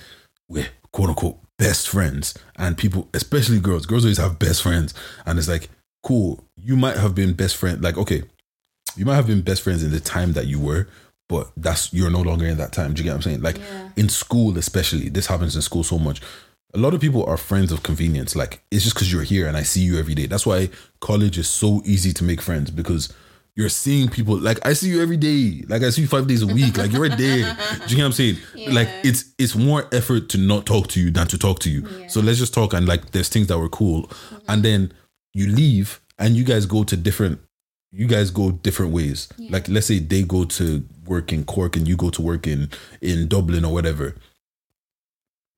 with 0.49 0.69
quote 0.93 1.09
unquote 1.09 1.39
best 1.59 1.89
friends 1.89 2.35
and 2.57 2.79
people 2.79 3.09
especially 3.15 3.59
girls 3.61 3.85
girls 3.87 4.05
always 4.05 4.19
have 4.19 4.39
best 4.39 4.63
friends 4.63 4.95
and 5.27 5.39
it's 5.39 5.49
like 5.49 5.69
cool 6.03 6.43
you 6.57 6.77
might 6.77 6.97
have 6.97 7.15
been 7.15 7.33
best 7.35 7.57
friend 7.57 7.83
like 7.83 7.97
okay 7.99 8.23
you 8.97 9.05
might 9.05 9.15
have 9.17 9.27
been 9.27 9.43
best 9.43 9.63
friends 9.63 9.83
in 9.85 9.91
the 9.91 10.01
time 10.01 10.33
that 10.33 10.47
you 10.47 10.59
were 10.59 10.89
but 11.29 11.51
that's 11.57 11.93
you're 11.93 12.11
no 12.11 12.23
longer 12.23 12.47
in 12.47 12.57
that 12.59 12.73
time 12.73 12.95
do 12.95 13.01
you 13.01 13.05
get 13.05 13.11
what 13.11 13.17
I'm 13.17 13.23
saying 13.23 13.43
like 13.43 13.59
Yeah. 13.59 13.91
in 13.97 14.09
school 14.09 14.57
especially 14.59 15.09
this 15.11 15.27
happens 15.27 15.55
in 15.55 15.63
school 15.63 15.85
so 15.85 15.99
much 15.99 16.21
a 16.75 16.79
lot 16.79 16.95
of 16.95 17.01
people 17.01 17.25
are 17.25 17.37
friends 17.37 17.73
of 17.73 17.83
convenience. 17.83 18.37
Like 18.37 18.63
it's 18.71 18.85
just 18.85 18.95
because 18.95 19.13
you're 19.13 19.23
here 19.23 19.47
and 19.47 19.57
i 19.57 19.63
see 19.63 19.81
you 19.81 19.99
every 19.99 20.15
day. 20.15 20.27
That's 20.27 20.47
why 20.47 20.71
college 21.01 21.39
is 21.39 21.49
so 21.49 21.83
easy 21.85 22.13
to 22.15 22.25
make 22.25 22.41
friends 22.41 22.71
because 22.71 23.13
you're 23.57 23.69
seeing 23.69 24.09
people 24.09 24.39
like 24.39 24.65
i 24.65 24.73
see 24.73 24.89
you 24.89 25.03
every 25.03 25.17
day. 25.17 25.65
Like 25.69 25.83
i 25.83 25.91
see 25.91 26.03
you 26.03 26.09
five 26.09 26.27
days 26.27 26.43
a 26.43 26.47
week. 26.47 26.77
Like 26.77 26.93
you're 26.93 27.03
right 27.03 27.19
there. 27.19 27.57
Do 27.57 27.83
you 27.89 27.97
get 27.97 27.99
what 27.99 28.05
i'm 28.05 28.13
saying? 28.13 28.37
Like 28.69 28.89
it's 29.03 29.33
it's 29.39 29.57
more 29.57 29.89
effort 29.93 30.29
to 30.31 30.39
not 30.39 30.67
talk 30.67 30.89
to 30.89 31.01
you 31.01 31.11
than 31.11 31.27
to 31.29 31.39
talk 31.39 31.59
to 31.61 31.71
you. 31.71 31.87
Yeah. 31.89 32.07
so 32.09 32.21
let's 32.21 32.39
just 32.39 32.55
talk 32.55 32.73
and 32.73 32.87
like 32.87 33.11
there's 33.11 33.29
things 33.29 33.49
that 33.49 33.59
were 33.59 33.69
cool. 33.69 34.05
Mm-hmm. 34.05 34.37
And 34.49 34.63
then 34.63 34.93
you 35.35 35.47
leave 35.49 36.01
and 36.19 36.37
you 36.37 36.45
guys 36.45 36.67
go 36.67 36.85
to 36.85 36.97
different 36.97 37.41
you 37.93 38.07
guys 38.07 38.31
go 38.31 38.53
different 38.53 38.93
ways. 38.93 39.29
Yeah. 39.37 39.51
like 39.53 39.69
let's 39.69 39.87
say 39.87 39.99
they 39.99 40.23
go 40.23 40.45
to 40.45 40.85
work 41.07 41.33
in 41.33 41.45
cork 41.45 41.77
and 41.77 41.89
you 41.89 41.97
go 41.97 42.11
to 42.11 42.23
work 42.23 42.47
in 42.47 42.71
in 43.01 43.27
dublin 43.27 43.65
or 43.65 43.73
whatever 43.73 44.15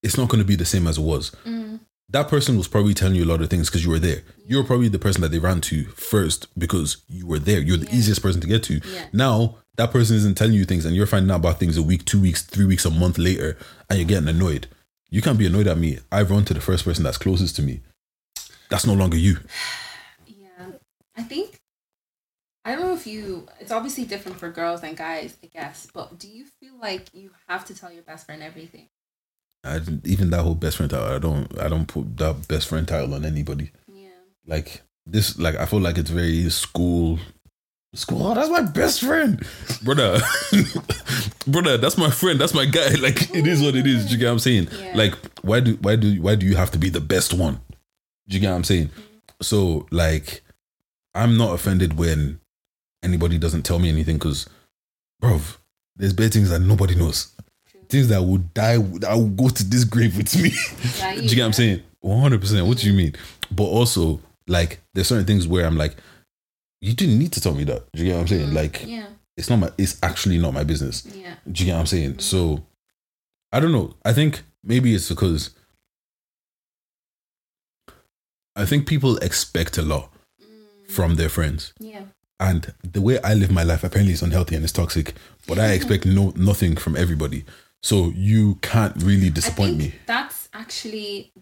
it's 0.03 0.17
not 0.17 0.29
going 0.29 0.41
to 0.43 0.47
be 0.47 0.57
the 0.57 0.65
same 0.65 0.87
as 0.87 0.99
it 0.99 1.03
was 1.03 1.31
Mm. 1.45 1.81
that 2.09 2.29
person 2.29 2.57
was 2.59 2.69
probably 2.69 2.95
telling 2.95 3.15
you 3.17 3.25
a 3.25 3.33
lot 3.33 3.41
of 3.43 3.49
things 3.51 3.69
because 3.69 3.85
you 3.85 3.91
were 3.91 3.99
there 3.99 4.23
you're 4.47 4.65
probably 4.65 4.89
the 4.89 4.99
person 4.99 5.23
that 5.23 5.31
they 5.31 5.39
ran 5.39 5.61
to 5.63 5.85
first 5.87 6.47
because 6.59 6.99
you 7.09 7.27
were 7.27 7.39
there 7.39 7.61
you're 7.61 7.77
the 7.77 7.87
Yeah. 7.87 7.97
easiest 7.97 8.23
person 8.23 8.41
to 8.41 8.47
get 8.47 8.63
to 8.65 8.81
Yeah. 8.93 9.07
now 9.13 9.57
that 9.77 9.91
person 9.91 10.17
isn't 10.17 10.37
telling 10.37 10.55
you 10.55 10.65
things 10.65 10.85
and 10.85 10.95
you're 10.95 11.07
finding 11.07 11.31
out 11.31 11.37
about 11.37 11.59
things 11.59 11.77
a 11.79 11.83
week 11.83 12.05
two 12.05 12.21
weeks 12.21 12.43
three 12.43 12.67
weeks 12.67 12.85
a 12.85 12.91
month 12.91 13.17
later 13.19 13.57
and 13.89 13.99
you're 13.99 14.09
getting 14.09 14.29
annoyed 14.29 14.67
you 15.11 15.23
can't 15.23 15.39
be 15.39 15.47
annoyed 15.47 15.67
at 15.67 15.79
me 15.79 15.99
I've 16.11 16.31
run 16.31 16.45
to 16.47 16.55
the 16.55 16.61
first 16.61 16.85
person 16.85 17.05
that's 17.05 17.19
closest 17.19 17.57
to 17.57 17.63
me 17.63 17.81
that's 18.69 18.87
no 18.87 18.95
longer 18.95 19.17
you 19.17 19.39
Yeah. 20.27 20.73
I 21.17 21.23
think 21.23 21.59
I 22.65 22.77
don't 22.77 22.83
know 22.87 22.95
if 22.95 23.09
you. 23.09 23.49
It's 23.59 23.73
obviously 23.73 24.05
different 24.05 24.39
for 24.39 24.49
girls 24.49 24.85
and 24.85 24.97
guys, 24.97 25.37
I 25.43 25.47
guess. 25.49 25.89
But 25.93 26.17
do 26.21 26.29
you 26.29 26.45
feel 26.61 26.75
like 26.81 27.09
you 27.13 27.33
have 27.49 27.65
to 27.65 27.75
tell 27.75 27.91
your 27.93 28.05
best 28.05 28.25
friend 28.25 28.41
everything? 28.41 28.87
I 29.65 29.81
even 30.05 30.31
that 30.31 30.43
whole 30.43 30.55
best 30.55 30.77
friend 30.77 30.91
title. 30.91 31.07
I 31.07 31.19
don't. 31.19 31.61
I 31.61 31.69
don't 31.69 31.87
put 31.87 32.17
that 32.17 32.49
best 32.49 32.69
friend 32.69 32.87
title 32.87 33.15
on 33.15 33.25
anybody. 33.25 33.71
Yeah. 33.93 34.09
Like 34.47 34.83
this. 35.07 35.39
Like 35.39 35.57
I 35.57 35.67
feel 35.67 35.81
like 35.81 35.99
it's 35.99 36.11
very 36.11 36.49
school. 36.51 37.19
School. 37.95 38.27
Oh, 38.27 38.35
that's 38.35 38.49
my 38.49 38.63
best 38.63 39.03
friend, 39.03 39.45
brother. 39.83 40.19
brother, 41.47 41.77
that's 41.77 41.99
my 41.99 42.11
friend. 42.11 42.41
That's 42.41 42.55
my 42.55 42.65
guy. 42.65 42.95
Like 43.01 43.35
it 43.35 43.47
is 43.47 43.61
what 43.61 43.77
it 43.77 43.87
is. 43.87 44.07
Do 44.07 44.13
you 44.13 44.19
get 44.19 44.27
what 44.27 44.33
I'm 44.33 44.39
saying? 44.39 44.69
Yeah. 44.73 44.93
Like 44.95 45.15
why 45.43 45.61
do 45.61 45.75
why 45.77 45.97
do 45.97 46.21
why 46.23 46.35
do 46.35 46.47
you 46.47 46.57
have 46.57 46.71
to 46.71 46.79
be 46.79 46.89
the 46.89 47.03
best 47.03 47.35
one? 47.35 47.61
Do 48.29 48.37
you 48.37 48.41
get 48.41 48.51
what 48.51 48.57
I'm 48.57 48.65
saying? 48.65 48.89
Mm-hmm. 48.89 49.03
So 49.43 49.87
like, 49.91 50.43
I'm 51.15 51.37
not 51.37 51.55
offended 51.55 51.99
when 51.99 52.41
anybody 53.03 53.39
doesn't 53.39 53.65
tell 53.65 53.79
me 53.79 53.91
anything 53.91 54.17
because, 54.17 54.49
bro, 55.21 55.41
there's 55.97 56.15
bad 56.15 56.33
things 56.33 56.51
that 56.51 56.61
nobody 56.61 56.95
knows. 56.95 57.35
Things 57.93 58.09
that 58.09 58.23
will 58.23 58.39
die, 58.39 58.79
that 58.79 59.13
will 59.15 59.29
go 59.29 59.49
to 59.51 59.65
this 59.65 59.85
grave 59.85 60.17
with 60.17 60.35
me. 60.43 60.51
Yeah, 60.99 61.15
Do 61.17 61.23
you 61.25 61.29
get 61.37 61.43
what 61.43 61.47
I'm 61.49 61.53
saying? 61.53 61.83
One 62.01 62.21
hundred 62.21 62.41
percent. 62.41 62.67
What 62.67 62.79
do 62.79 62.87
you 62.91 62.95
mean? 62.97 63.15
But 63.51 63.65
also, 63.65 64.19
like, 64.49 64.81
there's 64.95 65.09
certain 65.09 65.27
things 65.27 65.47
where 65.47 65.67
I'm 65.67 65.77
like, 65.77 65.95
you 66.81 66.95
didn't 66.95 67.19
need 67.19 67.33
to 67.33 67.41
tell 67.43 67.55
me 67.55 67.65
that. 67.65 67.93
Do 67.93 68.03
you 68.03 68.09
get 68.09 68.15
what 68.15 68.21
I'm 68.23 68.29
saying? 68.29 68.55
Like, 68.55 68.85
Yeah. 68.87 69.07
it's 69.37 69.51
not 69.51 69.59
my. 69.59 69.71
It's 69.77 69.99
actually 70.03 70.39
not 70.39 70.55
my 70.55 70.65
business. 70.65 71.05
Yeah. 71.15 71.35
Do 71.51 71.63
you 71.63 71.67
get 71.67 71.75
what 71.75 71.81
I'm 71.81 71.87
saying? 71.87 72.19
So, 72.21 72.65
I 73.53 73.61
don't 73.61 73.73
know. 73.73 73.95
I 74.07 74.15
think 74.15 74.43
maybe 74.65 74.95
it's 74.95 75.11
because 75.11 75.51
I 78.57 78.65
think 78.65 78.87
people 78.87 79.17
expect 79.19 79.77
a 79.79 79.83
lot 79.83 80.11
Mm, 80.43 80.91
from 80.91 81.17
their 81.17 81.29
friends, 81.29 81.73
yeah. 81.79 82.05
and 82.41 82.73
the 82.83 83.01
way 83.03 83.21
I 83.23 83.35
live 83.35 83.51
my 83.51 83.63
life 83.63 83.85
apparently 83.85 84.15
is 84.15 84.23
unhealthy 84.23 84.55
and 84.57 84.65
it's 84.65 84.73
toxic. 84.73 85.15
But 85.47 85.59
I 85.59 85.73
expect 85.79 86.07
no 86.07 86.33
nothing 86.37 86.77
from 86.77 86.97
everybody, 86.97 87.45
so 87.83 88.13
you 88.15 88.57
can't 88.57 88.95
really 89.03 89.31
disappoint 89.31 89.77
me. 89.77 89.95
That's 90.07 90.49
actually 90.53 91.33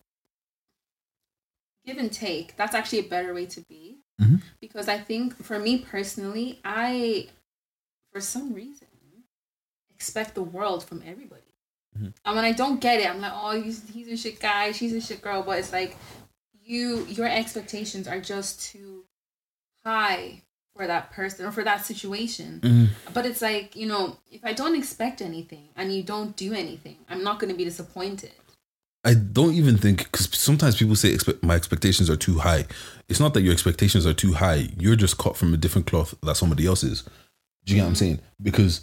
give 1.84 1.98
and 1.98 2.12
take. 2.12 2.56
That's 2.56 2.74
actually 2.74 3.00
a 3.00 3.08
better 3.08 3.34
way 3.34 3.46
to 3.46 3.60
be. 3.62 3.98
Mhm. 4.20 4.42
Because 4.60 4.88
I 4.88 4.98
think 4.98 5.36
for 5.42 5.58
me 5.58 5.78
personally, 5.78 6.60
I 6.64 7.28
for 8.12 8.20
some 8.20 8.52
reason 8.52 8.86
expect 9.94 10.34
the 10.34 10.42
world 10.42 10.82
from 10.82 11.02
everybody. 11.04 11.42
Mhm. 11.98 12.14
And 12.24 12.36
when 12.36 12.44
I 12.44 12.52
don't 12.52 12.80
get 12.80 13.00
it, 13.00 13.08
I'm 13.08 13.20
like, 13.20 13.32
oh, 13.34 13.60
he's, 13.60 13.88
he's 13.90 14.08
a 14.08 14.16
shit 14.16 14.40
guy, 14.40 14.72
she's 14.72 14.92
a 14.94 15.00
shit 15.00 15.20
girl. 15.20 15.42
But 15.42 15.58
it's 15.58 15.72
like 15.72 15.96
you 16.62 17.04
your 17.06 17.26
expectations 17.28 18.06
are 18.08 18.20
just 18.20 18.62
too 18.62 19.04
high 19.84 20.42
for 20.76 20.86
that 20.86 21.10
person 21.12 21.44
or 21.46 21.52
for 21.52 21.64
that 21.64 21.84
situation. 21.84 22.60
Mhm. 22.62 22.88
But 23.12 23.26
it's 23.26 23.42
like, 23.42 23.76
you 23.76 23.86
know, 23.86 24.18
if 24.30 24.44
I 24.44 24.52
don't 24.52 24.76
expect 24.76 25.20
anything 25.20 25.68
and 25.76 25.94
you 25.94 26.02
don't 26.02 26.36
do 26.36 26.52
anything, 26.52 26.96
I'm 27.08 27.22
not 27.22 27.38
going 27.40 27.50
to 27.50 27.56
be 27.56 27.64
disappointed. 27.64 28.32
I 29.02 29.14
don't 29.14 29.54
even 29.54 29.78
think 29.78 30.04
because 30.04 30.28
sometimes 30.32 30.76
people 30.76 30.94
say 30.94 31.12
expect, 31.12 31.42
my 31.42 31.54
expectations 31.54 32.10
are 32.10 32.16
too 32.16 32.38
high. 32.38 32.66
It's 33.08 33.20
not 33.20 33.32
that 33.34 33.40
your 33.42 33.52
expectations 33.52 34.06
are 34.06 34.12
too 34.12 34.34
high. 34.34 34.68
You're 34.78 34.96
just 34.96 35.16
cut 35.16 35.36
from 35.36 35.54
a 35.54 35.56
different 35.56 35.86
cloth 35.86 36.14
that 36.22 36.36
somebody 36.36 36.66
else 36.66 36.84
is. 36.84 37.02
Do 37.64 37.72
you 37.72 37.76
get 37.76 37.82
what 37.84 37.88
I'm 37.88 37.94
saying? 37.94 38.20
Because 38.42 38.82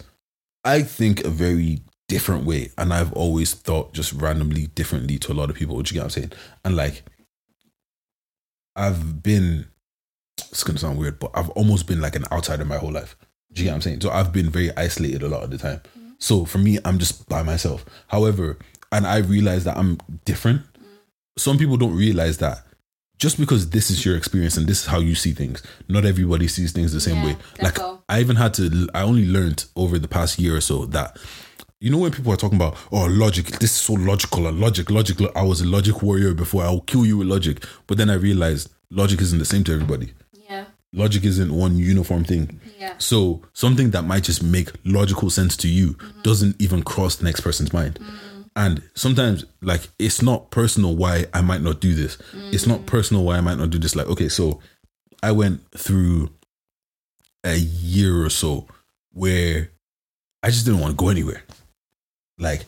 I 0.63 0.81
think 0.81 1.23
a 1.23 1.29
very 1.29 1.81
different 2.07 2.45
way, 2.45 2.71
and 2.77 2.93
I've 2.93 3.13
always 3.13 3.53
thought 3.53 3.93
just 3.93 4.11
randomly 4.13 4.67
differently 4.67 5.19
to 5.19 5.31
a 5.31 5.35
lot 5.35 5.49
of 5.49 5.55
people. 5.55 5.79
Do 5.81 5.89
you 5.89 5.93
get 5.93 5.99
what 5.99 6.17
I'm 6.17 6.21
saying? 6.21 6.31
And 6.65 6.75
like, 6.75 7.03
I've 8.75 9.21
been. 9.21 9.67
It's 10.49 10.63
gonna 10.63 10.79
sound 10.79 10.97
weird, 10.97 11.19
but 11.19 11.31
I've 11.33 11.49
almost 11.51 11.87
been 11.87 12.01
like 12.01 12.15
an 12.15 12.25
outsider 12.31 12.65
my 12.65 12.77
whole 12.77 12.91
life. 12.91 13.15
Do 13.53 13.61
you 13.61 13.65
get 13.65 13.71
what 13.71 13.75
I'm 13.75 13.81
saying? 13.81 14.01
So 14.01 14.09
I've 14.11 14.31
been 14.33 14.49
very 14.49 14.75
isolated 14.77 15.23
a 15.23 15.27
lot 15.27 15.43
of 15.43 15.49
the 15.51 15.57
time. 15.57 15.81
Mm. 15.97 16.13
So 16.19 16.45
for 16.45 16.57
me, 16.57 16.77
I'm 16.85 16.99
just 16.99 17.27
by 17.27 17.43
myself. 17.43 17.85
However, 18.07 18.57
and 18.91 19.07
I 19.07 19.17
realize 19.17 19.63
that 19.63 19.77
I'm 19.77 19.97
different. 20.25 20.61
Mm. 20.61 20.85
Some 21.37 21.57
people 21.57 21.77
don't 21.77 21.95
realize 21.95 22.37
that 22.37 22.63
just 23.17 23.39
because 23.39 23.71
this 23.71 23.89
is 23.89 24.05
your 24.05 24.15
experience 24.15 24.57
and 24.57 24.67
this 24.67 24.81
is 24.81 24.85
how 24.87 24.99
you 24.99 25.15
see 25.15 25.31
things, 25.33 25.63
not 25.87 26.05
everybody 26.05 26.47
sees 26.47 26.71
things 26.71 26.93
the 26.93 27.01
same 27.01 27.17
Yeah, 27.17 27.25
way. 27.25 27.37
Like 27.61 27.75
defo. 27.75 27.99
I 28.07 28.19
even 28.19 28.35
had 28.35 28.53
to. 28.55 28.87
I 28.93 29.01
only 29.01 29.25
learned 29.25 29.65
over 29.75 29.97
the 29.97 30.07
past 30.07 30.39
year 30.39 30.55
or 30.55 30.61
so 30.61 30.85
that. 30.87 31.17
You 31.79 31.91
know 31.91 31.99
when 31.99 32.11
people 32.11 32.33
are 32.33 32.37
talking 32.37 32.55
about 32.55 32.75
oh 32.91 33.05
logic, 33.05 33.45
this 33.59 33.69
is 33.69 33.77
so 33.77 33.93
logical, 33.93 34.47
a 34.47 34.49
logic, 34.49 34.89
logic. 34.89 35.17
I 35.35 35.43
was 35.43 35.61
a 35.61 35.65
logic 35.67 36.01
warrior 36.01 36.33
before. 36.33 36.63
I'll 36.63 36.81
kill 36.81 37.05
you 37.05 37.17
with 37.17 37.27
logic, 37.27 37.63
but 37.85 37.99
then 37.99 38.09
I 38.09 38.15
realized 38.15 38.71
logic 38.89 39.21
isn't 39.21 39.37
the 39.37 39.45
same 39.45 39.63
to 39.65 39.73
everybody. 39.73 40.13
Logic 40.97 41.23
isn't 41.23 41.53
one 41.53 41.77
uniform 41.77 42.23
thing. 42.23 42.59
Yeah. 42.79 42.93
So 42.97 43.43
something 43.53 43.91
that 43.91 44.03
might 44.03 44.23
just 44.23 44.43
make 44.43 44.69
logical 44.83 45.29
sense 45.29 45.55
to 45.57 45.67
you 45.67 45.93
mm-hmm. 45.93 46.21
doesn't 46.21 46.61
even 46.61 46.83
cross 46.83 47.15
the 47.15 47.25
next 47.25 47.41
person's 47.41 47.71
mind. 47.71 47.95
Mm-hmm. 47.95 48.41
And 48.55 48.81
sometimes 48.95 49.45
like 49.61 49.81
it's 49.99 50.21
not 50.21 50.49
personal 50.49 50.95
why 50.95 51.25
I 51.33 51.41
might 51.41 51.61
not 51.61 51.79
do 51.79 51.93
this. 51.93 52.17
It's 52.51 52.65
not 52.65 52.79
mm-hmm. 52.79 52.87
personal 52.87 53.23
why 53.23 53.37
I 53.37 53.41
might 53.41 53.59
not 53.59 53.69
do 53.69 53.77
this. 53.77 53.95
Like, 53.95 54.07
okay, 54.07 54.29
so 54.29 54.59
I 55.21 55.31
went 55.31 55.61
through 55.71 56.31
a 57.43 57.55
year 57.55 58.25
or 58.25 58.29
so 58.29 58.67
where 59.13 59.71
I 60.41 60.49
just 60.49 60.65
didn't 60.65 60.81
want 60.81 60.91
to 60.91 61.03
go 61.03 61.09
anywhere. 61.09 61.43
Like 62.39 62.65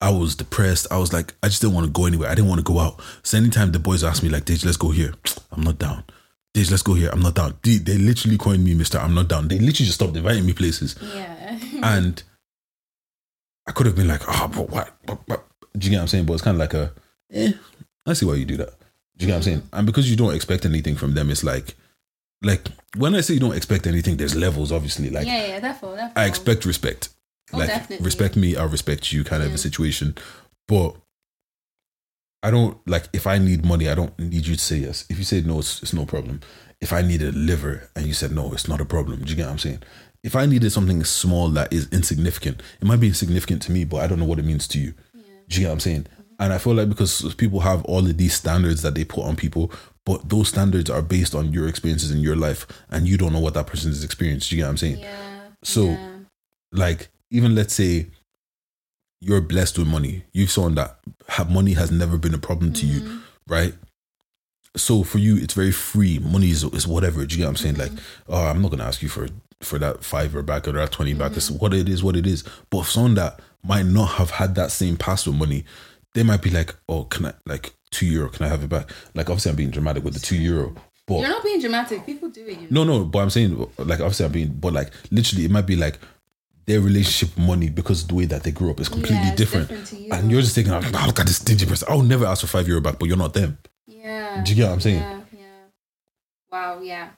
I 0.00 0.10
was 0.10 0.34
depressed. 0.36 0.86
I 0.90 0.98
was 0.98 1.12
like, 1.12 1.34
I 1.42 1.48
just 1.48 1.62
didn't 1.62 1.74
want 1.74 1.86
to 1.86 1.90
go 1.90 2.04
anywhere. 2.06 2.28
I 2.28 2.34
didn't 2.34 2.50
want 2.50 2.58
to 2.58 2.72
go 2.72 2.78
out. 2.78 3.00
So 3.22 3.38
anytime 3.38 3.72
the 3.72 3.78
boys 3.78 4.04
asked 4.04 4.22
me, 4.22 4.28
like, 4.28 4.44
Dej, 4.44 4.64
let's 4.64 4.76
go 4.76 4.90
here. 4.90 5.14
I'm 5.50 5.62
not 5.62 5.78
down. 5.78 6.04
Let's 6.56 6.82
go 6.82 6.94
here. 6.94 7.10
I'm 7.12 7.20
not 7.20 7.34
down. 7.34 7.56
They, 7.62 7.78
they 7.78 7.98
literally 7.98 8.38
coined 8.38 8.64
me 8.64 8.74
Mr. 8.74 9.02
I'm 9.02 9.14
not 9.14 9.28
down. 9.28 9.48
They 9.48 9.58
literally 9.58 9.86
just 9.86 9.94
stopped 9.94 10.16
inviting 10.16 10.46
me 10.46 10.52
places. 10.52 10.96
Yeah. 11.14 11.58
And 11.82 12.22
I 13.66 13.72
could 13.72 13.86
have 13.86 13.96
been 13.96 14.08
like, 14.08 14.22
oh, 14.26 14.48
but 14.48 14.70
what? 14.70 14.96
But, 15.04 15.18
but. 15.26 15.44
Do 15.76 15.84
you 15.86 15.90
get 15.90 15.96
what 15.98 16.02
I'm 16.02 16.08
saying? 16.08 16.24
But 16.24 16.34
it's 16.34 16.42
kind 16.42 16.54
of 16.54 16.60
like 16.60 16.74
a, 16.74 16.92
eh, 17.32 17.52
I 18.06 18.12
see 18.12 18.24
why 18.24 18.34
you 18.36 18.44
do 18.44 18.56
that. 18.58 18.70
Do 19.16 19.24
you 19.24 19.26
get 19.26 19.32
what 19.32 19.36
I'm 19.36 19.42
saying? 19.42 19.62
And 19.72 19.86
because 19.86 20.08
you 20.08 20.16
don't 20.16 20.34
expect 20.34 20.64
anything 20.64 20.94
from 20.94 21.14
them, 21.14 21.30
it's 21.30 21.44
like, 21.44 21.74
like 22.42 22.68
when 22.96 23.14
I 23.14 23.20
say 23.20 23.34
you 23.34 23.40
don't 23.40 23.56
expect 23.56 23.86
anything, 23.86 24.16
there's 24.16 24.36
levels, 24.36 24.70
obviously. 24.72 25.10
Like, 25.10 25.26
yeah, 25.26 25.46
yeah, 25.48 25.60
definitely. 25.60 25.96
definitely. 25.96 26.22
I 26.22 26.26
expect 26.26 26.64
respect. 26.64 27.08
Oh, 27.52 27.58
like 27.58 27.68
definitely. 27.68 28.04
respect 28.04 28.36
me, 28.36 28.56
I'll 28.56 28.68
respect 28.68 29.12
you 29.12 29.24
kind 29.24 29.42
of 29.42 29.52
a 29.52 29.58
situation. 29.58 30.14
But 30.68 30.96
I 32.44 32.50
don't 32.50 32.76
like 32.86 33.08
if 33.14 33.26
I 33.26 33.38
need 33.38 33.64
money, 33.64 33.88
I 33.88 33.94
don't 33.94 34.16
need 34.18 34.46
you 34.46 34.54
to 34.54 34.60
say 34.60 34.76
yes. 34.76 35.06
If 35.08 35.16
you 35.18 35.24
say 35.24 35.40
no, 35.40 35.60
it's, 35.60 35.82
it's 35.82 35.94
no 35.94 36.04
problem. 36.04 36.40
If 36.80 36.92
I 36.92 37.00
needed 37.00 37.34
a 37.34 37.38
liver 37.38 37.88
and 37.96 38.06
you 38.06 38.12
said 38.12 38.32
no, 38.32 38.52
it's 38.52 38.68
not 38.68 38.82
a 38.82 38.84
problem. 38.84 39.22
Do 39.24 39.30
you 39.30 39.36
get 39.36 39.46
what 39.46 39.52
I'm 39.52 39.58
saying? 39.58 39.82
If 40.22 40.36
I 40.36 40.44
needed 40.44 40.70
something 40.70 41.02
small 41.04 41.48
that 41.50 41.72
is 41.72 41.88
insignificant, 41.90 42.62
it 42.80 42.84
might 42.86 43.00
be 43.00 43.08
insignificant 43.08 43.62
to 43.62 43.72
me, 43.72 43.84
but 43.84 43.98
I 43.98 44.06
don't 44.06 44.18
know 44.18 44.26
what 44.26 44.38
it 44.38 44.44
means 44.44 44.68
to 44.68 44.78
you. 44.78 44.92
Do 45.48 45.56
you 45.56 45.60
get 45.60 45.66
what 45.68 45.72
I'm 45.72 45.80
saying? 45.80 46.06
And 46.38 46.52
I 46.52 46.58
feel 46.58 46.74
like 46.74 46.88
because 46.90 47.34
people 47.36 47.60
have 47.60 47.82
all 47.86 48.00
of 48.06 48.18
these 48.18 48.34
standards 48.34 48.82
that 48.82 48.94
they 48.94 49.04
put 49.04 49.24
on 49.24 49.36
people, 49.36 49.72
but 50.04 50.28
those 50.28 50.48
standards 50.48 50.90
are 50.90 51.00
based 51.02 51.34
on 51.34 51.52
your 51.52 51.66
experiences 51.66 52.10
in 52.10 52.18
your 52.18 52.36
life, 52.36 52.66
and 52.90 53.06
you 53.08 53.16
don't 53.16 53.32
know 53.32 53.40
what 53.40 53.54
that 53.54 53.66
person 53.66 53.90
has 53.90 54.04
experienced. 54.04 54.50
Do 54.50 54.56
you 54.56 54.60
get 54.62 54.66
what 54.66 54.70
I'm 54.70 54.76
saying? 54.76 54.98
Yeah. 54.98 55.40
So- 55.62 55.84
yeah. 55.84 56.08
like 56.72 57.08
even 57.30 57.54
let's 57.54 57.72
say 57.74 58.08
you're 59.24 59.40
blessed 59.40 59.78
with 59.78 59.88
money. 59.88 60.24
You've 60.32 60.50
shown 60.50 60.74
that 60.74 60.98
have 61.28 61.50
money 61.50 61.72
has 61.72 61.90
never 61.90 62.18
been 62.18 62.34
a 62.34 62.38
problem 62.38 62.72
to 62.74 62.86
Mm-hmm. 62.86 63.10
you 63.10 63.20
right? 63.46 63.74
So 64.76 65.02
for 65.04 65.18
you 65.18 65.36
it's 65.36 65.54
very 65.54 65.72
free. 65.72 66.18
Money 66.18 66.50
is, 66.50 66.64
is 66.64 66.86
whatever. 66.86 67.24
Do 67.24 67.34
you 67.34 67.38
get 67.38 67.44
what 67.44 67.50
i'm 67.50 67.56
saying? 67.56 67.76
Like 67.76 67.92
oh 68.28 68.46
i'm 68.46 68.60
not 68.62 68.70
gonna 68.70 68.84
ask 68.84 69.02
you 69.02 69.08
for 69.08 69.28
for 69.60 69.78
that 69.78 70.04
five 70.04 70.34
or 70.36 70.42
back 70.42 70.66
or 70.68 70.72
that 70.72 70.92
20 70.92 71.14
back. 71.14 71.36
It's 71.36 71.50
what 71.50 71.72
it 71.72 71.88
is 71.88 72.02
what 72.02 72.16
it 72.16 72.26
is. 72.26 72.42
But 72.70 72.82
for 72.82 72.90
someone 72.90 73.14
that 73.14 73.40
might 73.62 73.86
not 73.86 74.10
have 74.18 74.30
had 74.30 74.54
that 74.56 74.70
same 74.70 74.96
past 74.96 75.26
with 75.26 75.36
money 75.36 75.64
they 76.14 76.22
might 76.22 76.42
be 76.42 76.50
like 76.50 76.74
oh 76.88 77.04
can 77.04 77.26
i 77.26 77.32
like 77.46 77.72
two 77.90 78.06
euro 78.06 78.28
can 78.28 78.44
i 78.44 78.48
have 78.48 78.62
it 78.62 78.68
back? 78.68 78.90
Like 79.14 79.30
obviously 79.30 79.50
i'm 79.50 79.56
being 79.56 79.70
dramatic 79.70 80.04
with 80.04 80.14
the 80.14 80.20
two 80.20 80.36
euro 80.36 80.74
but 81.06 81.20
You're 81.20 81.28
not 81.28 81.44
being 81.44 81.60
dramatic. 81.60 82.06
People 82.06 82.30
do 82.30 82.46
it. 82.46 82.58
You 82.60 82.68
know? 82.70 82.84
no, 82.84 82.98
no, 83.00 83.04
but 83.04 83.18
I'm 83.18 83.28
saying 83.30 83.58
like 83.78 84.00
obviously 84.00 84.24
I'm 84.24 84.32
being, 84.32 84.48
but 84.48 84.72
like 84.72 84.90
literally 85.10 85.44
it 85.44 85.50
might 85.50 85.66
be 85.66 85.76
like 85.76 85.98
their 86.66 86.80
relationship 86.80 87.36
with 87.36 87.46
money 87.46 87.68
because 87.68 88.06
the 88.06 88.14
way 88.14 88.24
that 88.26 88.42
they 88.42 88.50
grew 88.50 88.70
up 88.70 88.80
is 88.80 88.88
completely 88.88 89.16
Yeah, 89.16 89.34
different. 89.34 89.68
different 89.68 90.00
you. 90.00 90.12
And 90.12 90.30
you're 90.30 90.40
just 90.40 90.54
thinking, 90.54 90.72
oh, 90.72 90.78
look 91.06 91.20
at 91.20 91.26
this 91.26 91.36
stingy 91.36 91.66
person. 91.66 91.86
I'll 91.90 92.02
never 92.02 92.24
ask 92.26 92.40
for 92.40 92.46
five 92.46 92.66
euro 92.68 92.80
back, 92.80 92.98
but 92.98 93.06
you're 93.06 93.16
not 93.18 93.34
them. 93.34 93.58
Yeah. 93.86 94.42
Do 94.42 94.50
you 94.50 94.56
get 94.56 94.66
what 94.68 94.74
I'm 94.74 94.80
saying? 94.80 94.96
Yeah, 95.00 95.20
yeah. 95.32 95.62
Wow, 96.50 96.80
yeah. 96.80 97.10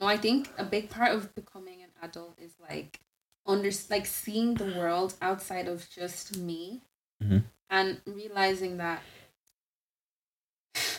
No, 0.00 0.06
I 0.06 0.16
think 0.16 0.50
a 0.58 0.64
big 0.64 0.90
part 0.90 1.12
of 1.14 1.34
becoming 1.34 1.82
an 1.82 1.90
adult 2.02 2.36
is 2.40 2.52
like 2.68 3.00
under 3.46 3.70
like 3.90 4.06
seeing 4.06 4.54
the 4.54 4.64
world 4.76 5.14
outside 5.22 5.68
of 5.68 5.88
just 5.90 6.36
me 6.36 6.82
Mhm. 7.22 7.44
and 7.70 8.00
realizing 8.06 8.76
that 8.78 9.02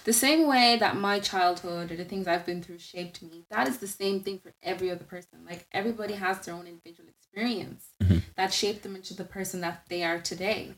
the 0.04 0.14
same 0.14 0.48
way 0.48 0.78
that 0.80 0.98
my 0.98 1.20
childhood 1.20 1.92
or 1.92 1.96
the 1.96 2.06
things 2.06 2.28
I've 2.28 2.46
been 2.46 2.62
through 2.62 2.80
shaped 2.80 3.22
me, 3.22 3.46
that 3.50 3.68
is 3.68 3.78
the 3.78 3.88
same 3.88 4.22
thing 4.22 4.40
for 4.40 4.54
every 4.62 4.92
other 4.92 5.04
person. 5.06 5.46
Like 5.46 5.66
everybody 5.72 6.14
has 6.14 6.40
their 6.40 6.56
own 6.56 6.68
individual 6.68 7.10
experience 7.10 7.86
Mhm. 8.02 8.22
that 8.36 8.54
shaped 8.54 8.84
them 8.84 8.96
into 8.96 9.14
the 9.14 9.24
person 9.24 9.62
that 9.62 9.86
they 9.90 10.04
are 10.04 10.20
today. 10.20 10.76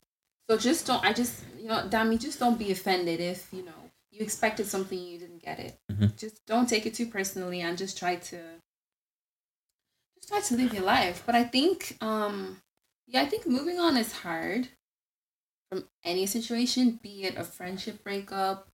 So 0.48 0.56
just 0.56 0.86
don't 0.86 1.04
I 1.04 1.12
just 1.12 1.42
you 1.58 1.68
know, 1.68 1.88
Dami, 1.88 2.18
just 2.20 2.38
don't 2.38 2.58
be 2.58 2.70
offended 2.70 3.20
if, 3.20 3.52
you 3.52 3.62
know, 3.64 3.90
you 4.10 4.20
expected 4.22 4.66
something 4.66 4.98
you 4.98 5.18
didn't 5.18 5.42
get 5.42 5.58
it. 5.58 5.78
Mhm. 5.90 6.16
Just 6.16 6.46
don't 6.46 6.68
take 6.68 6.86
it 6.86 6.94
too 6.94 7.06
personally 7.06 7.60
and 7.60 7.76
just 7.76 7.98
try 7.98 8.16
to 8.16 8.62
just 10.14 10.28
try 10.28 10.40
to 10.40 10.56
live 10.56 10.72
your 10.72 10.84
life. 10.84 11.22
But 11.26 11.34
I 11.34 11.44
think, 11.44 11.96
um, 12.00 12.62
yeah, 13.06 13.22
I 13.22 13.26
think 13.26 13.46
moving 13.46 13.78
on 13.78 13.96
is 13.96 14.12
hard 14.12 14.68
from 15.68 15.88
any 16.04 16.26
situation, 16.26 16.92
be 17.02 17.24
it 17.24 17.36
a 17.36 17.44
friendship 17.44 18.02
breakup, 18.04 18.68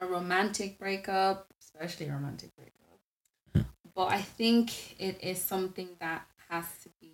a 0.00 0.06
romantic 0.06 0.78
breakup, 0.78 1.52
especially 1.60 2.06
a 2.06 2.12
romantic 2.12 2.50
breakup. 2.56 3.66
But 3.94 4.12
I 4.12 4.22
think 4.22 5.00
it 5.00 5.22
is 5.22 5.40
something 5.42 5.88
that 6.00 6.26
has 6.48 6.66
to 6.84 6.88
be 7.00 7.12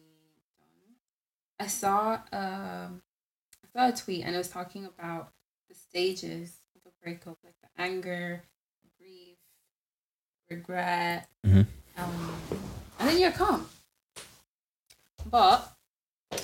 done. 0.60 0.96
I 1.58 1.66
saw 1.66 2.14
um, 2.32 3.02
I 3.62 3.66
saw 3.72 3.88
a 3.88 3.92
tweet 3.92 4.24
and 4.24 4.34
it 4.34 4.38
was 4.38 4.48
talking 4.50 4.84
about 4.84 5.32
the 5.68 5.74
stages 5.74 6.58
of 6.76 6.82
a 6.92 6.92
breakup, 7.02 7.38
like 7.42 7.54
the 7.62 7.82
anger, 7.82 8.42
grief, 8.98 9.36
regret, 10.50 11.28
Mhm. 11.46 11.66
um, 11.96 12.36
and 12.98 13.08
then 13.08 13.18
you're 13.18 13.32
calm. 13.32 13.68
But 15.26 15.72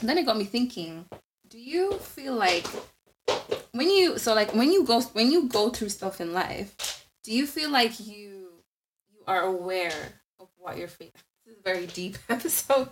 then 0.03 0.17
it 0.19 0.25
got 0.25 0.39
me 0.39 0.45
thinking: 0.45 1.07
Do 1.49 1.59
you 1.59 1.99
feel 1.99 2.35
like 2.35 2.67
when 3.73 3.91
you 3.91 4.19
so 4.19 4.35
like 4.35 4.55
when 4.55 4.73
you 4.73 4.85
go 4.85 5.01
when 5.13 5.31
you 5.31 5.49
go 5.49 5.71
through 5.71 5.89
stuff 5.89 6.21
in 6.21 6.33
life, 6.33 7.07
do 7.25 7.33
you 7.33 7.47
feel 7.47 7.71
like 7.71 8.01
you 8.01 8.49
you 9.11 9.21
are 9.27 9.43
aware 9.43 10.21
of 10.39 10.49
what 10.57 10.77
you're 10.77 10.89
feeling? 10.89 11.13
This 11.45 11.55
is 11.55 11.61
a 11.61 11.63
very 11.63 11.87
deep 11.87 12.19
episode. 12.29 12.91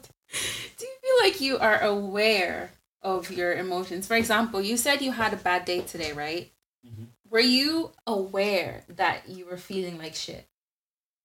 Do 0.77 0.87
you 0.87 0.93
feel 1.03 1.27
like 1.29 1.41
you 1.41 1.59
are 1.59 1.81
aware 1.81 2.73
of 3.03 3.31
your 3.31 3.55
emotions? 3.55 4.07
For 4.07 4.17
example, 4.17 4.61
you 4.61 4.77
said 4.77 5.03
you 5.03 5.13
had 5.13 5.33
a 5.33 5.37
bad 5.37 5.65
day 5.65 5.81
today, 5.81 6.13
right? 6.13 6.51
Mm-hmm. 6.87 7.05
Were 7.31 7.41
you 7.41 7.93
aware 8.07 8.85
that 8.89 9.29
you 9.29 9.47
were 9.47 9.57
feeling 9.57 9.99
like 9.99 10.15
shit? 10.15 10.47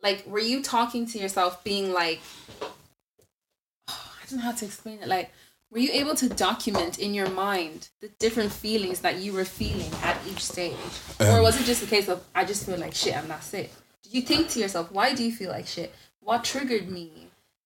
Like, 0.02 0.26
were 0.28 0.40
you 0.40 0.62
talking 0.62 1.06
to 1.08 1.18
yourself, 1.18 1.64
being 1.64 1.94
like, 1.94 2.20
I 3.88 3.94
don't 4.30 4.40
know 4.40 4.44
how 4.44 4.52
to 4.52 4.66
explain 4.66 5.00
it. 5.02 5.08
Like, 5.08 5.32
were 5.74 5.80
you 5.80 5.90
able 5.92 6.14
to 6.16 6.30
document 6.30 7.00
in 7.00 7.14
your 7.16 7.30
mind 7.32 7.90
the 8.00 8.08
different 8.20 8.52
feelings 8.52 9.00
that 9.00 9.18
you 9.18 9.34
were 9.34 9.44
feeling 9.46 9.92
at 10.04 10.18
each 10.30 10.44
stage? 10.46 10.76
or 11.20 11.38
Um, 11.38 11.42
was 11.42 11.60
it 11.60 11.66
just 11.66 11.82
a 11.84 11.88
case 11.88 12.08
of, 12.08 12.24
I 12.36 12.46
just 12.46 12.66
feel 12.66 12.78
like 12.78 12.94
shit 12.94 13.16
and 13.16 13.28
that's 13.30 13.52
it? 13.56 13.72
Did 14.04 14.14
you 14.14 14.22
think 14.22 14.50
to 14.50 14.60
yourself, 14.60 14.92
why 14.92 15.16
do 15.16 15.24
you 15.24 15.32
feel 15.32 15.50
like 15.50 15.66
shit? 15.68 15.92
What 16.20 16.44
triggered 16.44 16.90
me? 16.92 17.12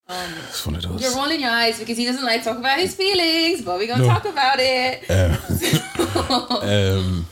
Um, 0.07 0.31
It's 0.47 0.65
one 0.65 0.75
of 0.75 0.83
those. 0.83 1.01
you're 1.01 1.15
rolling 1.15 1.41
your 1.41 1.49
eyes 1.51 1.79
because 1.79 1.97
he 1.97 2.05
doesn't 2.05 2.23
like 2.23 2.41
talk 2.43 2.57
about 2.57 2.79
his 2.79 2.95
feelings, 2.95 3.61
but 3.61 3.77
we're 3.77 3.87
gonna 3.87 4.03
No. 4.03 4.09
talk 4.09 4.23
about 4.25 4.57
it. 4.59 5.03
Um, 5.11 6.57
um, 6.61 7.27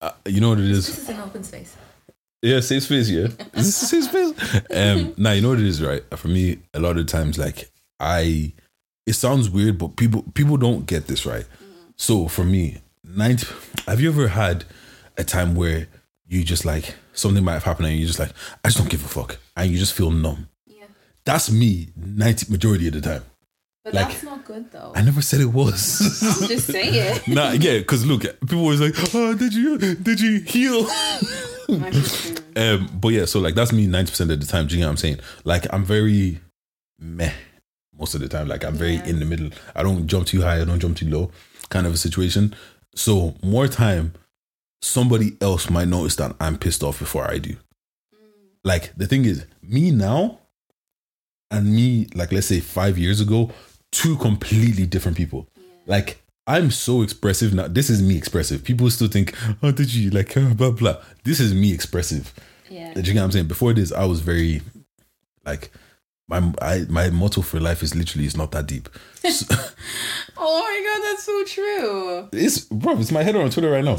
uh, 0.00 0.10
you 0.26 0.40
know 0.40 0.48
what 0.50 0.58
it 0.58 0.70
is? 0.70 0.86
this 0.88 0.98
is 0.98 1.08
an 1.08 1.20
open 1.20 1.44
space. 1.44 1.76
Yeah, 2.42 2.60
safe 2.60 2.82
space. 2.84 3.08
Yeah, 3.10 3.26
is 3.54 3.66
this 3.66 3.82
a 3.82 3.86
safe 3.86 4.04
space? 4.04 4.62
Um, 4.74 5.14
now 5.18 5.32
you 5.32 5.42
know 5.42 5.50
what 5.50 5.60
it 5.60 5.66
is, 5.66 5.80
right? 5.82 6.02
For 6.18 6.28
me, 6.28 6.58
a 6.74 6.80
lot 6.80 6.96
of 6.96 7.06
times, 7.06 7.38
like 7.38 7.70
I, 8.00 8.52
it 9.06 9.14
sounds 9.14 9.48
weird, 9.50 9.78
but 9.78 9.96
people 9.96 10.22
people 10.34 10.56
don't 10.56 10.86
get 10.86 11.06
this 11.06 11.24
right. 11.26 11.46
So 11.96 12.28
for 12.28 12.44
me, 12.44 12.78
ninety. 13.04 13.46
Have 13.86 14.00
you 14.00 14.08
ever 14.10 14.28
had 14.28 14.64
a 15.16 15.24
time 15.24 15.54
where 15.54 15.88
you 16.26 16.44
just 16.44 16.64
like 16.64 16.94
something 17.12 17.42
might 17.44 17.54
have 17.54 17.64
happened 17.64 17.88
and 17.88 17.96
you 17.96 18.06
just 18.06 18.18
like 18.18 18.30
I 18.64 18.68
just 18.68 18.78
don't 18.78 18.88
give 18.90 19.04
a 19.04 19.08
fuck 19.08 19.38
and 19.56 19.70
you 19.70 19.78
just 19.78 19.94
feel 19.94 20.10
numb? 20.10 20.48
Yeah, 20.66 20.84
That's 21.24 21.50
me. 21.50 21.88
Ninety 21.96 22.50
majority 22.50 22.86
of 22.88 22.94
the 22.94 23.00
time. 23.00 23.22
but 23.84 23.94
Like- 23.94 24.08
that's 24.08 24.22
not 24.22 24.44
good 24.44 24.70
though. 24.70 24.92
I 24.94 25.02
never 25.02 25.20
said 25.22 25.40
it 25.40 25.46
was. 25.52 26.00
I'm 26.40 26.48
just 26.48 26.66
saying. 26.68 26.94
It. 26.94 27.28
Nah, 27.34 27.50
yeah, 27.52 27.78
because 27.78 28.06
look, 28.06 28.22
people 28.22 28.60
always 28.60 28.80
like, 28.80 28.94
oh, 29.14 29.34
did 29.34 29.52
you 29.54 29.76
did 29.78 30.20
you 30.20 30.40
heal? 30.40 30.86
Um, 32.56 32.90
but 33.00 33.08
yeah, 33.10 33.26
so 33.26 33.38
like 33.38 33.54
that's 33.54 33.72
me 33.72 33.86
ninety 33.86 34.10
percent 34.10 34.30
of 34.32 34.40
the 34.40 34.46
time. 34.46 34.66
Do 34.66 34.74
you 34.74 34.80
know 34.80 34.88
what 34.88 34.92
I'm 34.92 34.96
saying? 34.96 35.20
Like 35.44 35.72
I'm 35.72 35.84
very 35.84 36.40
meh 36.98 37.32
most 38.00 38.14
of 38.14 38.20
the 38.20 38.28
time. 38.28 38.48
Like 38.48 38.64
I'm 38.64 38.74
very 38.74 38.94
Yeah. 38.96 39.06
in 39.06 39.18
the 39.20 39.24
middle. 39.26 39.50
I 39.76 39.82
don't 39.84 40.06
jump 40.08 40.26
too 40.26 40.40
high. 40.42 40.60
I 40.60 40.64
don't 40.64 40.80
jump 40.80 40.96
too 40.96 41.08
low. 41.08 41.30
Kind 41.68 41.86
of 41.86 41.94
a 41.94 41.96
situation. 41.98 42.54
So 42.96 43.36
more 43.42 43.68
time, 43.68 44.14
somebody 44.82 45.36
else 45.40 45.70
might 45.70 45.86
notice 45.88 46.16
that 46.16 46.34
I'm 46.40 46.58
pissed 46.58 46.82
off 46.82 46.98
before 46.98 47.30
I 47.30 47.38
do. 47.38 47.54
Like 48.64 48.92
the 48.96 49.06
thing 49.06 49.24
is, 49.24 49.46
me 49.62 49.90
now 49.90 50.38
and 51.50 51.74
me, 51.74 52.08
like 52.14 52.32
let's 52.32 52.46
say 52.46 52.60
five 52.60 52.98
years 52.98 53.20
ago, 53.20 53.50
two 53.92 54.16
completely 54.16 54.86
different 54.86 55.16
people. 55.16 55.46
Like 55.86 56.22
I'm 56.46 56.70
so 56.70 57.02
expressive 57.02 57.54
now. 57.54 57.68
This 57.68 57.90
is 57.90 58.02
me 58.02 58.16
expressive. 58.16 58.64
People 58.64 58.90
still 58.90 59.08
think, 59.08 59.34
oh, 59.62 59.70
did 59.72 59.92
you 59.94 60.10
like 60.10 60.36
uh, 60.36 60.54
blah 60.54 60.70
blah? 60.72 60.96
This 61.24 61.38
is 61.40 61.54
me 61.54 61.72
expressive. 61.72 62.32
yeah. 62.68 62.92
You 62.96 63.02
get 63.02 63.14
what 63.16 63.22
I'm 63.24 63.30
saying? 63.32 63.46
Before 63.48 63.72
this, 63.72 63.92
I 63.92 64.04
was 64.04 64.20
very 64.20 64.62
like 65.44 65.70
my 66.30 66.52
I 66.62 66.86
my 66.88 67.10
motto 67.10 67.42
for 67.42 67.60
life 67.60 67.82
is 67.82 67.94
literally 67.94 68.26
it's 68.26 68.36
not 68.36 68.50
that 68.52 68.66
deep. 68.66 68.88
So- 69.30 69.54
Oh 70.42 70.60
my 70.62 70.94
god, 70.94 71.10
that's 71.10 71.24
so 71.24 71.44
true. 71.44 72.28
it's 72.32 72.60
bro, 72.60 72.98
it's 72.98 73.12
my 73.12 73.22
header 73.22 73.42
on 73.42 73.50
Twitter 73.50 73.70
right 73.70 73.84
now. 73.84 73.96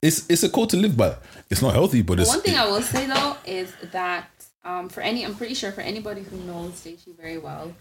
It's 0.00 0.28
it's 0.30 0.42
a 0.42 0.48
code 0.48 0.70
to 0.70 0.76
live 0.76 0.96
by. 0.96 1.16
It's 1.50 1.60
not 1.62 1.74
healthy, 1.74 2.02
but 2.02 2.20
it's 2.20 2.28
One 2.30 2.40
thing 2.40 2.56
I 2.56 2.66
will 2.66 2.82
say 2.82 3.06
though 3.06 3.36
is 3.44 3.72
that 3.92 4.30
um, 4.64 4.88
for 4.88 5.00
any, 5.00 5.24
I'm 5.24 5.34
pretty 5.34 5.54
sure 5.54 5.72
for 5.72 5.80
anybody 5.80 6.22
who 6.22 6.36
knows 6.38 6.72
Deji 6.84 7.16
very 7.16 7.38
well, 7.38 7.74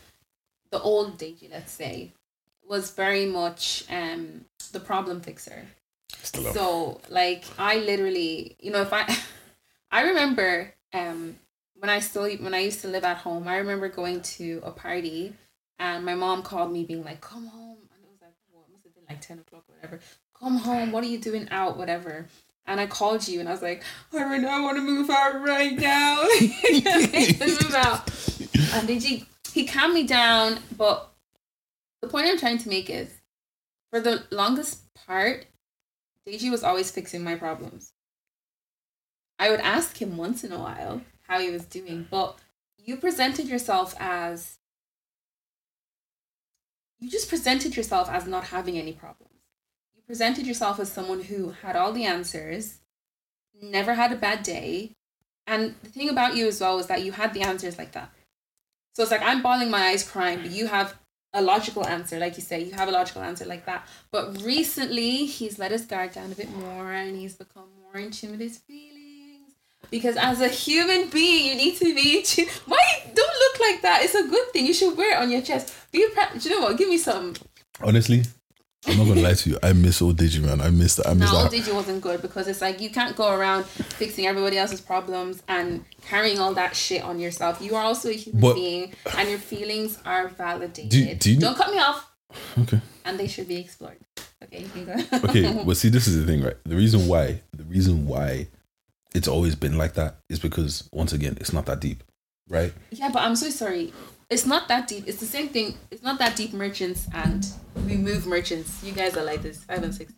the 0.72 0.80
old 0.80 1.18
Deji, 1.18 1.50
let's 1.52 1.72
say, 1.72 2.12
was 2.68 2.92
very 2.92 3.26
much 3.26 3.84
um, 3.90 4.46
the 4.72 4.80
problem 4.80 5.22
fixer. 5.22 5.66
still 6.24 6.48
up. 6.48 6.54
So 6.54 7.02
like 7.10 7.46
I 7.60 7.78
literally, 7.78 8.56
you 8.60 8.72
know, 8.72 8.82
if 8.82 8.92
I 8.94 9.04
I 9.92 10.02
remember 10.04 10.74
um 10.94 11.38
when 11.80 11.90
I 11.90 12.00
still 12.00 12.30
when 12.38 12.54
I 12.54 12.60
used 12.60 12.82
to 12.82 12.88
live 12.88 13.04
at 13.04 13.18
home, 13.18 13.48
I 13.48 13.58
remember 13.58 13.90
going 13.90 14.22
to 14.22 14.62
a 14.64 14.72
party 14.72 15.34
and 15.80 16.06
my 16.06 16.16
mom 16.16 16.44
called 16.44 16.72
me 16.72 16.84
being 16.84 17.04
like, 17.04 17.22
Come 17.22 17.48
home 17.48 17.78
and 17.94 18.04
it 18.04 18.10
was 18.10 18.22
like 18.22 18.34
what 18.52 18.66
must 18.72 18.84
have 18.86 18.96
been 18.96 19.04
like 19.10 19.22
ten 19.22 19.40
o'clock 19.40 19.64
or 19.70 19.76
whatever. 19.76 20.00
Come 20.40 20.58
home, 20.58 20.92
what 20.92 21.04
are 21.04 21.08
you 21.08 21.20
doing 21.20 21.48
out? 21.50 21.78
Whatever. 21.78 22.28
And 22.66 22.82
I 22.82 22.88
called 22.88 23.28
you 23.28 23.40
and 23.40 23.48
I 23.48 23.52
was 23.52 23.62
like, 23.62 23.84
I 24.14 24.24
right 24.24 24.42
now 24.42 24.58
I 24.58 24.62
want 24.62 24.78
to 24.78 24.84
move 24.84 25.10
out 25.10 25.42
right 25.42 25.78
now. 25.78 26.24
And 28.74 28.90
he 28.90 29.26
he 29.54 29.66
calmed 29.66 29.94
me 29.94 30.06
down, 30.06 30.60
but 30.76 31.10
the 32.02 32.08
point 32.08 32.28
I'm 32.28 32.38
trying 32.38 32.58
to 32.60 32.70
make 32.70 32.90
is 32.90 33.10
for 33.90 34.00
the 34.00 34.24
longest 34.32 34.82
part, 35.08 35.46
Deji 36.28 36.52
was 36.52 36.64
always 36.64 36.92
fixing 36.92 37.24
my 37.24 37.36
problems. 37.36 37.94
I 39.40 39.50
would 39.50 39.62
ask 39.62 40.02
him 40.02 40.18
once 40.18 40.44
in 40.44 40.52
a 40.52 40.60
while 40.60 41.02
how 41.28 41.40
he 41.40 41.50
was 41.50 41.66
doing, 41.66 42.08
but 42.10 42.40
you 42.78 42.98
presented 42.98 43.48
yourself 43.48 43.96
as 44.00 44.58
you 47.00 47.10
just 47.10 47.30
presented 47.30 47.76
yourself 47.76 48.10
as 48.10 48.26
not 48.26 48.46
having 48.46 48.78
any 48.78 48.94
problems. 48.94 49.34
You 49.96 50.02
presented 50.08 50.48
yourself 50.48 50.80
as 50.80 50.92
someone 50.92 51.22
who 51.22 51.52
had 51.62 51.76
all 51.76 51.92
the 51.92 52.06
answers, 52.06 52.80
never 53.62 53.94
had 53.94 54.12
a 54.12 54.16
bad 54.16 54.44
day. 54.44 54.92
And 55.46 55.76
the 55.84 55.90
thing 55.90 56.10
about 56.10 56.36
you 56.36 56.48
as 56.48 56.60
well 56.60 56.76
was 56.78 56.88
that 56.88 57.04
you 57.04 57.12
had 57.12 57.34
the 57.34 57.42
answers 57.42 57.78
like 57.78 57.92
that. 57.92 58.10
So 58.94 59.04
it's 59.04 59.12
like 59.12 59.22
I'm 59.22 59.44
bawling 59.44 59.70
my 59.70 59.90
eyes 59.90 60.10
crying, 60.10 60.42
but 60.42 60.52
you 60.52 60.68
have 60.68 60.96
a 61.34 61.42
logical 61.42 61.86
answer, 61.86 62.20
like 62.20 62.36
you 62.36 62.42
say, 62.42 62.64
you 62.64 62.72
have 62.74 62.90
a 62.90 62.92
logical 62.92 63.22
answer 63.22 63.46
like 63.46 63.66
that. 63.66 63.88
But 64.12 64.42
recently, 64.42 65.26
he's 65.26 65.60
let 65.60 65.72
his 65.72 65.86
guard 65.86 66.14
down 66.14 66.32
a 66.32 66.36
bit 66.36 66.50
more 66.50 66.92
and 66.92 67.16
he's 67.16 67.36
become 67.36 67.68
more 67.84 68.02
in 68.02 68.12
tune 68.12 68.32
with 68.32 68.40
his 68.40 68.58
feelings. 68.58 68.97
Because 69.92 70.18
as 70.18 70.42
a 70.42 70.48
human 70.48 71.10
being, 71.10 71.48
you 71.48 71.56
need 71.56 71.76
to 71.78 71.96
be. 71.96 72.24
Why 72.66 72.86
don't 73.06 73.16
look 73.16 73.60
like 73.60 73.82
that? 73.84 74.02
It's 74.04 74.16
a 74.16 74.28
good 74.28 74.52
thing. 74.52 74.66
You 74.66 74.74
should 74.74 74.98
wear 74.98 75.18
it 75.18 75.22
on 75.22 75.30
your 75.32 75.42
chest. 75.42 75.74
Be 75.92 76.08
proud. 76.14 76.40
Do 76.40 76.50
you 76.50 76.56
know 76.60 76.66
what? 76.68 76.78
Give 76.78 76.90
me 76.90 76.98
some. 76.98 77.34
Honestly, 77.82 78.24
I'm 78.88 78.98
not 78.98 79.08
gonna 79.08 79.22
lie 79.22 79.34
to 79.34 79.50
you. 79.50 79.58
I 79.62 79.74
miss 79.74 80.02
old 80.02 80.18
Deji 80.18 80.42
man. 80.42 80.62
I 80.62 80.70
miss 80.70 80.96
that. 80.96 81.08
I 81.08 81.14
miss 81.14 81.32
No, 81.32 81.44
that. 81.44 81.52
Deji 81.52 81.74
wasn't 81.74 82.02
good 82.02 82.22
because 82.22 82.48
it's 82.48 82.62
like 82.62 82.82
you 82.82 82.90
can't 82.90 83.16
go 83.16 83.34
around 83.34 83.66
fixing 83.66 84.26
everybody 84.28 84.58
else's 84.58 84.82
problems 84.82 85.42
and 85.48 85.84
carrying 86.02 86.40
all 86.40 86.54
that 86.56 86.76
shit 86.76 87.04
on 87.04 87.20
yourself. 87.20 87.62
You 87.62 87.76
are 87.76 87.84
also 87.84 88.10
a 88.10 88.14
human 88.14 88.42
But- 88.42 88.56
being, 88.56 88.94
and 89.18 89.30
your 89.30 89.40
feelings 89.40 90.00
are 90.06 90.28
validated. 90.30 90.90
Do- 90.90 91.16
do 91.16 91.32
you- 91.34 91.40
not 91.40 91.58
cut 91.58 91.72
me 91.72 91.80
off. 91.80 92.10
Okay. 92.60 92.82
And 93.06 93.18
they 93.20 93.28
should 93.28 93.48
be 93.48 93.56
explored. 93.58 93.98
Okay, 94.44 94.62
you 94.64 94.70
can 94.70 94.86
go. 94.86 95.28
Okay, 95.30 95.64
but 95.66 95.78
see, 95.78 95.90
this 95.90 96.08
is 96.08 96.20
the 96.20 96.26
thing, 96.26 96.44
right? 96.44 96.56
The 96.64 96.76
reason 96.76 97.08
why, 97.08 97.42
the 97.54 97.64
reason 97.64 98.06
why 98.06 98.48
it's 99.16 99.28
always 99.28 99.56
been 99.56 99.78
like 99.78 99.94
that 99.96 100.18
is 100.30 100.40
because 100.40 100.88
once 100.92 101.14
again, 101.14 101.38
it's 101.40 101.54
not 101.54 101.66
that 101.68 101.80
deep, 101.80 102.04
right? 102.50 102.74
Yeah, 102.92 103.10
but 103.10 103.22
I'm 103.24 103.36
so 103.36 103.50
sorry. 103.50 103.94
It's 104.30 104.46
not 104.46 104.68
that 104.68 104.88
deep. 104.90 105.06
It's 105.08 105.20
the 105.22 105.26
same 105.26 105.48
thing. 105.48 105.78
It's 105.90 106.04
not 106.04 106.20
that 106.20 106.36
deep 106.36 106.52
merchants 106.54 107.08
and 107.14 107.48
we 107.88 107.96
move 107.96 108.26
merchants. 108.28 108.84
You 108.84 108.92
guys 108.92 109.16
are 109.16 109.24
like 109.24 109.42
this, 109.42 109.64
five 109.64 109.82
and 109.84 109.96
six. 109.96 110.12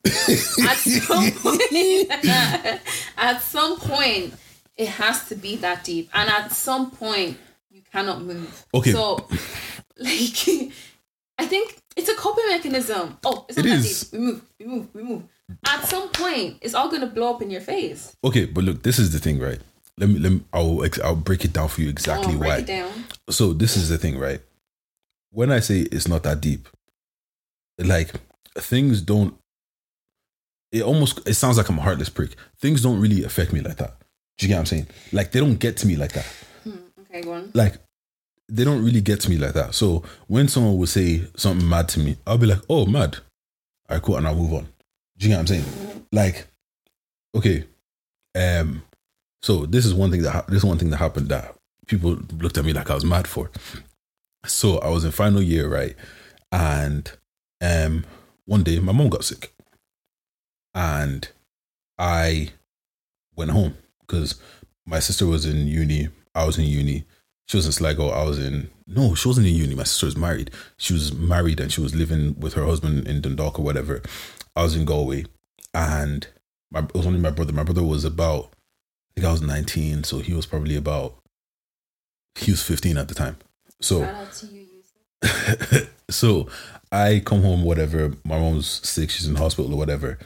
at 0.67 0.77
some 0.77 1.31
point, 1.31 2.11
at 3.17 3.41
some 3.41 3.77
point, 3.79 4.33
it 4.75 4.87
has 4.87 5.27
to 5.29 5.35
be 5.35 5.57
that 5.57 5.83
deep, 5.83 6.09
and 6.13 6.29
at 6.29 6.51
some 6.51 6.89
point, 6.91 7.37
you 7.69 7.81
cannot 7.91 8.21
move. 8.23 8.65
Okay. 8.73 8.91
So, 8.93 9.27
like, 9.97 10.47
I 11.37 11.45
think 11.45 11.77
it's 11.95 12.09
a 12.09 12.15
coping 12.15 12.47
mechanism. 12.47 13.17
Oh, 13.25 13.45
it's 13.47 13.57
not 13.57 13.65
It 13.65 13.69
that 13.69 13.75
is. 13.77 14.09
deep. 14.09 14.19
We 14.19 14.25
move. 14.25 14.41
We 14.59 14.65
move. 14.65 14.87
We 14.93 15.03
move. 15.03 15.23
At 15.65 15.85
some 15.85 16.09
point, 16.09 16.57
it's 16.61 16.73
all 16.73 16.89
gonna 16.91 17.07
blow 17.07 17.33
up 17.33 17.41
in 17.41 17.49
your 17.49 17.61
face. 17.61 18.15
Okay, 18.23 18.45
but 18.45 18.63
look, 18.63 18.83
this 18.83 18.99
is 18.99 19.11
the 19.11 19.19
thing, 19.19 19.39
right? 19.39 19.59
let 19.99 20.09
me 20.09 20.19
let 20.19 20.31
me 20.31 20.41
I'll 20.53 20.81
I'll 21.03 21.15
break 21.15 21.45
it 21.45 21.53
down 21.53 21.67
for 21.67 21.81
you 21.81 21.89
exactly 21.89 22.35
oh, 22.35 22.39
why. 22.39 22.89
So 23.29 23.53
this 23.53 23.75
is 23.75 23.89
the 23.89 23.97
thing, 23.97 24.17
right? 24.17 24.41
When 25.31 25.51
I 25.51 25.59
say 25.59 25.81
it's 25.81 26.07
not 26.07 26.23
that 26.23 26.41
deep, 26.41 26.67
like 27.77 28.11
things 28.57 29.01
don't. 29.01 29.35
It 30.71 30.83
almost 30.83 31.27
it 31.27 31.33
sounds 31.33 31.57
like 31.57 31.67
I'm 31.69 31.77
a 31.77 31.81
heartless 31.81 32.09
prick. 32.09 32.35
Things 32.59 32.81
don't 32.81 32.99
really 33.01 33.23
affect 33.23 33.51
me 33.51 33.59
like 33.59 33.77
that. 33.77 33.95
Do 34.37 34.45
you 34.45 34.47
get 34.47 34.55
what 34.55 34.59
I'm 34.59 34.65
saying? 34.67 34.87
Like 35.11 35.31
they 35.31 35.39
don't 35.39 35.59
get 35.59 35.77
to 35.77 35.87
me 35.87 35.97
like 35.97 36.13
that. 36.13 36.25
Hmm, 36.63 36.71
okay, 37.01 37.21
go 37.21 37.33
on. 37.33 37.51
Like 37.53 37.75
they 38.47 38.63
don't 38.63 38.83
really 38.83 39.01
get 39.01 39.19
to 39.21 39.29
me 39.29 39.37
like 39.37 39.53
that. 39.53 39.75
So 39.75 40.03
when 40.27 40.47
someone 40.47 40.77
would 40.77 40.89
say 40.89 41.23
something 41.35 41.67
mad 41.67 41.89
to 41.89 41.99
me, 41.99 42.17
I'll 42.25 42.37
be 42.37 42.47
like, 42.47 42.61
"Oh, 42.69 42.85
mad." 42.85 43.17
All 43.89 43.97
right, 43.97 44.01
cool, 44.01 44.15
and 44.15 44.27
I'll 44.27 44.35
move 44.35 44.53
on. 44.53 44.67
Do 45.19 45.27
you 45.27 45.29
know 45.29 45.37
what 45.37 45.51
I'm 45.51 45.61
saying? 45.61 46.05
Like, 46.11 46.47
okay, 47.35 47.65
um, 48.35 48.83
so 49.41 49.65
this 49.65 49.85
is 49.85 49.93
one 49.93 50.11
thing 50.11 50.23
that 50.23 50.47
this 50.47 50.59
is 50.59 50.65
one 50.65 50.77
thing 50.77 50.89
that 50.89 50.97
happened 50.97 51.29
that 51.29 51.55
people 51.87 52.17
looked 52.37 52.57
at 52.57 52.65
me 52.65 52.73
like 52.73 52.89
I 52.89 52.95
was 52.95 53.05
mad 53.05 53.27
for. 53.27 53.51
So 54.45 54.77
I 54.79 54.89
was 54.89 55.03
in 55.03 55.11
final 55.11 55.41
year, 55.41 55.67
right? 55.67 55.95
And 56.51 57.11
um 57.61 58.05
one 58.45 58.63
day 58.63 58.79
my 58.79 58.91
mom 58.91 59.09
got 59.09 59.25
sick. 59.25 59.53
And 60.73 61.27
I 61.97 62.51
went 63.35 63.51
home 63.51 63.75
because 64.01 64.39
my 64.85 64.99
sister 64.99 65.25
was 65.25 65.45
in 65.45 65.67
uni, 65.67 66.09
I 66.33 66.45
was 66.45 66.57
in 66.57 66.65
uni. 66.65 67.05
She 67.47 67.57
was 67.57 67.65
in 67.65 67.71
Sligo, 67.71 68.09
I 68.09 68.23
was 68.23 68.39
in 68.39 68.69
no, 68.87 69.15
she 69.15 69.27
wasn't 69.27 69.47
in 69.47 69.55
uni. 69.55 69.75
My 69.75 69.83
sister 69.83 70.05
was 70.05 70.17
married. 70.17 70.51
She 70.77 70.93
was 70.93 71.13
married 71.13 71.59
and 71.59 71.71
she 71.71 71.81
was 71.81 71.95
living 71.95 72.39
with 72.39 72.53
her 72.53 72.65
husband 72.65 73.07
in 73.07 73.21
Dundalk 73.21 73.59
or 73.59 73.63
whatever. 73.63 74.01
I 74.55 74.63
was 74.63 74.75
in 74.75 74.85
Galway. 74.85 75.25
And 75.73 76.27
my, 76.71 76.79
it 76.79 76.93
was 76.93 77.05
only 77.05 77.19
my 77.19 77.31
brother. 77.31 77.53
My 77.53 77.63
brother 77.63 77.83
was 77.83 78.05
about 78.05 78.53
I 79.11 79.21
think 79.21 79.27
I 79.27 79.31
was 79.31 79.41
19, 79.41 80.03
so 80.03 80.19
he 80.19 80.33
was 80.33 80.45
probably 80.45 80.75
about 80.75 81.15
he 82.35 82.51
was 82.51 82.63
15 82.63 82.97
at 82.97 83.07
the 83.07 83.15
time. 83.15 83.37
So 83.81 84.01
Shout 84.01 84.15
out 84.15 84.33
to 84.33 84.45
you, 84.47 84.65
so 86.09 86.47
I 86.91 87.21
come 87.25 87.41
home, 87.41 87.63
whatever. 87.63 88.13
My 88.23 88.39
mom's 88.39 88.87
sick, 88.87 89.09
she's 89.09 89.27
in 89.27 89.35
hospital 89.35 89.73
or 89.73 89.77
whatever, 89.77 90.17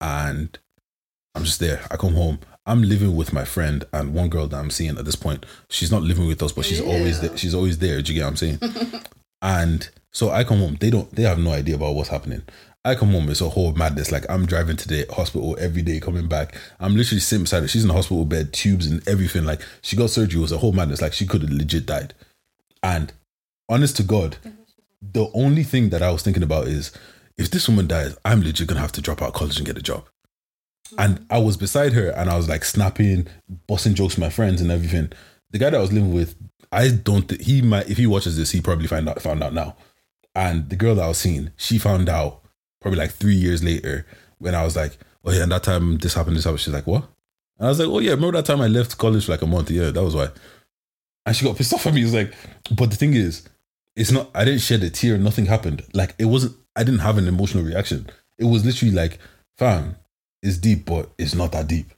and 0.00 0.56
I'm 1.34 1.44
just 1.44 1.60
there. 1.60 1.84
I 1.90 1.96
come 1.96 2.14
home. 2.14 2.40
I'm 2.66 2.82
living 2.82 3.16
with 3.16 3.32
my 3.32 3.44
friend 3.44 3.84
and 3.92 4.14
one 4.14 4.28
girl 4.28 4.46
that 4.46 4.56
I'm 4.56 4.70
seeing 4.70 4.96
at 4.98 5.04
this 5.04 5.16
point. 5.16 5.44
She's 5.68 5.90
not 5.90 6.02
living 6.02 6.26
with 6.26 6.42
us, 6.42 6.52
but 6.52 6.64
she's 6.64 6.80
always 6.80 7.20
there. 7.20 7.36
She's 7.36 7.54
always 7.54 7.78
there. 7.78 8.00
Do 8.02 8.12
you 8.12 8.20
get 8.20 8.24
what 8.24 8.30
I'm 8.30 8.36
saying? 8.36 8.58
and 9.42 9.88
so 10.12 10.30
I 10.30 10.44
come 10.44 10.58
home. 10.58 10.76
They 10.80 10.90
don't. 10.90 11.10
They 11.14 11.22
have 11.22 11.38
no 11.38 11.52
idea 11.52 11.74
about 11.74 11.94
what's 11.94 12.10
happening. 12.10 12.42
I 12.84 12.94
come 12.94 13.10
home. 13.10 13.28
It's 13.28 13.42
a 13.42 13.48
whole 13.48 13.72
madness. 13.74 14.10
Like 14.10 14.24
I'm 14.30 14.46
driving 14.46 14.76
to 14.78 14.88
the 14.88 15.06
hospital 15.12 15.56
every 15.60 15.82
day, 15.82 16.00
coming 16.00 16.28
back. 16.28 16.56
I'm 16.78 16.96
literally 16.96 17.20
sitting 17.20 17.44
beside 17.44 17.62
her. 17.62 17.68
She's 17.68 17.82
in 17.82 17.88
the 17.88 17.94
hospital 17.94 18.24
bed, 18.24 18.52
tubes 18.52 18.86
and 18.86 19.06
everything. 19.06 19.44
Like 19.44 19.60
she 19.82 19.96
got 19.96 20.10
surgery. 20.10 20.38
It 20.38 20.42
was 20.42 20.52
a 20.52 20.58
whole 20.58 20.72
madness. 20.72 21.02
Like 21.02 21.12
she 21.12 21.26
could 21.26 21.42
have 21.42 21.50
legit 21.50 21.84
died. 21.84 22.14
And 22.82 23.12
honest 23.68 23.96
to 23.98 24.02
God, 24.02 24.38
the 25.02 25.30
only 25.34 25.62
thing 25.62 25.90
that 25.90 26.02
I 26.02 26.10
was 26.10 26.22
thinking 26.22 26.42
about 26.42 26.68
is 26.68 26.90
if 27.36 27.50
this 27.50 27.68
woman 27.68 27.86
dies, 27.86 28.16
I'm 28.24 28.42
legit 28.42 28.68
gonna 28.68 28.80
have 28.80 28.92
to 28.92 29.02
drop 29.02 29.20
out 29.20 29.28
of 29.28 29.34
college 29.34 29.58
and 29.58 29.66
get 29.66 29.78
a 29.78 29.82
job. 29.82 30.06
And 30.98 31.24
I 31.30 31.38
was 31.38 31.56
beside 31.56 31.92
her 31.92 32.08
and 32.10 32.30
I 32.30 32.36
was 32.36 32.48
like 32.48 32.64
snapping, 32.64 33.28
busting 33.66 33.94
jokes 33.94 34.16
with 34.16 34.24
my 34.24 34.30
friends 34.30 34.60
and 34.60 34.70
everything. 34.70 35.12
The 35.50 35.58
guy 35.58 35.70
that 35.70 35.78
I 35.78 35.82
was 35.82 35.92
living 35.92 36.14
with, 36.14 36.34
I 36.72 36.88
don't 36.88 37.28
think 37.28 37.42
he 37.42 37.60
might 37.60 37.90
if 37.90 37.98
he 37.98 38.06
watches 38.06 38.38
this, 38.38 38.52
he 38.52 38.62
probably 38.62 38.86
find 38.86 39.06
out 39.06 39.20
found 39.20 39.42
out 39.42 39.52
now. 39.52 39.76
And 40.34 40.70
the 40.70 40.76
girl 40.76 40.94
that 40.94 41.04
I 41.04 41.08
was 41.08 41.18
seeing, 41.18 41.50
she 41.56 41.78
found 41.78 42.08
out 42.08 42.40
probably 42.80 42.98
like 42.98 43.12
three 43.12 43.34
years 43.34 43.62
later 43.62 44.06
when 44.38 44.54
I 44.54 44.64
was 44.64 44.76
like, 44.76 44.98
Oh 45.24 45.32
yeah, 45.32 45.42
and 45.42 45.52
that 45.52 45.62
time 45.62 45.98
this 45.98 46.14
happened, 46.14 46.36
this 46.36 46.44
happened. 46.44 46.60
She's 46.60 46.74
like, 46.74 46.86
What? 46.86 47.04
And 47.58 47.66
I 47.66 47.68
was 47.68 47.78
like, 47.78 47.88
Oh 47.88 47.98
yeah, 47.98 48.12
remember 48.12 48.38
that 48.38 48.46
time 48.46 48.60
I 48.60 48.66
left 48.68 48.98
college 48.98 49.26
for 49.26 49.32
like 49.32 49.42
a 49.42 49.46
month? 49.46 49.70
Yeah, 49.70 49.90
that 49.90 50.02
was 50.02 50.14
why. 50.14 50.28
And 51.26 51.36
she 51.36 51.44
got 51.44 51.56
pissed 51.56 51.74
off 51.74 51.86
at 51.86 51.94
me. 51.94 52.02
It's 52.02 52.14
like, 52.14 52.32
but 52.74 52.90
the 52.90 52.96
thing 52.96 53.14
is, 53.14 53.46
it's 53.96 54.10
not 54.10 54.30
I 54.34 54.44
didn't 54.44 54.60
shed 54.60 54.82
a 54.82 54.90
tear, 54.90 55.18
nothing 55.18 55.46
happened. 55.46 55.82
Like 55.92 56.14
it 56.18 56.24
wasn't 56.24 56.56
I 56.76 56.84
didn't 56.84 57.00
have 57.00 57.18
an 57.18 57.28
emotional 57.28 57.64
reaction. 57.64 58.08
It 58.38 58.44
was 58.44 58.64
literally 58.64 58.94
like, 58.94 59.18
fam, 59.58 59.96
it's 60.42 60.56
deep, 60.56 60.86
but 60.86 61.10
it's 61.18 61.34
not 61.34 61.52
that 61.52 61.66
deep. 61.66 61.92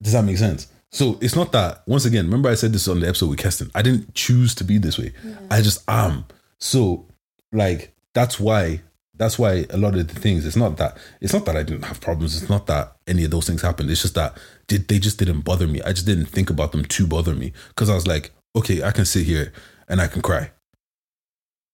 Does 0.00 0.12
that 0.12 0.24
make 0.24 0.38
sense? 0.38 0.68
So 0.92 1.18
it's 1.20 1.34
not 1.34 1.52
that 1.52 1.82
once 1.86 2.04
again, 2.04 2.26
remember 2.26 2.50
I 2.50 2.54
said 2.54 2.72
this 2.72 2.86
on 2.86 3.00
the 3.00 3.08
episode 3.08 3.30
with 3.30 3.38
Keston. 3.38 3.70
I 3.74 3.82
didn't 3.82 4.14
choose 4.14 4.54
to 4.56 4.64
be 4.64 4.78
this 4.78 4.98
way. 4.98 5.12
I 5.50 5.62
just 5.62 5.82
am. 5.88 6.26
So 6.58 7.06
like 7.50 7.94
that's 8.14 8.38
why 8.38 8.82
that's 9.14 9.38
why 9.38 9.66
a 9.70 9.76
lot 9.76 9.94
of 9.94 10.08
the 10.08 10.18
things 10.18 10.46
it's 10.46 10.56
not 10.56 10.76
that 10.78 10.96
it's 11.20 11.32
not 11.32 11.44
that 11.44 11.56
I 11.56 11.62
didn't 11.62 11.84
have 11.84 12.00
problems. 12.00 12.40
It's 12.40 12.50
not 12.50 12.66
that 12.66 12.96
any 13.06 13.24
of 13.24 13.30
those 13.30 13.46
things 13.46 13.62
happened. 13.62 13.90
It's 13.90 14.02
just 14.02 14.14
that 14.14 14.36
did 14.68 14.88
they 14.88 14.98
just 14.98 15.18
didn't 15.18 15.40
bother 15.42 15.66
me. 15.66 15.82
I 15.82 15.92
just 15.92 16.06
didn't 16.06 16.26
think 16.26 16.50
about 16.50 16.72
them 16.72 16.84
to 16.84 17.06
bother 17.06 17.34
me 17.34 17.52
because 17.68 17.90
I 17.90 17.94
was 17.94 18.06
like, 18.06 18.30
okay, 18.56 18.82
I 18.82 18.90
can 18.90 19.04
sit 19.04 19.26
here 19.26 19.52
and 19.88 20.00
I 20.00 20.06
can 20.06 20.22
cry. 20.22 20.50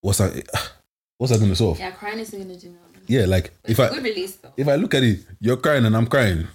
What's 0.01 0.19
that? 0.19 0.45
What's 1.19 1.33
that 1.33 1.41
gonna 1.41 1.57
solve? 1.57 1.79
Yeah, 1.79 1.91
crying 1.91 2.19
isn't 2.21 2.39
gonna 2.39 2.57
do 2.59 2.69
nothing. 2.69 3.03
Yeah, 3.09 3.25
like 3.25 3.53
But 3.63 3.71
if 3.71 3.81
i 3.81 3.89
release 3.99 4.37
though. 4.37 4.53
if 4.57 4.69
I 4.69 4.77
look 4.77 4.95
at 4.95 5.03
it, 5.03 5.21
you're 5.41 5.57
crying 5.57 5.85
and 5.85 5.97
I'm 5.97 6.07
crying. 6.07 6.47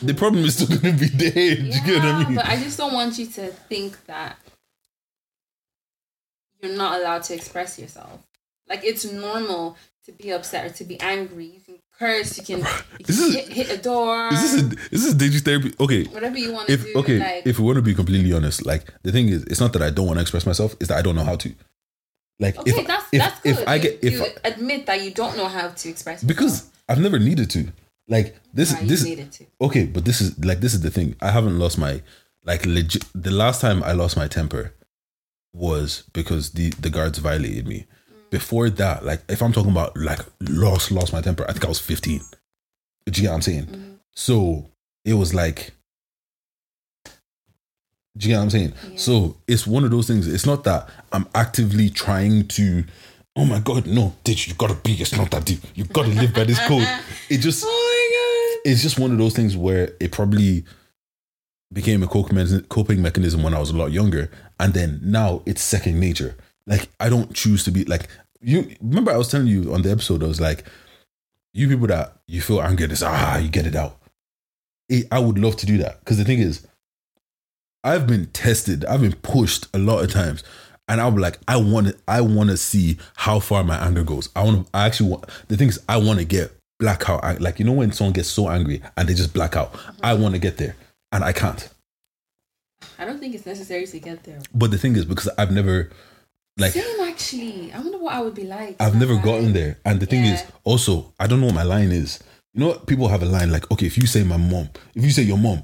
The 0.00 0.14
problem 0.14 0.44
is 0.44 0.54
still 0.56 0.78
gonna 0.78 0.96
be 0.96 1.08
there. 1.08 1.56
Do 1.56 1.62
you 1.62 1.72
get 1.84 1.96
what 1.96 2.04
I 2.04 2.24
mean? 2.24 2.34
but 2.36 2.46
I 2.46 2.56
just 2.56 2.78
don't 2.78 2.94
want 2.94 3.18
you 3.18 3.26
to 3.26 3.48
think 3.48 4.02
that 4.06 4.38
you're 6.62 6.74
not 6.76 7.00
allowed 7.00 7.22
to 7.24 7.34
express 7.34 7.78
yourself. 7.78 8.20
Like 8.70 8.84
it's 8.84 9.04
normal 9.10 9.76
to 10.06 10.12
be 10.12 10.30
upset 10.30 10.64
or 10.70 10.74
to 10.74 10.84
be 10.84 10.98
angry. 11.00 11.46
You 11.46 11.60
can 11.66 11.78
curse. 11.98 12.38
You 12.38 12.44
can, 12.44 12.58
you 12.98 13.04
can 13.04 13.14
is- 13.14 13.34
hit, 13.34 13.48
hit 13.48 13.70
a 13.70 13.82
door. 13.82 14.28
Is 14.32 14.40
this 14.42 14.62
a, 14.62 14.94
is 14.94 15.04
this 15.04 15.14
dating 15.14 15.40
therapy? 15.40 15.74
Okay, 15.80 16.04
whatever 16.04 16.38
you 16.38 16.52
want 16.52 16.68
to 16.68 16.72
if 16.74 16.84
do. 16.84 16.92
okay, 17.00 17.18
like, 17.18 17.46
if 17.46 17.58
we 17.58 17.64
want 17.66 17.76
to 17.76 17.82
be 17.82 17.94
completely 17.94 18.32
honest, 18.32 18.64
like 18.64 18.84
the 19.02 19.12
thing 19.12 19.28
is, 19.28 19.42
it's 19.44 19.60
not 19.60 19.72
that 19.74 19.82
I 19.82 19.90
don't 19.90 20.06
want 20.06 20.18
to 20.18 20.22
express 20.22 20.46
myself; 20.46 20.74
it's 20.80 20.88
that 20.88 20.98
I 20.98 21.02
don't 21.02 21.16
know 21.16 21.24
how 21.24 21.36
to. 21.36 21.52
Like 22.38 22.56
okay, 22.58 22.70
if 22.70 22.86
that's 22.86 23.06
if 23.12 23.18
that's 23.20 23.40
good. 23.40 23.50
if 23.58 23.68
I 23.68 23.78
get 23.78 23.98
if 24.02 24.12
you 24.14 24.24
I- 24.24 24.48
admit 24.48 24.86
that 24.86 25.02
you 25.02 25.10
don't 25.10 25.36
know 25.36 25.46
how 25.48 25.68
to 25.68 25.88
express 25.90 26.22
yourself. 26.22 26.28
because 26.28 26.70
I've 26.88 27.00
never 27.00 27.18
needed 27.18 27.50
to. 27.50 27.68
Like 28.08 28.36
this 28.54 28.72
you 28.80 28.88
this 28.88 29.04
needed 29.04 29.30
to. 29.32 29.46
okay, 29.60 29.84
but 29.84 30.04
this 30.04 30.20
is 30.20 30.38
like 30.44 30.60
this 30.60 30.74
is 30.74 30.80
the 30.80 30.90
thing. 30.90 31.16
I 31.20 31.30
haven't 31.32 31.58
lost 31.58 31.76
my 31.76 32.02
like 32.44 32.64
legit. 32.66 33.04
The 33.14 33.30
last 33.30 33.60
time 33.60 33.82
I 33.82 33.92
lost 33.92 34.16
my 34.16 34.26
temper 34.26 34.72
was 35.52 36.04
because 36.12 36.52
the 36.52 36.70
the 36.70 36.88
guards 36.90 37.18
violated 37.18 37.66
me. 37.66 37.86
Before 38.30 38.70
that, 38.70 39.04
like 39.04 39.22
if 39.28 39.42
I'm 39.42 39.52
talking 39.52 39.72
about 39.72 39.96
like 39.96 40.20
lost 40.40 40.90
lost 40.90 41.12
my 41.12 41.20
temper, 41.20 41.44
I 41.48 41.52
think 41.52 41.64
I 41.64 41.68
was 41.68 41.80
15. 41.80 42.20
Do 43.06 43.20
you 43.20 43.26
get 43.26 43.30
what 43.30 43.34
I'm 43.36 43.42
saying? 43.42 43.66
Mm-hmm. 43.66 43.94
So 44.14 44.70
it 45.04 45.14
was 45.14 45.34
like. 45.34 45.72
Do 48.16 48.28
you 48.28 48.34
get 48.34 48.38
what 48.38 48.44
I'm 48.44 48.50
saying? 48.50 48.72
Yeah. 48.90 48.96
So 48.96 49.36
it's 49.46 49.66
one 49.66 49.84
of 49.84 49.90
those 49.90 50.06
things. 50.06 50.26
It's 50.26 50.46
not 50.46 50.64
that 50.64 50.88
I'm 51.12 51.26
actively 51.34 51.90
trying 51.90 52.48
to. 52.48 52.84
Oh 53.36 53.44
my 53.44 53.60
god, 53.60 53.86
no, 53.86 54.14
ditch. 54.24 54.48
You 54.48 54.54
gotta 54.54 54.74
be. 54.74 54.92
It's 54.94 55.16
not 55.16 55.30
that 55.30 55.44
deep. 55.44 55.60
You 55.74 55.84
gotta 55.84 56.08
live 56.08 56.34
by 56.34 56.44
this 56.44 56.64
code. 56.66 56.86
It 57.30 57.38
just 57.38 57.64
Oh 57.64 57.90
it's 58.64 58.82
just 58.82 58.98
one 58.98 59.12
of 59.12 59.18
those 59.18 59.34
things 59.34 59.56
where 59.56 59.92
it 60.00 60.12
probably 60.12 60.64
became 61.72 62.02
a 62.02 62.06
coping 62.06 62.60
coping 62.62 63.00
mechanism 63.00 63.42
when 63.42 63.54
I 63.54 63.60
was 63.60 63.70
a 63.70 63.76
lot 63.76 63.92
younger, 63.92 64.30
and 64.58 64.74
then 64.74 65.00
now 65.02 65.42
it's 65.46 65.62
second 65.62 65.98
nature. 65.98 66.36
Like 66.70 66.88
I 66.98 67.08
don't 67.10 67.34
choose 67.34 67.64
to 67.64 67.70
be 67.70 67.84
like 67.84 68.08
you. 68.40 68.74
Remember, 68.80 69.12
I 69.12 69.16
was 69.16 69.28
telling 69.28 69.48
you 69.48 69.74
on 69.74 69.82
the 69.82 69.90
episode, 69.90 70.22
I 70.22 70.26
was 70.26 70.40
like, 70.40 70.64
you 71.52 71.68
people 71.68 71.88
that 71.88 72.16
you 72.26 72.40
feel 72.40 72.62
angry, 72.62 72.86
this 72.86 73.02
ah, 73.02 73.36
you 73.38 73.48
get 73.48 73.66
it 73.66 73.74
out. 73.74 73.98
It, 74.88 75.06
I 75.12 75.18
would 75.18 75.38
love 75.38 75.56
to 75.56 75.66
do 75.66 75.76
that 75.78 75.98
because 76.00 76.16
the 76.16 76.24
thing 76.24 76.38
is, 76.38 76.66
I've 77.84 78.06
been 78.06 78.26
tested, 78.26 78.84
I've 78.84 79.00
been 79.00 79.16
pushed 79.16 79.66
a 79.74 79.78
lot 79.78 80.04
of 80.04 80.12
times, 80.12 80.44
and 80.88 81.00
I'm 81.00 81.16
like, 81.16 81.38
I 81.48 81.56
want 81.56 81.88
to, 81.88 81.96
I 82.06 82.20
want 82.20 82.50
to 82.50 82.56
see 82.56 82.98
how 83.16 83.40
far 83.40 83.64
my 83.64 83.76
anger 83.76 84.04
goes. 84.04 84.28
I 84.36 84.44
want 84.44 84.66
to, 84.66 84.70
I 84.72 84.86
actually 84.86 85.10
want. 85.10 85.24
The 85.48 85.56
thing 85.56 85.68
is, 85.68 85.82
I 85.88 85.96
want 85.96 86.20
to 86.20 86.24
get 86.24 86.52
blackout. 86.78 87.40
Like 87.40 87.58
you 87.58 87.64
know 87.64 87.72
when 87.72 87.92
someone 87.92 88.12
gets 88.12 88.28
so 88.28 88.48
angry 88.48 88.80
and 88.96 89.08
they 89.08 89.14
just 89.14 89.34
black 89.34 89.56
out. 89.56 89.78
I 90.02 90.14
want 90.14 90.34
to 90.34 90.40
get 90.40 90.56
there, 90.56 90.76
and 91.10 91.24
I 91.24 91.32
can't. 91.32 91.68
I 92.98 93.04
don't 93.04 93.18
think 93.18 93.34
it's 93.34 93.46
necessary 93.46 93.86
to 93.86 93.98
get 93.98 94.24
there. 94.24 94.40
But 94.54 94.70
the 94.70 94.78
thing 94.78 94.96
is, 94.96 95.04
because 95.04 95.28
I've 95.38 95.50
never, 95.50 95.90
like, 96.58 96.72
Same 96.72 97.00
actually. 97.08 97.72
I 97.72 97.78
wonder 97.80 97.98
what 97.98 98.14
I 98.14 98.20
would 98.22 98.34
be 98.34 98.44
like. 98.44 98.76
I've 98.80 98.94
never 98.96 99.16
gotten 99.16 99.52
there. 99.52 99.78
And 99.84 100.00
the 100.00 100.06
thing 100.06 100.24
is, 100.24 100.42
also, 100.64 101.12
I 101.18 101.26
don't 101.26 101.40
know 101.40 101.46
what 101.46 101.54
my 101.54 101.62
line 101.62 101.90
is. 101.92 102.22
You 102.54 102.60
know 102.60 102.68
what? 102.68 102.86
People 102.86 103.08
have 103.08 103.22
a 103.22 103.26
line 103.26 103.50
like, 103.50 103.70
okay, 103.70 103.86
if 103.86 103.96
you 103.96 104.06
say 104.06 104.24
my 104.24 104.36
mom, 104.36 104.68
if 104.94 105.04
you 105.04 105.10
say 105.10 105.22
your 105.22 105.38
mom, 105.38 105.62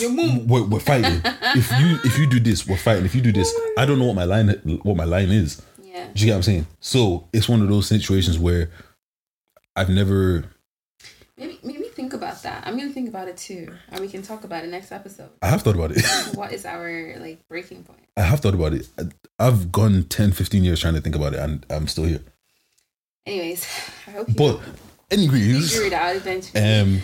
Your 0.00 0.10
mom. 0.10 0.46
we're, 0.48 0.64
we're 0.64 0.80
fighting. 0.80 1.20
if 1.24 1.70
you 1.78 1.98
if 2.04 2.18
you 2.18 2.26
do 2.26 2.40
this, 2.40 2.66
we're 2.66 2.76
fighting. 2.76 3.04
If 3.04 3.14
you 3.14 3.20
do 3.20 3.32
this, 3.32 3.52
oh 3.56 3.74
I 3.78 3.86
don't 3.86 3.98
know 3.98 4.06
what 4.06 4.16
my 4.16 4.24
line 4.24 4.48
what 4.82 4.96
my 4.96 5.04
line 5.04 5.30
is. 5.30 5.62
Yeah. 5.82 6.08
Do 6.12 6.20
you 6.20 6.26
get 6.26 6.32
what 6.32 6.36
I'm 6.38 6.42
saying? 6.42 6.66
So 6.80 7.28
it's 7.32 7.48
one 7.48 7.62
of 7.62 7.68
those 7.68 7.86
situations 7.86 8.38
where 8.38 8.70
I've 9.76 9.88
never. 9.90 10.44
Maybe 11.38 11.58
maybe 11.62 11.73
that. 12.44 12.66
I'm 12.66 12.78
gonna 12.78 12.92
think 12.92 13.08
about 13.08 13.28
it 13.28 13.36
too, 13.36 13.74
and 13.90 14.00
we 14.00 14.08
can 14.08 14.22
talk 14.22 14.44
about 14.44 14.64
it 14.64 14.68
next 14.70 14.92
episode. 14.92 15.30
I 15.42 15.48
have 15.48 15.62
thought 15.62 15.74
about 15.74 15.90
it. 15.92 16.02
what 16.36 16.52
is 16.52 16.64
our 16.64 17.16
like 17.18 17.46
breaking 17.48 17.82
point? 17.84 18.00
I 18.16 18.22
have 18.22 18.40
thought 18.40 18.54
about 18.54 18.72
it. 18.72 18.88
I've 19.38 19.72
gone 19.72 20.04
10, 20.04 20.32
15 20.32 20.62
years 20.64 20.80
trying 20.80 20.94
to 20.94 21.00
think 21.00 21.16
about 21.16 21.34
it, 21.34 21.40
and 21.40 21.66
I'm 21.68 21.88
still 21.88 22.04
here. 22.04 22.22
Anyways, 23.26 23.64
I 24.06 24.10
hope 24.12 24.28
you 24.28 24.34
But, 24.34 24.60
anyways, 25.10 25.72
figure 25.72 25.86
it 25.88 25.92
out 25.92 26.14
eventually. 26.16 26.62
um, 26.62 27.00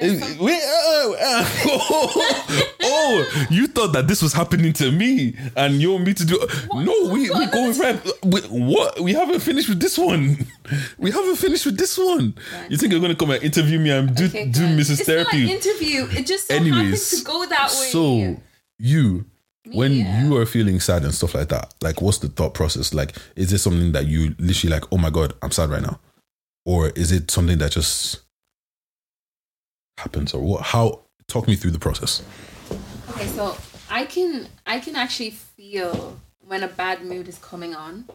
Wait, 0.00 0.62
uh, 0.62 1.12
uh, 1.20 1.44
oh, 2.82 3.46
you 3.50 3.66
thought 3.68 3.92
that 3.92 4.06
this 4.08 4.22
was 4.22 4.32
happening 4.32 4.72
to 4.74 4.90
me, 4.90 5.36
and 5.56 5.74
you 5.80 5.92
want 5.92 6.04
me 6.06 6.14
to 6.14 6.24
do? 6.24 6.38
No, 6.74 7.10
we 7.12 7.22
we 7.22 7.30
What? 7.30 7.52
going 7.52 7.78
right. 7.78 8.00
We, 8.24 8.40
what? 8.42 9.00
We 9.00 9.12
haven't 9.12 9.40
finished 9.40 9.68
with 9.68 9.80
this 9.80 9.96
one. 9.98 10.46
We 10.98 11.10
haven't 11.10 11.36
finished 11.36 11.66
with 11.66 11.76
this 11.78 11.96
one. 11.98 12.34
Right. 12.52 12.70
You 12.70 12.76
think 12.78 12.92
you're 12.92 13.00
gonna 13.02 13.14
come 13.14 13.30
and 13.30 13.42
interview 13.42 13.78
me 13.78 13.90
and 13.90 14.14
do 14.14 14.24
Okay, 14.26 14.46
do. 14.46 14.60
Mrs. 14.62 14.90
It's 15.00 15.02
Therapy? 15.04 15.42
not 15.44 15.50
an 15.50 15.56
interview. 15.56 16.06
It 16.18 16.26
just 16.26 16.48
so 16.48 16.54
Anyways, 16.54 16.74
happens 16.82 17.10
to 17.20 17.24
go 17.24 17.46
that 17.46 17.70
way. 17.70 17.88
So 17.90 18.36
you, 18.78 19.26
when 19.72 19.92
Yeah. 19.92 20.24
you 20.24 20.36
are 20.36 20.46
feeling 20.46 20.80
sad 20.80 21.04
and 21.04 21.14
stuff 21.14 21.34
like 21.34 21.48
that, 21.50 21.74
like 21.82 22.00
what's 22.02 22.18
the 22.18 22.28
thought 22.28 22.54
process? 22.54 22.92
Like, 22.94 23.16
is 23.36 23.50
this 23.50 23.62
something 23.62 23.92
that 23.92 24.06
you 24.06 24.34
literally 24.38 24.74
like? 24.74 24.84
Oh 24.92 24.98
my 24.98 25.10
god, 25.10 25.34
I'm 25.42 25.50
sad 25.52 25.70
right 25.70 25.82
now, 25.82 26.00
or 26.64 26.88
is 26.90 27.12
it 27.12 27.30
something 27.30 27.58
that 27.58 27.72
just 27.72 28.20
happens, 30.02 30.34
or 30.34 30.42
what? 30.42 30.62
How? 30.62 31.00
Talk 31.28 31.46
me 31.48 31.56
through 31.56 31.70
the 31.70 31.78
process. 31.78 32.22
Okay, 33.10 33.26
so 33.28 33.56
I 33.88 34.04
can 34.04 34.48
I 34.66 34.80
can 34.80 34.96
actually 34.96 35.30
feel 35.30 36.20
when 36.40 36.62
a 36.62 36.68
bad 36.68 37.04
mood 37.04 37.28
is 37.28 37.38
coming 37.38 37.74
on, 37.74 38.06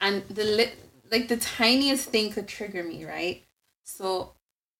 and 0.00 0.22
the 0.28 0.44
li- 0.44 0.72
like 1.10 1.28
the 1.28 1.36
tiniest 1.36 2.10
thing 2.10 2.32
could 2.32 2.48
trigger 2.48 2.82
me, 2.82 3.04
right? 3.04 3.42
So 3.84 4.32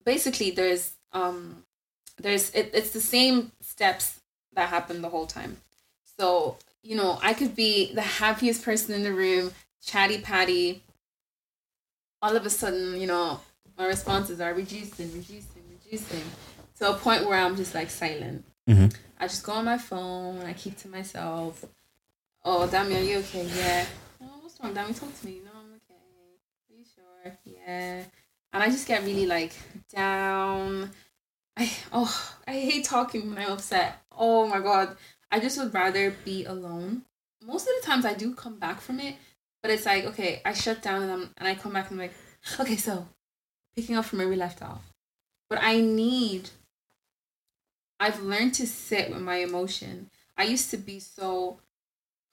basically, 0.04 0.50
there's 0.50 0.94
um 1.12 1.64
there's 2.18 2.50
it, 2.50 2.70
it's 2.74 2.90
the 2.90 3.00
same 3.00 3.52
steps 3.60 4.20
that 4.52 4.68
happen 4.68 5.00
the 5.02 5.08
whole 5.08 5.26
time. 5.26 5.56
So 6.18 6.56
you 6.82 6.96
know, 6.96 7.18
I 7.22 7.34
could 7.34 7.54
be 7.54 7.94
the 7.94 8.02
happiest 8.02 8.64
person 8.64 8.94
in 8.94 9.02
the 9.04 9.12
room, 9.12 9.52
chatty 9.84 10.20
patty. 10.20 10.82
All 12.22 12.36
of 12.36 12.44
a 12.44 12.50
sudden, 12.50 13.00
you 13.00 13.06
know, 13.06 13.40
my 13.78 13.86
responses 13.86 14.40
are 14.40 14.52
reducing, 14.52 15.10
reducing, 15.12 15.59
reducing, 15.90 16.24
to 16.78 16.90
a 16.90 16.94
point 16.94 17.26
where 17.26 17.38
I'm 17.38 17.56
just 17.56 17.74
like 17.74 17.90
silent. 17.90 18.44
Mhm. 18.68 18.94
I 19.18 19.26
just 19.26 19.44
go 19.44 19.52
on 19.52 19.64
my 19.64 19.78
phone. 19.78 20.40
I 20.40 20.52
keep 20.52 20.76
to 20.78 20.88
myself. 20.88 21.64
Oh, 22.44 22.68
Dami, 22.70 22.96
are 22.96 23.02
you 23.02 23.18
okay? 23.18 23.44
Yeah. 23.46 23.86
Oh, 24.22 24.38
what's 24.40 24.58
wrong, 24.60 24.74
Dami? 24.74 24.98
Talk 24.98 25.18
to 25.20 25.26
me. 25.26 25.40
No, 25.44 25.50
I'm 25.52 25.74
okay. 25.74 25.94
Are 26.70 26.74
you 26.74 26.84
sure? 26.84 27.38
Yeah. 27.44 28.04
And 28.52 28.62
I 28.62 28.70
just 28.70 28.86
get 28.88 29.04
really 29.04 29.26
like 29.26 29.52
down. 29.94 30.90
I 31.56 31.70
oh, 31.92 32.34
I 32.46 32.52
hate 32.52 32.84
talking 32.84 33.28
when 33.28 33.38
I'm 33.38 33.52
upset. 33.52 33.98
Oh 34.12 34.46
my 34.46 34.60
god, 34.60 34.96
I 35.30 35.40
just 35.40 35.58
would 35.58 35.74
rather 35.74 36.14
be 36.24 36.44
alone. 36.44 37.02
Most 37.42 37.68
of 37.68 37.74
the 37.80 37.86
times, 37.86 38.04
I 38.04 38.14
do 38.14 38.34
come 38.34 38.58
back 38.58 38.80
from 38.80 39.00
it, 39.00 39.16
but 39.62 39.70
it's 39.70 39.86
like 39.86 40.04
okay, 40.06 40.40
I 40.44 40.52
shut 40.52 40.82
down 40.82 41.02
and 41.02 41.12
I'm 41.12 41.34
and 41.36 41.48
I 41.48 41.54
come 41.54 41.72
back 41.72 41.90
and 41.90 42.00
I'm 42.00 42.06
like, 42.08 42.16
okay, 42.60 42.76
so 42.76 43.06
picking 43.74 43.96
up 43.96 44.04
from 44.04 44.20
where 44.20 44.28
we 44.28 44.36
left 44.36 44.62
off. 44.62 44.89
But 45.50 45.58
I 45.60 45.80
need 45.80 46.50
I've 48.00 48.22
learned 48.22 48.54
to 48.54 48.66
sit 48.66 49.10
with 49.10 49.20
my 49.20 49.36
emotion. 49.36 50.10
I 50.36 50.44
used 50.44 50.70
to 50.70 50.78
be 50.78 50.98
so 50.98 51.60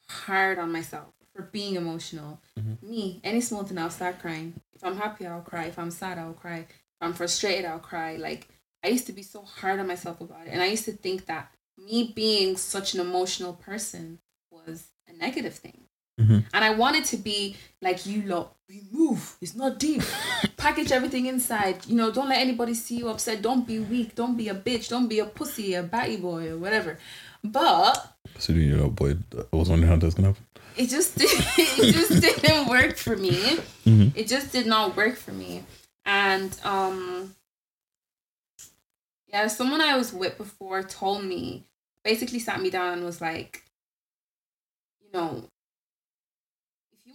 hard 0.10 0.58
on 0.58 0.72
myself 0.72 1.14
for 1.36 1.42
being 1.42 1.76
emotional. 1.76 2.40
Mm-hmm. 2.58 2.90
Me, 2.90 3.20
any 3.24 3.42
small 3.42 3.64
thing, 3.64 3.78
I'll 3.78 3.90
start 3.90 4.20
crying. 4.20 4.62
If 4.74 4.84
I'm 4.84 4.96
happy, 4.96 5.28
I'll 5.28 5.42
cry. 5.42 5.66
If 5.66 5.78
I'm 5.78 5.92
sad, 5.92 6.18
I'll 6.18 6.32
cry. 6.32 6.60
If 6.60 7.02
I'm 7.02 7.14
frustrated, 7.14 7.66
I'll 7.66 7.80
cry. 7.80 8.16
Like, 8.16 8.48
I 8.82 8.88
used 8.88 9.08
to 9.08 9.14
be 9.14 9.24
so 9.24 9.42
hard 9.42 9.82
on 9.82 9.88
myself 9.88 10.22
about 10.22 10.48
it. 10.48 10.52
And 10.52 10.62
I 10.62 10.68
used 10.68 10.86
to 10.86 10.94
think 10.94 11.26
that 11.26 11.52
me 11.78 12.14
being 12.16 12.56
such 12.56 12.94
an 12.94 13.02
emotional 13.02 13.54
person 13.54 14.20
was 14.50 14.86
a 15.06 15.14
negative 15.14 15.56
thing. 15.56 15.87
Mhm. 16.20 16.46
And 16.54 16.66
I 16.66 16.72
wanted 16.72 17.06
to 17.06 17.18
be 17.18 17.56
like 17.82 18.06
you 18.06 18.24
lot. 18.24 18.56
We 18.68 18.82
move. 18.92 19.38
It's 19.40 19.56
not 19.56 19.80
deep. 19.80 20.02
Package 20.58 20.92
everything 20.92 21.28
inside. 21.28 21.86
You 21.86 21.96
know, 21.96 22.12
don't 22.12 22.28
let 22.28 22.40
anybody 22.40 22.74
see 22.74 22.98
you 22.98 23.08
upset. 23.10 23.42
Don't 23.42 23.66
be 23.68 23.80
weak. 23.80 24.16
Don't 24.16 24.36
be 24.36 24.50
a 24.50 24.56
bitch. 24.56 24.90
Don't 24.90 25.08
be 25.08 25.20
a 25.20 25.26
pussy, 25.26 25.74
a 25.76 25.84
batty 25.84 26.18
boy, 26.18 26.50
or 26.50 26.58
whatever. 26.58 26.98
But 27.44 28.16
So 28.40 28.54
you 28.54 28.76
know, 28.76 28.90
boy, 28.90 29.16
I 29.54 29.56
was 29.56 29.70
wondering 29.70 29.90
how 29.92 29.98
that's 29.98 30.16
gonna 30.16 30.30
happen. 30.30 30.44
it 30.76 30.88
just 30.90 31.14
it 31.18 31.94
just 31.94 32.20
didn't 32.22 32.68
work 32.68 32.98
for 32.98 33.16
me. 33.16 33.60
Mhm. 33.86 34.12
It 34.16 34.28
just 34.28 34.52
did 34.52 34.66
not 34.68 34.98
work 34.98 35.16
for 35.16 35.32
me. 35.32 35.64
And 36.06 36.58
um 36.64 37.36
yeah, 39.28 39.48
someone 39.48 39.82
I 39.82 39.98
was 39.98 40.12
with 40.14 40.38
before 40.38 40.84
told 40.84 41.24
me 41.24 41.66
basically 42.04 42.40
sat 42.40 42.62
me 42.62 42.70
down 42.70 42.94
and 42.94 43.04
was 43.06 43.22
like, 43.22 43.64
you 45.02 45.10
know, 45.14 45.44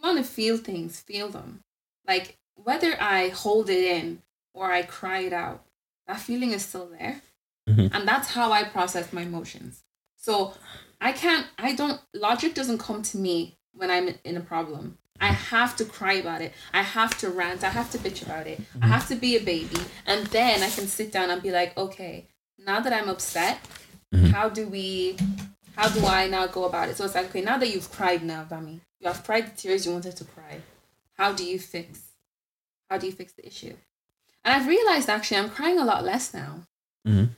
want 0.03 0.19
to 0.19 0.25
feel 0.25 0.57
things, 0.57 1.01
feel 1.01 1.29
them. 1.29 1.61
Like 2.07 2.39
whether 2.55 3.01
I 3.01 3.29
hold 3.29 3.71
it 3.71 3.85
in 3.85 4.23
or 4.55 4.71
I 4.71 4.83
cry 4.83 5.21
it 5.21 5.33
out, 5.33 5.65
that 6.07 6.21
feeling 6.21 6.53
is 6.53 6.65
still 6.65 6.87
there. 6.87 7.23
Mhm. 7.69 7.95
And 7.95 8.07
that's 8.09 8.29
how 8.29 8.53
I 8.53 8.65
process 8.65 9.13
my 9.13 9.23
emotions. 9.23 9.85
So 10.17 10.55
I 11.01 11.13
can't, 11.13 11.47
I 11.59 11.75
don't, 11.75 12.01
logic 12.15 12.55
doesn't 12.55 12.79
come 12.79 13.03
to 13.03 13.17
me 13.19 13.57
when 13.73 13.91
I'm 13.91 14.15
in 14.25 14.37
a 14.37 14.41
problem. 14.41 14.99
I 15.21 15.29
have 15.29 15.77
to 15.77 15.85
cry 15.85 16.15
about 16.15 16.43
it. 16.43 16.53
I 16.73 16.83
have 16.83 17.17
to 17.19 17.31
rant. 17.31 17.63
I 17.63 17.69
have 17.69 17.91
to 17.93 17.99
bitch 17.99 18.23
about 18.23 18.47
it. 18.49 18.61
I 18.81 18.89
have 18.89 19.07
to 19.09 19.15
be 19.15 19.37
a 19.37 19.41
baby. 19.41 19.81
And 20.05 20.27
then 20.29 20.63
I 20.63 20.71
can 20.71 20.87
sit 20.89 21.13
down 21.13 21.31
and 21.31 21.41
be 21.41 21.53
like, 21.53 21.77
okay, 21.79 22.27
now 22.59 22.81
that 22.81 22.93
I'm 22.93 23.09
upset, 23.09 23.61
how 24.33 24.49
do 24.49 24.67
we, 24.67 25.17
how 25.77 25.89
do 25.89 26.05
I 26.07 26.29
now 26.29 26.47
go 26.47 26.65
about 26.65 26.89
it? 26.89 26.97
So 26.97 27.05
it's 27.05 27.15
like, 27.15 27.27
okay, 27.31 27.41
now 27.41 27.59
that 27.59 27.69
you've 27.73 27.91
cried 27.91 28.23
now, 28.23 28.45
Dami, 28.45 28.81
you 29.01 29.07
have 29.09 29.25
cried 29.25 29.47
the 29.47 29.57
tears 29.57 29.87
you 29.87 29.93
wanted 29.93 30.17
to 30.17 30.25
cry. 30.25 30.61
How 31.15 31.33
do 31.33 31.45
you 31.45 31.59
fix, 31.59 32.01
how 32.91 32.99
do 32.99 33.07
you 33.07 33.13
fix 33.13 33.33
the 33.33 33.47
issue? 33.47 33.75
And 34.45 34.55
I've 34.55 34.67
realized 34.69 35.09
actually 35.09 35.39
I'm 35.39 35.51
crying 35.51 35.79
a 35.79 35.85
lot 35.85 36.05
less 36.05 36.35
now 36.35 36.67
Mhm. 37.07 37.31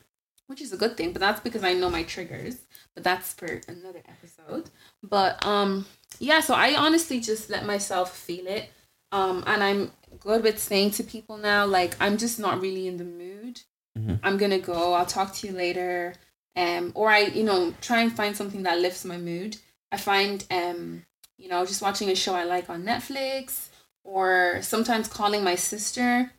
which 0.47 0.61
is 0.61 0.71
a 0.73 0.77
good 0.77 0.95
thing 0.95 1.11
but 1.11 1.19
that's 1.19 1.39
because 1.39 1.63
i 1.63 1.73
know 1.73 1.89
my 1.89 2.03
triggers 2.03 2.57
but 2.93 3.03
that's 3.03 3.33
for 3.33 3.61
another 3.67 4.03
episode 4.07 4.69
but 5.01 5.43
um 5.43 5.85
yeah 6.19 6.39
so 6.39 6.53
i 6.53 6.75
honestly 6.75 7.19
just 7.19 7.49
let 7.49 7.65
myself 7.65 8.15
feel 8.15 8.45
it 8.45 8.69
um 9.11 9.43
and 9.47 9.63
i'm 9.63 9.91
good 10.19 10.43
with 10.43 10.59
saying 10.59 10.91
to 10.91 11.03
people 11.03 11.37
now 11.37 11.65
like 11.65 11.95
i'm 11.99 12.15
just 12.17 12.39
not 12.39 12.61
really 12.61 12.87
in 12.87 12.97
the 12.97 13.03
mood 13.03 13.61
Mhm. 13.97 14.19
i'm 14.21 14.37
gonna 14.37 14.59
go 14.59 14.93
i'll 14.93 15.05
talk 15.07 15.33
to 15.33 15.47
you 15.47 15.53
later 15.53 16.13
um 16.55 16.91
or 16.95 17.09
i 17.09 17.19
you 17.19 17.43
know 17.43 17.73
try 17.81 18.01
and 18.01 18.15
find 18.15 18.35
something 18.35 18.63
that 18.63 18.79
lifts 18.79 19.03
my 19.05 19.17
mood 19.17 19.57
i 19.91 19.97
find 19.97 20.45
um 20.51 21.03
you 21.37 21.49
know 21.49 21.65
just 21.65 21.81
watching 21.81 22.09
a 22.09 22.15
show 22.15 22.33
i 22.33 22.43
like 22.43 22.69
on 22.69 22.83
netflix 22.83 23.67
or 24.03 24.59
sometimes 24.61 25.07
calling 25.07 25.43
my 25.43 25.55
sister 25.55 26.31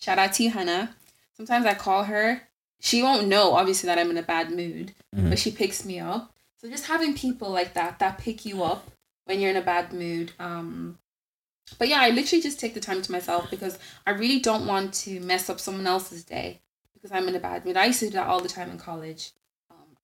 shout 0.00 0.18
out 0.18 0.32
to 0.32 0.42
you 0.44 0.50
hannah 0.50 0.94
sometimes 1.36 1.66
i 1.66 1.74
call 1.74 2.04
her 2.04 2.42
she 2.80 3.02
won't 3.02 3.26
know 3.26 3.54
obviously 3.54 3.88
that 3.88 3.98
I'm 3.98 4.10
in 4.10 4.18
a 4.18 4.22
bad 4.22 4.52
mood, 4.52 4.94
Mhm. 5.16 5.30
but 5.30 5.38
she 5.40 5.50
picks 5.50 5.84
me 5.84 5.98
up. 5.98 6.32
So 6.60 6.70
just 6.70 6.86
having 6.86 7.12
people 7.12 7.50
like 7.50 7.74
that 7.74 7.98
that 7.98 8.18
pick 8.18 8.44
you 8.44 8.62
up 8.62 8.92
when 9.24 9.40
you're 9.40 9.50
in 9.50 9.56
a 9.56 9.60
bad 9.62 9.92
mood. 9.92 10.30
Um 10.38 10.96
but 11.76 11.88
yeah, 11.88 11.98
I 12.00 12.10
literally 12.10 12.40
just 12.40 12.60
take 12.60 12.74
the 12.74 12.80
time 12.80 13.02
to 13.02 13.10
myself 13.10 13.50
because 13.50 13.80
I 14.06 14.12
really 14.12 14.38
don't 14.38 14.64
want 14.64 14.94
to 15.04 15.18
mess 15.18 15.50
up 15.50 15.58
someone 15.58 15.88
else's 15.88 16.22
day 16.22 16.60
because 16.94 17.10
I'm 17.10 17.26
in 17.26 17.34
a 17.34 17.40
bad 17.40 17.64
mood. 17.64 17.76
I 17.76 17.86
used 17.86 17.98
to 17.98 18.06
do 18.06 18.12
that 18.12 18.28
all 18.28 18.40
the 18.40 18.48
time 18.48 18.70
in 18.70 18.78
college. 18.78 19.32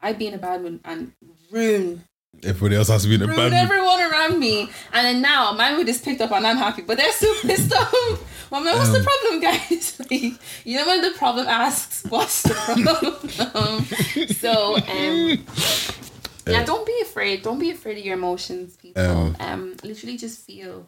I'd 0.04 0.18
be 0.18 0.26
in 0.28 0.34
a 0.34 0.38
bad 0.38 0.62
mood 0.62 0.80
and 0.84 1.12
ruin 1.50 2.04
Everybody 2.42 2.76
else 2.76 2.88
has 2.88 3.02
to 3.04 3.08
be 3.08 3.14
in 3.14 3.22
a 3.22 3.26
bad 3.28 3.36
mood. 3.36 3.52
everyone 3.54 4.00
around 4.00 4.38
me. 4.40 4.68
And 4.92 5.06
then 5.06 5.22
now 5.22 5.52
my 5.52 5.74
mood 5.76 5.88
is 5.88 6.00
picked 6.00 6.20
up 6.20 6.32
and 6.32 6.44
I'm 6.46 6.56
happy, 6.56 6.82
but 6.82 6.96
they're 6.98 7.12
still 7.12 7.34
pissed 7.42 7.72
off. 7.72 8.50
Well, 8.50 8.62
man, 8.62 8.76
what's 8.76 8.90
the 8.90 8.98
Um, 8.98 9.04
problem, 9.04 9.40
guys? 9.40 9.96
like, 10.00 10.10
you 10.66 10.76
know 10.76 10.86
when 10.86 11.00
the 11.00 11.12
problem 11.12 11.46
asks, 11.46 12.04
"What's 12.08 12.42
the 12.42 12.54
problem?" 12.54 13.84
so, 14.44 14.76
um, 14.76 15.44
yeah, 16.46 16.64
don't 16.64 16.84
be 16.86 16.98
afraid. 17.02 17.42
Don't 17.42 17.58
be 17.58 17.70
afraid 17.70 17.98
of 17.98 18.04
your 18.04 18.14
emotions, 18.14 18.76
people. 18.76 19.00
Um, 19.02 19.36
Um, 19.40 19.76
literally 19.82 20.16
just 20.18 20.44
feel, 20.44 20.86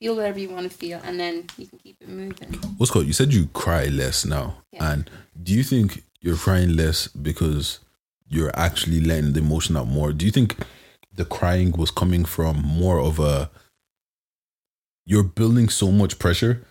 feel 0.00 0.16
whatever 0.16 0.38
you 0.40 0.48
want 0.50 0.70
to 0.70 0.76
feel, 0.76 1.00
and 1.04 1.20
then 1.20 1.44
you 1.58 1.66
can 1.66 1.78
keep 1.78 1.96
it 2.00 2.08
moving. 2.08 2.54
What's 2.78 2.90
called? 2.90 3.06
You 3.06 3.12
said 3.12 3.32
you 3.32 3.46
cry 3.52 3.84
less 3.86 4.24
now, 4.24 4.56
Yeah. 4.72 4.90
and 4.92 5.10
do 5.40 5.52
you 5.54 5.62
think 5.62 6.02
you're 6.20 6.36
crying 6.36 6.74
less 6.76 7.06
because 7.08 7.78
you're 8.28 8.56
actually 8.58 9.00
letting 9.00 9.32
the 9.32 9.40
emotion 9.40 9.76
out 9.76 9.88
more? 9.88 10.12
Do 10.12 10.24
you 10.26 10.32
think 10.32 10.56
the 11.14 11.24
crying 11.24 11.72
was 11.72 11.90
coming 11.90 12.24
from 12.24 12.58
more 12.62 12.98
of 13.00 13.18
a 13.18 13.50
you're 15.06 15.22
building 15.24 15.68
so 15.68 15.90
much 15.90 16.18
pressure 16.18 16.64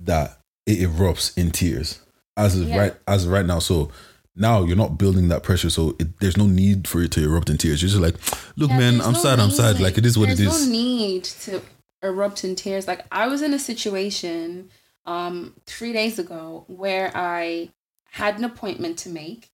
that 0.00 0.38
it 0.66 0.78
erupts 0.80 1.36
in 1.38 1.50
tears 1.50 2.00
as 2.36 2.58
of 2.58 2.68
Yeah. 2.68 2.78
right 2.78 2.96
as 3.06 3.24
of 3.24 3.30
right 3.32 3.46
now? 3.46 3.58
So 3.60 3.90
now 4.36 4.64
you're 4.64 4.76
not 4.76 4.98
building 4.98 5.28
that 5.28 5.44
pressure, 5.44 5.70
so 5.70 5.94
it, 6.00 6.18
there's 6.18 6.36
no 6.36 6.46
need 6.46 6.88
for 6.88 7.00
it 7.02 7.12
to 7.12 7.22
erupt 7.22 7.48
in 7.50 7.56
tears. 7.58 7.80
You're 7.80 7.90
just 7.90 8.00
like, 8.02 8.16
look, 8.56 8.70
Yeah, 8.70 8.78
man, 8.78 9.00
I'm 9.00 9.12
no 9.12 9.18
sad, 9.20 9.38
I'm 9.38 9.50
sad. 9.50 9.80
Like 9.80 9.96
it 9.98 10.04
is 10.04 10.18
what 10.18 10.28
it 10.28 10.32
is. 10.32 10.38
there's 10.40 10.66
no 10.66 10.72
need 10.72 11.24
to 11.24 11.62
erupt 12.02 12.42
in 12.44 12.56
tears. 12.56 12.88
Like 12.88 13.06
I 13.12 13.28
was 13.28 13.42
in 13.42 13.54
a 13.54 13.58
situation 13.58 14.70
um 15.06 15.54
three 15.66 15.92
days 15.92 16.18
ago 16.18 16.64
where 16.66 17.12
I 17.14 17.70
had 18.10 18.38
an 18.38 18.44
appointment 18.44 18.98
to 19.00 19.08
make 19.10 19.50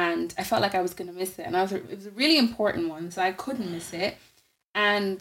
and 0.00 0.28
I 0.40 0.44
felt 0.48 0.62
like 0.66 0.74
I 0.78 0.82
was 0.86 0.94
gonna 0.98 1.12
miss 1.22 1.32
it. 1.40 1.46
And 1.48 1.56
I 1.56 1.62
was 1.62 1.72
it 1.72 1.96
was 2.00 2.06
a 2.12 2.16
really 2.22 2.38
important 2.46 2.84
one, 2.96 3.04
so 3.14 3.18
I 3.28 3.32
couldn't 3.44 3.70
miss 3.76 3.88
it. 4.04 4.12
And 4.74 5.20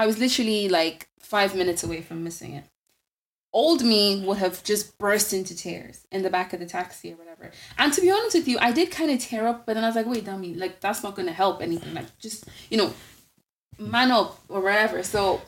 I 0.00 0.06
was 0.08 0.16
literally 0.24 0.68
like 0.68 0.98
five 1.34 1.50
minutes 1.60 1.82
away 1.86 2.00
from 2.08 2.18
missing 2.28 2.52
it. 2.60 2.64
old 3.62 3.82
me 3.92 4.04
would 4.26 4.38
have 4.38 4.56
just 4.70 4.84
burst 5.04 5.32
into 5.38 5.54
tears 5.64 5.96
in 6.14 6.20
the 6.26 6.30
back 6.36 6.48
of 6.52 6.58
the 6.60 6.66
taxi 6.78 7.08
or 7.12 7.16
whatever. 7.22 7.46
And 7.80 7.88
to 7.94 8.00
be 8.04 8.10
honest 8.16 8.34
with 8.38 8.48
you, 8.50 8.56
I 8.68 8.70
did 8.78 8.88
kind 8.98 9.10
of 9.14 9.18
tear 9.26 9.44
up, 9.50 9.58
but 9.66 9.72
then 9.74 9.84
I 9.84 9.88
was 9.90 9.96
like, 10.00 10.10
wait, 10.12 10.24
dummy, 10.30 10.52
like 10.64 10.74
that's 10.84 11.02
not 11.04 11.14
gonna 11.16 11.38
help 11.44 11.56
anything. 11.68 11.92
Like 12.00 12.08
just 12.26 12.40
you 12.70 12.78
know, 12.80 12.90
man 13.78 14.10
up 14.20 14.30
or 14.48 14.60
whatever. 14.66 14.98
So 15.14 15.40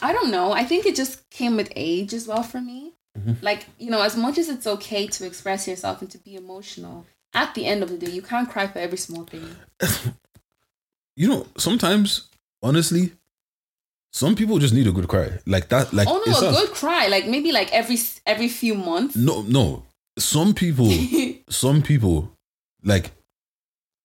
I 0.00 0.12
don't 0.12 0.30
know. 0.36 0.52
I 0.52 0.64
think 0.70 0.86
it 0.86 0.96
just 1.02 1.28
came 1.30 1.54
with 1.56 1.72
age 1.76 2.12
as 2.14 2.26
well 2.30 2.42
for 2.52 2.60
me. 2.60 2.80
Mhm. 3.18 3.42
Like 3.42 3.66
you 3.78 3.90
know, 3.90 4.02
as 4.02 4.16
much 4.16 4.38
as 4.38 4.48
it's 4.48 4.66
okay 4.66 5.06
to 5.06 5.26
express 5.26 5.66
yourself 5.68 6.00
and 6.02 6.10
to 6.10 6.18
be 6.18 6.34
emotional, 6.34 7.06
at 7.34 7.54
the 7.54 7.66
end 7.66 7.82
of 7.82 7.88
the 7.90 7.98
day, 7.98 8.10
you 8.10 8.22
can't 8.22 8.48
cry 8.48 8.66
for 8.66 8.78
every 8.78 8.98
small 8.98 9.24
thing. 9.24 9.56
You 11.14 11.28
know, 11.28 11.46
sometimes, 11.58 12.28
honestly, 12.62 13.12
some 14.12 14.34
people 14.34 14.58
just 14.58 14.74
need 14.74 14.86
a 14.86 14.92
good 14.92 15.08
cry. 15.08 15.38
Like 15.46 15.68
that. 15.68 15.92
Like 15.92 16.08
oh 16.08 16.22
no, 16.26 16.48
a 16.48 16.52
good 16.52 16.70
cry, 16.70 17.08
like 17.08 17.26
maybe 17.26 17.52
like 17.52 17.70
every 17.72 17.98
every 18.26 18.48
few 18.48 18.74
months. 18.74 19.14
No, 19.14 19.42
no. 19.42 19.84
Some 20.18 20.54
people, 20.54 20.90
some 21.48 21.82
people, 21.82 22.32
like, 22.82 23.12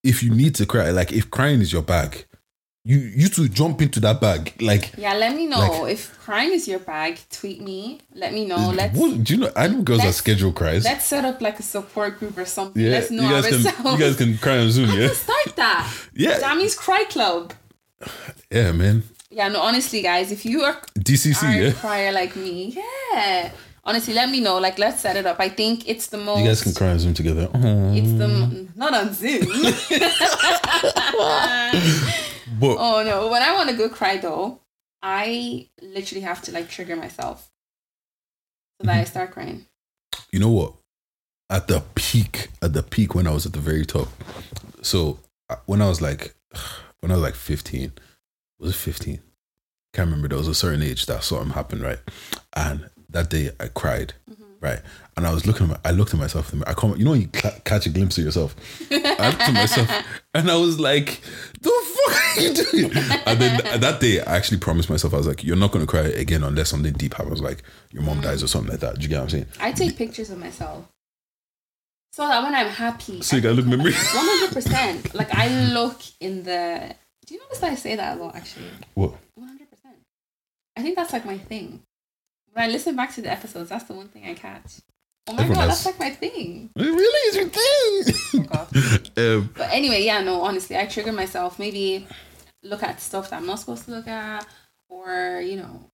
if 0.04 0.22
you 0.22 0.34
need 0.34 0.56
to 0.56 0.66
cry, 0.66 0.92
like 0.92 1.12
if 1.12 1.32
crying 1.32 1.62
is 1.62 1.72
your 1.72 1.82
bag, 1.82 2.26
you 2.88 3.00
you 3.00 3.28
to 3.28 3.50
jump 3.50 3.82
into 3.82 4.00
that 4.00 4.22
bag. 4.22 4.54
Like, 4.62 4.94
Yeah, 4.98 5.14
let 5.14 5.36
me 5.36 5.46
know 5.46 5.60
Like- 5.60 5.92
if 5.92 6.18
crying 6.20 6.54
is 6.54 6.70
your 6.70 6.80
bag. 6.80 7.20
Tweet 7.30 7.62
me. 7.62 8.00
Let 8.16 8.32
me 8.34 8.46
know. 8.46 8.72
Let's 8.74 8.98
what, 8.98 9.26
do 9.26 9.34
you 9.34 9.40
know? 9.42 9.52
I 9.58 9.68
know 9.68 9.82
girls 9.82 10.04
that 10.04 10.14
schedule 10.14 10.54
cries. 10.54 10.86
let's 10.86 11.06
set 11.06 11.26
up 11.26 11.42
like 11.42 11.60
a 11.60 11.64
support 11.64 12.18
group 12.20 12.38
or 12.38 12.46
something. 12.46 12.82
Yeah, 12.82 12.92
let's 12.92 13.12
you 13.12 13.22
know 13.22 13.30
guys 13.30 13.48
can 13.48 13.66
ourselves. 13.66 13.92
you 13.92 14.06
guys 14.06 14.16
can 14.16 14.38
cry 14.38 14.60
on 14.60 14.72
Zoom. 14.72 14.90
Yeah, 14.98 15.10
start 15.12 15.56
that. 15.58 15.94
yeah, 16.14 16.40
Dami's 16.40 16.76
Cry 16.76 17.04
Club. 17.10 17.54
yeah, 18.50 18.72
man. 18.72 19.04
Yeah, 19.30 19.50
no, 19.50 19.60
honestly, 19.60 20.02
guys, 20.02 20.32
if 20.32 20.46
you 20.46 20.64
are, 20.64 20.78
DCC. 20.98 21.44
are 21.44 21.52
a 21.52 21.66
Yeah, 21.66 21.72
crier 21.74 22.12
like 22.14 22.38
me, 22.38 22.78
yeah, 23.12 23.52
honestly, 23.84 24.14
let 24.14 24.30
me 24.30 24.40
know. 24.40 24.60
Like, 24.60 24.80
let's 24.80 25.02
set 25.02 25.18
it 25.18 25.26
up. 25.26 25.42
I 25.42 25.50
think 25.50 25.90
it's 25.90 26.08
the 26.08 26.18
most. 26.18 26.40
you 26.40 26.48
guys 26.48 26.64
can 26.64 26.74
cry 26.74 26.92
on 26.92 27.00
Zoom 27.00 27.14
together. 27.14 27.50
It's 27.54 28.14
the 28.14 28.28
mm. 28.28 28.76
not 28.78 28.94
on 28.94 29.14
Zoom. 29.14 29.44
But 32.60 32.78
oh 32.80 33.04
no! 33.04 33.28
When 33.30 33.42
I 33.42 33.54
want 33.54 33.70
to 33.70 33.76
go 33.76 33.90
cry 33.90 34.18
though, 34.18 34.60
I 35.02 35.68
literally 35.82 36.22
have 36.22 36.42
to 36.44 36.52
like 36.52 36.70
trigger 36.70 36.96
myself 36.96 37.50
so 38.80 38.88
that 38.88 38.96
I 38.96 39.02
Mm-hmm. 39.02 39.10
start 39.10 39.32
crying. 39.32 39.66
you 40.32 40.40
know 40.40 40.52
what? 40.52 40.74
At 41.50 41.68
the 41.68 41.82
peak, 41.96 42.50
at 42.62 42.74
the 42.74 42.84
peak 42.84 43.16
when 43.16 43.28
I 43.28 43.32
was 43.32 43.46
at 43.46 43.54
the 43.54 43.60
very 43.60 43.86
top. 43.86 44.10
So 44.82 45.20
uh, 45.50 45.56
when 45.66 45.82
I 45.82 45.88
was 45.88 46.02
like, 46.02 46.36
when 47.00 47.12
I 47.12 47.16
was 47.16 47.24
like 47.24 47.36
fifteen, 47.36 47.94
was 48.60 48.72
it 48.72 48.76
fifteen? 48.78 49.22
Can't 49.94 50.08
remember. 50.08 50.28
There 50.28 50.38
was 50.38 50.48
a 50.48 50.56
certain 50.56 50.84
age 50.84 51.06
that 51.08 51.24
something 51.24 51.52
happened, 51.52 51.82
right? 51.82 52.00
And 52.56 52.90
that 53.10 53.30
day 53.30 53.52
I 53.60 53.68
cried, 53.70 54.14
right? 54.60 54.80
And 55.16 55.26
I 55.26 55.34
was 55.34 55.46
looking 55.48 55.70
at 55.70 55.84
my, 55.84 55.90
I 55.90 55.94
looked 55.94 56.14
at 56.14 56.20
myself. 56.20 56.52
in 56.54 56.60
the 56.60 56.66
mirror. 56.66 56.78
I 56.78 56.80
come, 56.80 56.96
you 56.98 57.06
know, 57.06 57.14
you 57.14 57.28
cla 57.28 57.52
catch 57.66 57.86
a 57.86 57.90
glimpse 57.90 58.18
of 58.18 58.24
yourself. 58.26 58.56
I 58.92 59.30
looked 59.30 59.42
at 59.42 59.54
myself, 59.54 59.90
and 60.34 60.50
I 60.52 60.56
was 60.58 60.80
like, 60.80 61.22
"The 61.62 61.70
fuck 61.70 62.38
are 62.38 62.42
you 62.42 62.54
doing?" 62.54 62.92
And 63.26 63.40
then 63.42 63.80
that 63.82 64.00
day, 64.00 64.22
I 64.22 64.36
actually 64.36 64.60
promised 64.60 64.90
myself, 64.90 65.14
I 65.14 65.18
was 65.18 65.28
like, 65.28 65.44
"You're 65.44 65.56
not 65.56 65.72
gonna 65.72 65.86
cry 65.88 66.02
again 66.02 66.44
unless 66.44 66.70
something 66.70 66.94
deep 66.94 67.14
happens, 67.16 67.42
like 67.42 67.64
your 67.92 68.04
mom 68.04 68.22
dies 68.22 68.44
or 68.44 68.48
something 68.48 68.72
like 68.72 68.80
that." 68.82 68.96
Do 68.98 69.02
you 69.04 69.10
get 69.10 69.18
what 69.18 69.24
I'm 69.24 69.30
saying? 69.30 69.46
I 69.60 69.72
take 69.72 69.96
pictures 69.98 70.30
of 70.30 70.38
myself 70.40 70.86
so 72.12 72.28
that 72.28 72.42
when 72.44 72.56
I'm 72.56 72.68
happy, 72.70 73.22
So 73.22 73.36
you 73.36 73.42
gotta 73.42 73.56
look 73.56 73.66
memory. 73.66 73.92
one 74.14 74.26
hundred 74.26 74.54
percent. 74.54 75.14
Like 75.16 75.34
I 75.34 75.48
look 75.72 76.02
in 76.20 76.44
the. 76.44 76.96
Do 77.26 77.34
you 77.34 77.42
notice 77.42 77.60
that 77.60 77.72
I 77.74 77.76
say 77.76 77.96
that 77.96 78.18
a 78.18 78.24
lot? 78.24 78.36
Actually, 78.36 78.68
What? 78.94 79.14
one 79.36 79.48
hundred 79.50 79.70
percent. 79.70 79.96
I 80.78 80.82
think 80.82 80.96
that's 80.96 81.12
like 81.14 81.26
my 81.26 81.38
thing. 81.38 81.82
When 82.58 82.70
I 82.70 82.72
listen 82.72 82.96
back 82.96 83.14
to 83.14 83.22
the 83.22 83.30
episodes, 83.32 83.70
that's 83.70 83.84
the 83.84 83.94
one 83.94 84.08
thing 84.08 84.26
I 84.26 84.34
catch. 84.34 84.82
Oh 85.28 85.34
my 85.34 85.44
Everyone 85.44 85.66
god, 85.66 85.70
has- 85.70 85.84
that's 85.84 86.00
like 86.00 86.10
my 86.10 86.16
thing. 86.16 86.72
It 86.76 86.82
really 86.82 87.30
is 87.30 87.36
your 87.36 87.52
Oh 87.54 88.04
thing. 88.32 88.44
god. 88.46 89.18
um, 89.20 89.50
But 89.56 89.70
anyway, 89.72 90.04
yeah, 90.04 90.22
no, 90.22 90.42
honestly, 90.42 90.76
I 90.76 90.88
trigger 90.88 91.12
myself. 91.12 91.60
Maybe 91.60 92.08
look 92.64 92.82
at 92.82 93.00
stuff 93.00 93.30
that 93.30 93.36
I'm 93.38 93.46
not 93.46 93.60
supposed 93.60 93.86
to 93.86 93.92
look 93.92 94.08
at, 94.08 94.48
or 94.90 95.40
you 95.46 95.58
know, 95.58 95.92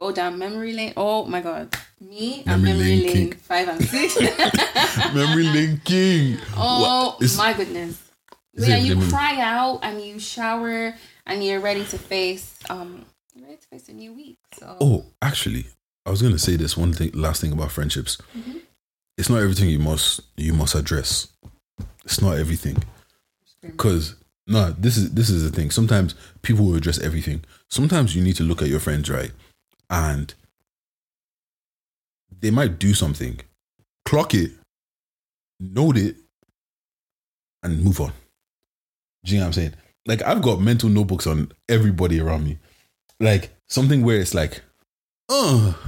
go 0.00 0.12
down 0.12 0.38
memory 0.38 0.74
lane. 0.74 0.92
Oh 0.96 1.24
my 1.24 1.40
god, 1.40 1.74
me 2.00 2.44
and 2.46 2.62
Memory 2.62 2.78
memory 3.00 3.14
lane 3.14 3.32
five 3.32 3.68
and 3.68 3.82
six. 3.84 4.14
memory 5.12 5.44
linking. 5.48 6.38
oh 6.56 7.16
is- 7.20 7.36
my 7.36 7.52
goodness. 7.52 8.00
yeah, 8.54 8.76
you 8.76 8.94
memory- 8.94 9.10
cry 9.10 9.40
out 9.40 9.80
and 9.82 10.00
you 10.00 10.20
shower 10.20 10.94
and 11.26 11.42
you're 11.44 11.58
ready 11.60 11.84
to 11.86 11.98
face 11.98 12.58
um 12.70 13.04
face 13.70 13.88
a 13.88 13.92
new 13.92 14.12
week. 14.12 14.38
So 14.58 14.76
Oh, 14.80 15.06
actually, 15.20 15.66
I 16.06 16.10
was 16.10 16.22
gonna 16.22 16.38
say 16.38 16.56
this 16.56 16.76
one 16.76 16.92
thing. 16.92 17.10
Last 17.12 17.40
thing 17.40 17.52
about 17.52 17.72
friendships. 17.72 18.18
Mhm. 18.36 18.62
It's 19.18 19.28
not 19.28 19.42
everything 19.42 19.68
you 19.68 19.78
must 19.78 20.20
you 20.36 20.52
must 20.52 20.74
address. 20.74 21.28
It's 22.04 22.20
not 22.20 22.38
everything. 22.38 22.82
Cause 23.76 24.16
no, 24.46 24.72
this 24.72 24.96
is 24.96 25.12
this 25.12 25.30
is 25.30 25.42
the 25.42 25.50
thing. 25.56 25.70
Sometimes 25.70 26.14
people 26.42 26.66
will 26.66 26.74
address 26.76 26.98
everything. 26.98 27.44
Sometimes 27.70 28.14
you 28.16 28.22
need 28.22 28.36
to 28.36 28.42
look 28.42 28.60
at 28.62 28.68
your 28.68 28.80
friends, 28.80 29.08
right? 29.08 29.30
And 29.88 30.34
they 32.40 32.50
might 32.50 32.78
do 32.78 32.92
something, 32.94 33.40
clock 34.04 34.34
it, 34.34 34.50
note 35.60 35.96
it, 35.96 36.16
and 37.62 37.82
move 37.84 38.00
on. 38.00 38.12
Do 39.24 39.32
you 39.32 39.38
know 39.38 39.44
what 39.44 39.46
I'm 39.48 39.52
saying? 39.52 39.74
Like 40.06 40.22
I've 40.22 40.42
got 40.42 40.60
mental 40.60 40.88
notebooks 40.88 41.26
on 41.28 41.52
everybody 41.68 42.18
around 42.20 42.44
me. 42.44 42.58
Like 43.22 43.50
something 43.68 44.02
where 44.02 44.18
it's 44.18 44.34
like, 44.34 44.62
oh, 45.28 45.78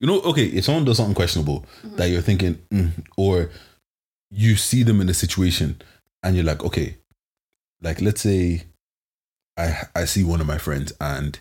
you 0.00 0.06
know, 0.08 0.20
okay, 0.22 0.46
if 0.46 0.64
someone 0.64 0.84
does 0.84 0.96
something 0.96 1.14
questionable 1.14 1.64
that 1.96 2.10
you're 2.10 2.20
thinking, 2.22 2.58
mm, 2.74 2.90
or 3.16 3.50
you 4.30 4.56
see 4.56 4.82
them 4.82 5.00
in 5.00 5.08
a 5.08 5.14
situation 5.14 5.80
and 6.22 6.34
you're 6.34 6.44
like, 6.44 6.64
okay, 6.64 6.96
like 7.80 8.00
let's 8.00 8.20
say 8.20 8.64
I 9.56 9.82
I 9.94 10.04
see 10.06 10.24
one 10.24 10.40
of 10.40 10.46
my 10.48 10.58
friends 10.58 10.92
and 11.00 11.38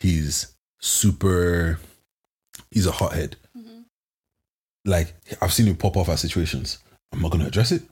he's 0.00 0.52
super 0.80 1.78
he's 2.70 2.86
a 2.86 2.92
hothead. 2.92 3.36
Mhm. 3.56 3.84
Like 4.84 5.14
I've 5.40 5.52
seen 5.52 5.66
him 5.66 5.76
pop 5.76 5.96
off 5.96 6.10
at 6.10 6.18
situations. 6.18 6.78
I'm 7.10 7.22
not 7.22 7.30
gonna 7.30 7.46
address 7.46 7.72
it. 7.72 7.82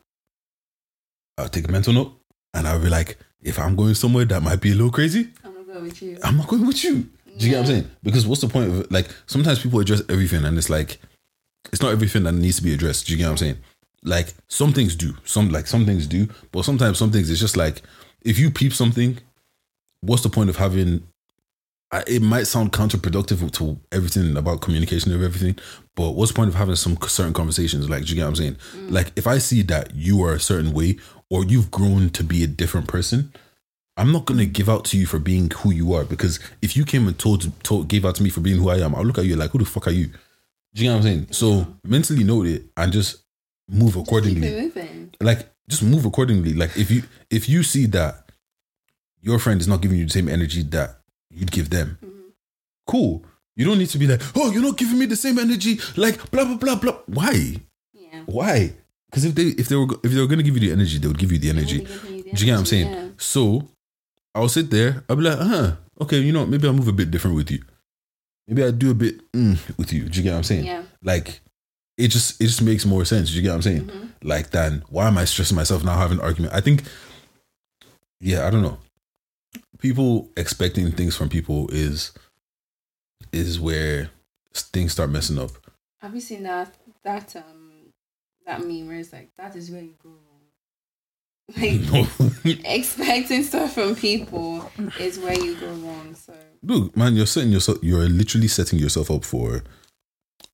I'll 1.38 1.48
take 1.48 1.66
a 1.68 1.72
mental 1.72 1.94
note 1.94 2.12
and 2.52 2.66
I'll 2.68 2.82
be 2.82 2.90
like, 2.90 3.16
if 3.40 3.58
I'm 3.58 3.76
going 3.76 3.94
somewhere 3.94 4.26
that 4.26 4.42
might 4.42 4.60
be 4.60 4.72
a 4.72 4.74
little 4.74 4.90
crazy, 4.92 5.30
go 5.72 5.80
with 5.80 6.02
you. 6.02 6.18
I'm 6.22 6.36
not 6.36 6.48
going 6.48 6.66
with 6.66 6.82
you. 6.84 7.08
Do 7.38 7.46
you 7.46 7.50
get 7.50 7.60
what 7.60 7.60
I'm 7.60 7.66
saying? 7.66 7.90
Because 8.02 8.26
what's 8.26 8.40
the 8.40 8.48
point 8.48 8.70
of 8.70 8.80
it? 8.80 8.92
Like 8.92 9.08
sometimes 9.26 9.60
people 9.60 9.80
address 9.80 10.02
everything 10.08 10.44
and 10.44 10.58
it's 10.58 10.70
like 10.70 10.98
it's 11.72 11.82
not 11.82 11.92
everything 11.92 12.24
that 12.24 12.32
needs 12.32 12.56
to 12.56 12.62
be 12.62 12.74
addressed. 12.74 13.06
Do 13.06 13.12
you 13.12 13.18
get 13.18 13.24
what 13.24 13.32
I'm 13.32 13.36
saying? 13.38 13.58
Like 14.02 14.34
some 14.48 14.72
things 14.72 14.96
do. 14.96 15.16
Some 15.24 15.50
like 15.50 15.66
some 15.66 15.86
things 15.86 16.06
do, 16.06 16.28
but 16.52 16.64
sometimes 16.64 16.98
some 16.98 17.12
things 17.12 17.30
it's 17.30 17.40
just 17.40 17.56
like 17.56 17.82
if 18.22 18.38
you 18.38 18.50
peep 18.50 18.72
something, 18.72 19.18
what's 20.00 20.22
the 20.22 20.28
point 20.28 20.50
of 20.50 20.56
having 20.56 21.04
I- 21.92 22.04
it 22.06 22.22
might 22.22 22.46
sound 22.46 22.72
counterproductive 22.72 23.50
to 23.52 23.80
everything 23.90 24.36
about 24.36 24.60
communication 24.60 25.12
of 25.12 25.22
everything, 25.22 25.56
but 25.96 26.12
what's 26.12 26.30
the 26.30 26.36
point 26.36 26.48
of 26.48 26.54
having 26.54 26.76
some 26.76 26.96
certain 27.08 27.32
conversations? 27.32 27.90
Like, 27.90 28.04
do 28.04 28.10
you 28.10 28.14
get 28.14 28.22
what 28.22 28.28
I'm 28.28 28.36
saying? 28.36 28.56
Mm. 28.76 28.92
Like, 28.92 29.12
if 29.16 29.26
I 29.26 29.38
see 29.38 29.62
that 29.62 29.92
you 29.94 30.22
are 30.22 30.34
a 30.34 30.38
certain 30.38 30.72
way 30.72 30.98
or 31.30 31.44
you've 31.44 31.72
grown 31.72 32.10
to 32.10 32.22
be 32.22 32.44
a 32.44 32.46
different 32.46 32.86
person, 32.86 33.32
I'm 34.00 34.12
not 34.12 34.24
gonna 34.24 34.46
give 34.46 34.68
out 34.68 34.84
to 34.86 34.96
you 34.98 35.06
for 35.06 35.18
being 35.18 35.50
who 35.50 35.70
you 35.72 35.92
are 35.94 36.04
because 36.04 36.40
if 36.62 36.76
you 36.76 36.84
came 36.84 37.06
and 37.06 37.18
told, 37.18 37.40
told 37.62 37.88
gave 37.88 38.04
out 38.06 38.14
to 38.16 38.22
me 38.22 38.30
for 38.30 38.40
being 38.40 38.58
who 38.58 38.70
I 38.70 38.78
am, 38.78 38.94
I'll 38.94 39.04
look 39.04 39.18
at 39.18 39.26
you 39.26 39.36
like, 39.36 39.50
who 39.50 39.58
the 39.58 39.64
fuck 39.64 39.86
are 39.88 39.92
you? 39.92 40.06
Do 40.74 40.82
you 40.82 40.88
know 40.88 40.96
what 40.96 41.06
I'm 41.06 41.08
saying? 41.10 41.26
So 41.32 41.66
mentally 41.84 42.24
note 42.24 42.46
it 42.46 42.62
and 42.76 42.92
just 42.92 43.18
move 43.68 43.96
accordingly 43.96 44.48
moving. 44.50 45.14
like 45.20 45.48
just 45.68 45.82
move 45.82 46.04
accordingly 46.04 46.54
like 46.54 46.76
if 46.76 46.90
you 46.90 47.02
if 47.30 47.48
you 47.48 47.62
see 47.62 47.86
that 47.86 48.30
your 49.20 49.38
friend 49.38 49.60
is 49.60 49.68
not 49.68 49.80
giving 49.80 49.96
you 49.98 50.04
the 50.06 50.10
same 50.10 50.28
energy 50.28 50.62
that 50.64 50.98
you'd 51.30 51.52
give 51.52 51.70
them 51.70 51.96
Mhm. 52.02 52.32
cool 52.86 53.24
you 53.54 53.64
don't 53.64 53.78
need 53.78 53.90
to 53.90 53.98
be 53.98 54.08
like 54.08 54.20
oh 54.34 54.50
you're 54.50 54.62
not 54.62 54.76
giving 54.76 54.98
me 54.98 55.06
the 55.06 55.14
same 55.14 55.38
energy 55.38 55.78
like 55.96 56.16
blah 56.32 56.44
blah 56.44 56.56
blah 56.56 56.74
blah 56.82 56.98
why 57.06 57.56
Yeah. 57.94 58.22
why 58.26 58.72
because 59.08 59.24
if 59.24 59.34
they 59.36 59.48
if 59.62 59.68
they 59.68 59.76
were 59.76 59.86
if 60.02 60.10
they 60.10 60.20
were 60.20 60.26
going 60.26 60.38
to 60.42 60.48
give 60.48 60.56
you 60.56 60.64
the 60.68 60.72
energy 60.72 60.98
they 60.98 61.06
would 61.06 61.18
give 61.18 61.30
you 61.30 61.38
the 61.38 61.50
energy 61.50 61.76
you 61.76 61.86
the 61.86 62.32
do 62.34 62.40
you 62.40 62.46
get 62.46 62.52
what 62.54 62.58
i'm 62.60 62.66
saying 62.66 62.90
yeah. 62.90 63.08
so 63.18 63.68
i'll 64.34 64.48
sit 64.48 64.70
there 64.70 65.02
i'll 65.08 65.16
be 65.16 65.22
like 65.22 65.38
huh 65.38 65.72
okay 66.00 66.18
you 66.20 66.32
know 66.32 66.46
maybe 66.46 66.66
i'll 66.66 66.72
move 66.72 66.88
a 66.88 66.92
bit 66.92 67.10
different 67.10 67.36
with 67.36 67.50
you 67.50 67.62
maybe 68.48 68.62
i 68.64 68.70
do 68.70 68.90
a 68.90 68.94
bit 68.94 69.30
mm, 69.32 69.58
with 69.76 69.92
you 69.92 70.08
do 70.08 70.18
you 70.18 70.22
get 70.22 70.30
what 70.32 70.38
i'm 70.38 70.42
saying 70.44 70.64
Yeah. 70.64 70.82
like 71.02 71.40
it 71.98 72.08
just 72.08 72.40
it 72.40 72.46
just 72.46 72.62
makes 72.62 72.86
more 72.86 73.04
sense 73.04 73.30
do 73.30 73.36
you 73.36 73.42
get 73.42 73.48
what 73.50 73.56
i'm 73.56 73.62
saying 73.62 73.82
Mhm. 73.86 74.08
like 74.22 74.50
than 74.50 74.82
why 74.88 75.06
am 75.06 75.18
I 75.18 75.24
stressing 75.24 75.56
myself 75.56 75.82
now 75.84 75.96
having 75.96 76.18
an 76.18 76.24
argument? 76.24 76.54
I 76.54 76.60
think 76.60 76.82
yeah, 78.20 78.46
I 78.46 78.50
don't 78.50 78.60
know. 78.62 78.78
People 79.78 80.28
expecting 80.36 80.92
things 80.92 81.16
from 81.16 81.30
people 81.30 81.68
is 81.72 82.12
is 83.32 83.58
where 83.58 84.10
things 84.52 84.92
start 84.92 85.08
messing 85.10 85.38
up. 85.38 85.50
Have 86.02 86.14
you 86.14 86.20
seen 86.20 86.42
that 86.42 86.74
that 87.02 87.34
um 87.36 87.70
that 88.46 88.60
meme 88.60 88.86
where 88.88 88.98
it's 88.98 89.12
like 89.12 89.30
that 89.38 89.56
is 89.56 89.70
where 89.70 89.80
you 89.82 89.94
go? 90.02 90.10
Like 91.56 92.60
expecting 92.64 93.42
stuff 93.42 93.72
from 93.74 93.94
people 93.96 94.70
is 94.98 95.18
where 95.18 95.34
you 95.34 95.56
go 95.56 95.66
wrong. 95.66 96.14
So 96.14 96.32
Look, 96.62 96.96
man, 96.96 97.14
you're 97.16 97.26
setting 97.26 97.50
yourself. 97.52 97.78
You're 97.82 98.08
literally 98.08 98.48
setting 98.48 98.78
yourself 98.78 99.10
up 99.10 99.24
for 99.24 99.62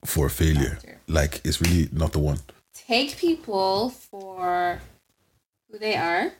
for 0.05 0.28
failure. 0.28 0.78
Like 1.09 1.40
it's 1.44 1.61
really 1.61 1.88
not 1.92 2.12
the 2.12 2.18
one. 2.20 2.38
take 2.74 3.16
people 3.16 3.90
for 3.90 4.80
who 5.70 5.78
they 5.78 5.97
are, 5.97 6.32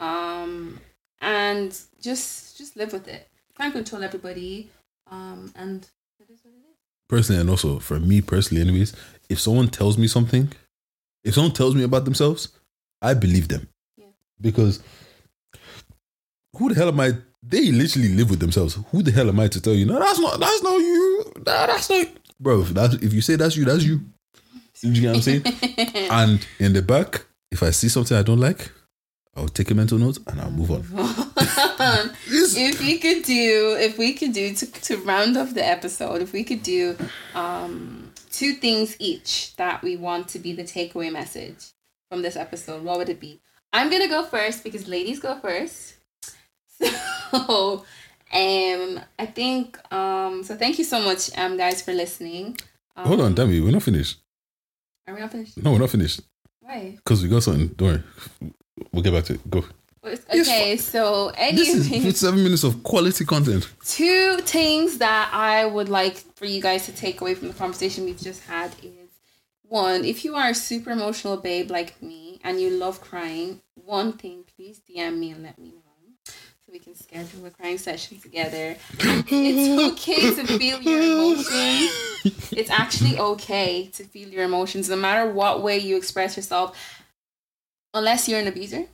um, 0.00 0.80
and 1.20 1.78
just 2.00 2.56
just 2.58 2.76
live 2.76 2.92
with 2.92 3.08
it. 3.08 3.28
Can't 3.56 3.72
control 3.74 4.02
everybody, 4.02 4.70
um, 5.10 5.52
and 5.56 5.86
it 6.20 6.30
is 6.32 6.40
what 6.44 6.52
it 6.54 6.62
is. 6.70 6.76
personally 7.08 7.40
and 7.40 7.50
also 7.50 7.78
for 7.78 7.98
me 8.00 8.20
personally 8.22 8.62
anyways 8.62 8.94
if 9.28 9.38
someone 9.38 9.68
tells 9.68 9.98
me 9.98 10.06
something 10.06 10.50
if 11.24 11.34
someone 11.34 11.52
tells 11.52 11.74
me 11.74 11.82
about 11.82 12.04
themselves 12.06 12.48
i 13.02 13.12
believe 13.14 13.48
them. 13.48 13.68
Because 14.42 14.82
who 16.56 16.68
the 16.68 16.74
hell 16.74 16.88
am 16.88 17.00
i 17.00 17.12
they 17.44 17.72
literally 17.72 18.14
live 18.14 18.30
with 18.30 18.38
themselves. 18.38 18.78
Who 18.92 19.02
the 19.02 19.10
hell 19.10 19.28
am 19.28 19.40
i 19.40 19.48
to 19.48 19.60
tell 19.60 19.72
you 19.74 19.86
no 19.86 19.98
that's 19.98 20.18
not 20.18 20.38
that's 20.38 20.62
not 20.62 20.78
you. 20.78 21.24
No, 21.36 21.42
that's 21.44 21.90
not 21.90 22.06
bro 22.38 22.60
if, 22.60 22.68
that's, 22.68 22.94
if 22.94 23.12
you 23.12 23.20
say 23.20 23.36
that's 23.36 23.56
you 23.56 23.64
that's 23.64 23.84
you. 23.84 24.00
You 24.82 25.00
get 25.00 25.08
what 25.08 25.16
i'm 25.16 25.22
saying? 25.22 25.42
And 26.10 26.46
in 26.58 26.72
the 26.72 26.82
back 26.82 27.26
if 27.50 27.62
i 27.62 27.70
see 27.70 27.88
something 27.88 28.16
i 28.16 28.22
don't 28.22 28.40
like 28.40 28.70
i'll 29.36 29.48
take 29.48 29.70
a 29.70 29.74
mental 29.74 29.98
note 29.98 30.18
and 30.26 30.40
i'll 30.40 30.50
move 30.50 30.70
on. 30.70 31.30
If 32.64 32.80
we 32.80 32.98
could 32.98 33.24
do, 33.24 33.76
if 33.78 33.98
we 33.98 34.12
could 34.14 34.32
do 34.32 34.54
to, 34.54 34.66
to 34.66 34.96
round 34.98 35.36
off 35.36 35.54
the 35.54 35.66
episode, 35.66 36.22
if 36.22 36.32
we 36.32 36.44
could 36.44 36.62
do 36.62 36.96
um, 37.34 38.12
two 38.30 38.54
things 38.54 38.96
each 38.98 39.54
that 39.56 39.82
we 39.82 39.96
want 39.96 40.28
to 40.28 40.38
be 40.38 40.52
the 40.52 40.64
takeaway 40.64 41.12
message 41.12 41.72
from 42.10 42.22
this 42.22 42.36
episode, 42.36 42.82
what 42.84 42.98
would 42.98 43.08
it 43.08 43.20
be? 43.20 43.40
I'm 43.72 43.90
gonna 43.90 44.08
go 44.08 44.24
first 44.24 44.62
because 44.64 44.86
ladies 44.88 45.20
go 45.20 45.38
first. 45.40 45.94
So, 47.30 47.84
um, 48.34 49.00
I 49.18 49.26
think 49.26 49.78
um, 49.92 50.42
so. 50.42 50.56
Thank 50.56 50.78
you 50.78 50.84
so 50.84 51.00
much, 51.00 51.30
um, 51.38 51.56
guys, 51.56 51.80
for 51.82 51.92
listening. 51.92 52.58
Um, 52.96 53.06
hold 53.06 53.20
on 53.22 53.34
damn 53.34 53.50
it 53.50 53.60
we're 53.60 53.70
not 53.70 53.82
finished 53.82 54.18
Are 55.06 55.14
we 55.14 55.20
not 55.20 55.32
finished? 55.32 55.56
no 55.62 55.72
we're 55.72 55.78
not 55.78 55.88
finished 55.88 56.20
Why? 56.60 56.92
because 56.96 57.22
we 57.22 57.28
got 57.30 57.42
something 57.42 57.68
don't 57.68 57.88
worry 57.88 58.02
we'll 58.92 59.02
get 59.02 59.14
back 59.14 59.24
to 59.24 59.34
it 59.34 59.50
go 59.50 59.64
Well, 60.02 60.12
it's- 60.12 60.26
It's 60.30 60.46
Okay, 60.48 60.76
so 60.76 61.30
This 61.54 61.70
anyway. 61.90 62.08
is 62.08 62.20
seven 62.20 62.42
minutes 62.44 62.64
of 62.64 62.82
quality 62.82 63.24
content. 63.24 63.66
two 63.86 64.36
things 64.40 64.98
that 64.98 65.30
I 65.32 65.64
would 65.64 65.88
like 65.88 66.16
for 66.36 66.44
you 66.44 66.60
guys 66.60 66.84
to 66.84 66.92
take 66.92 67.22
away 67.22 67.34
from 67.34 67.48
the 67.48 67.54
conversation 67.54 68.04
we've 68.04 68.20
just 68.20 68.42
had 68.44 68.72
is 68.82 69.08
one, 69.62 70.04
if 70.04 70.22
you 70.22 70.34
are 70.36 70.50
a 70.50 70.54
super 70.54 70.90
emotional 70.90 71.38
babe 71.38 71.70
like 71.70 72.00
me 72.02 72.31
and 72.42 72.60
you 72.60 72.70
love 72.70 73.00
crying, 73.00 73.60
one 73.74 74.12
thing, 74.12 74.44
please 74.56 74.80
DM 74.80 75.18
me 75.18 75.30
and 75.30 75.42
let 75.42 75.58
me 75.58 75.68
know. 75.68 75.82
So 76.64 76.70
we 76.72 76.78
can 76.78 76.94
schedule 76.94 77.44
a 77.46 77.50
crying 77.50 77.78
session 77.78 78.20
together. 78.20 78.76
it's 78.98 79.92
okay 79.92 80.34
to 80.34 80.58
feel 80.58 80.80
your 80.80 81.02
emotions. 81.02 82.52
It's 82.52 82.70
actually 82.70 83.18
okay 83.18 83.88
to 83.94 84.04
feel 84.04 84.28
your 84.28 84.44
emotions, 84.44 84.88
no 84.88 84.96
matter 84.96 85.30
what 85.30 85.62
way 85.62 85.78
you 85.78 85.96
express 85.96 86.36
yourself, 86.36 86.78
unless 87.94 88.28
you're 88.28 88.38
an 88.38 88.46
abuser 88.46 88.86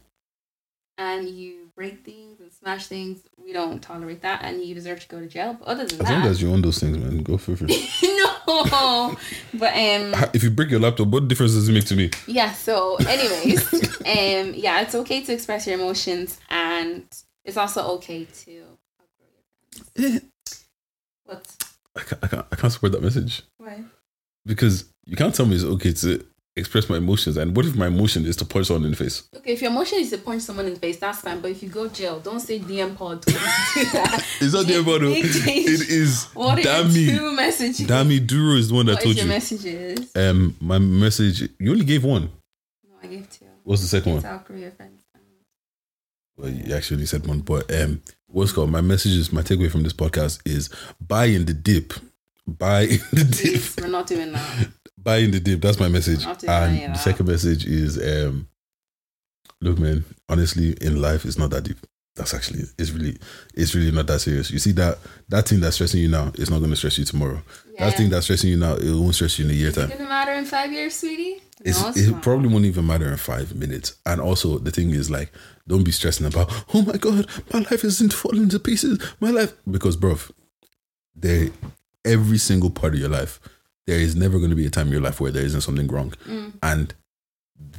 and 0.97 1.29
you 1.29 1.71
break 1.77 2.05
things 2.05 2.38
smash 2.61 2.87
things, 2.87 3.21
we 3.43 3.53
don't 3.53 3.81
tolerate 3.81 4.23
that, 4.23 4.43
and 4.45 4.63
you 4.63 4.75
deserve 4.75 5.01
to 5.01 5.09
go 5.09 5.21
to 5.21 5.27
jail. 5.27 5.55
But 5.59 5.69
other 5.69 5.87
than 5.87 6.01
As 6.01 6.11
long 6.11 6.23
that, 6.23 6.29
as 6.31 6.43
you 6.43 6.51
own 6.53 6.63
those 6.63 6.79
things, 6.81 6.99
man, 6.99 7.23
go 7.23 7.37
for 7.39 7.53
it. 7.59 7.61
no. 8.03 9.17
But 9.55 9.73
um, 9.75 10.31
If 10.35 10.43
you 10.43 10.51
break 10.51 10.71
your 10.71 10.81
laptop, 10.81 11.09
what 11.09 11.29
difference 11.29 11.53
does 11.53 11.69
it 11.69 11.73
make 11.73 11.85
to 11.87 11.97
me? 11.97 12.11
yeah. 12.27 12.53
So, 12.53 12.97
anyways, 13.07 13.73
um, 14.01 14.55
yeah, 14.55 14.81
it's 14.83 14.95
okay 14.95 15.23
to 15.25 15.33
express 15.33 15.67
your 15.67 15.79
emotions, 15.79 16.39
and 16.51 17.05
it's 17.45 17.57
also 17.57 17.83
okay 17.97 18.25
to. 18.25 18.63
What? 21.25 21.65
I 21.97 22.01
can't, 22.01 22.25
I 22.25 22.27
can't, 22.29 22.47
I 22.53 22.57
can't 22.57 22.73
support 22.73 22.93
that 22.93 23.03
message 23.03 23.43
Why? 23.59 23.83
because 24.47 24.85
you 25.05 25.17
can't 25.17 25.35
tell 25.35 25.47
me 25.47 25.57
it's 25.57 25.65
okay 25.65 25.93
to 25.93 26.25
express 26.59 26.89
my 26.91 26.97
emotions. 26.97 27.37
And 27.37 27.57
what 27.57 27.65
if 27.67 27.75
my 27.77 27.87
emotion 27.87 28.27
is 28.27 28.37
to 28.37 28.45
punch 28.45 28.67
someone 28.67 28.85
in 28.85 28.91
the 28.91 28.97
face? 28.97 29.23
Okay, 29.37 29.53
if 29.53 29.63
your 29.63 29.71
emotion 29.71 29.99
is 30.01 30.11
to 30.11 30.19
punch 30.19 30.43
someone 30.43 30.67
in 30.67 30.75
the 30.75 30.81
face, 30.81 30.99
that's 30.99 31.21
fine. 31.21 31.41
But 31.41 31.53
if 31.53 31.63
you 31.63 31.69
go 31.69 31.89
jail, 31.89 32.21
don't 32.21 32.41
say 32.41 32.59
DM 32.59 32.97
pod. 32.97 33.23
Don't 33.23 33.35
do 33.75 33.85
that. 33.93 34.25
It's 34.41 34.53
not 34.53 34.67
Big 34.67 35.25
change. 35.45 35.69
It 35.71 35.89
is 35.89 36.25
What 36.35 36.59
Dami. 36.59 37.17
two 37.17 37.33
messages? 37.33 37.87
Dami 37.87 38.27
Duro 38.27 38.57
is 38.57 38.69
the 38.69 38.75
one 38.75 38.87
that 38.87 38.93
What 38.97 39.03
told 39.03 39.13
is 39.13 39.17
your 39.19 39.27
you. 39.27 39.33
messages? 39.33 40.11
Um, 40.17 40.57
my 40.61 40.79
message. 40.79 41.49
You 41.59 41.71
only 41.73 41.85
gave 41.85 42.05
one. 42.05 42.31
No, 42.85 42.91
I 43.03 43.07
gave 43.07 43.29
two. 43.31 43.47
What's 43.65 43.83
the 43.83 43.89
second 43.89 44.13
one? 44.13 44.23
South 44.23 44.45
Korea 44.45 44.71
friends. 44.71 45.03
Well, 46.37 46.51
you 46.51 46.73
actually 46.75 47.05
said 47.07 47.27
one, 47.27 47.41
but 47.41 47.69
um, 47.75 48.01
what's 48.29 48.53
called 48.53 48.71
my 48.71 48.81
message 48.81 49.13
is 49.17 49.33
my 49.33 49.43
takeaway 49.43 49.71
from 49.71 49.83
this 49.83 49.93
podcast 49.93 50.41
is 50.45 50.71
buy 51.01 51.25
in 51.25 51.47
the 51.47 51.53
dip, 51.53 51.93
buy 52.47 52.83
in 52.83 53.01
the 53.13 53.25
dip. 53.25 53.63
We're 53.85 53.91
not 53.91 54.07
doing 54.07 54.31
that. 54.33 54.69
buy 55.09 55.19
in 55.19 55.31
the 55.31 55.41
dip. 55.41 55.61
That's 55.61 55.81
my 55.81 55.89
message. 55.89 56.25
Not 56.25 56.39
doing 56.39 56.53
any 56.53 56.85
And 56.85 56.95
the 56.95 56.99
second 56.99 57.27
message 57.27 57.65
is, 57.67 57.97
um, 57.99 58.49
look, 59.61 59.79
man. 59.79 60.05
Honestly, 60.29 60.77
in 60.81 61.01
life, 61.01 61.25
it's 61.25 61.39
not 61.39 61.51
that 61.51 61.65
deep. 61.65 61.79
That's 62.17 62.35
actually 62.35 62.65
it's 62.77 62.91
really 62.91 63.17
it's 63.55 63.75
really 63.77 63.93
not 63.93 64.09
that 64.09 64.19
serious. 64.19 64.51
You 64.51 64.59
see 64.59 64.73
that 64.73 64.99
that 65.29 65.47
thing 65.49 65.61
that's 65.61 65.77
stressing 65.77 66.01
you 66.01 66.09
now 66.09 66.33
is 66.35 66.51
not 66.51 66.59
going 66.59 66.71
to 66.71 66.77
stress 66.77 66.99
you 66.99 67.05
tomorrow. 67.05 67.41
That 67.79 67.97
thing 67.97 68.11
that's 68.11 68.25
stressing 68.25 68.51
you 68.51 68.57
now 68.57 68.75
it 68.75 68.91
won't 68.91 69.15
stress 69.15 69.39
you 69.39 69.45
in 69.45 69.53
a 69.53 69.55
year 69.55 69.69
Is 69.69 69.77
time. 69.77 69.89
gonna 69.89 70.09
matter 70.09 70.33
in 70.33 70.45
five 70.45 70.73
years, 70.73 70.97
sweetie? 70.97 71.41
It's, 71.65 71.81
no, 71.81 71.89
it's 71.91 71.99
it 71.99 72.21
probably 72.21 72.49
won't 72.49 72.65
even 72.65 72.87
matter 72.89 73.09
in 73.09 73.17
five 73.19 73.55
minutes. 73.55 73.97
And 74.05 74.21
also, 74.21 74.59
the 74.59 74.73
thing 74.73 74.91
is, 74.91 75.11
like, 75.11 75.33
don't 75.69 75.85
be 75.85 75.93
stressing 75.93 76.27
about, 76.27 76.51
oh 76.75 76.83
my 76.83 76.97
God, 76.97 77.27
my 77.53 77.61
life 77.61 77.85
isn't 77.85 78.13
falling 78.13 78.49
to 78.49 78.59
pieces. 78.59 78.99
My 79.21 79.31
life. 79.31 79.53
Because, 79.71 79.97
bruv, 79.97 80.31
they 81.15 81.51
every 82.05 82.39
single 82.39 82.71
part 82.71 82.95
of 82.95 83.01
your 83.01 83.11
life, 83.11 83.41
there 83.89 83.99
is 83.99 84.15
never 84.15 84.37
going 84.37 84.51
to 84.51 84.57
be 84.57 84.67
a 84.67 84.71
time 84.71 84.89
in 84.89 84.93
your 84.93 85.01
life 85.01 85.19
where 85.19 85.33
there 85.33 85.43
isn't 85.43 85.63
something 85.63 85.89
wrong. 85.89 86.11
Mm. 86.27 86.53
And 86.63 86.95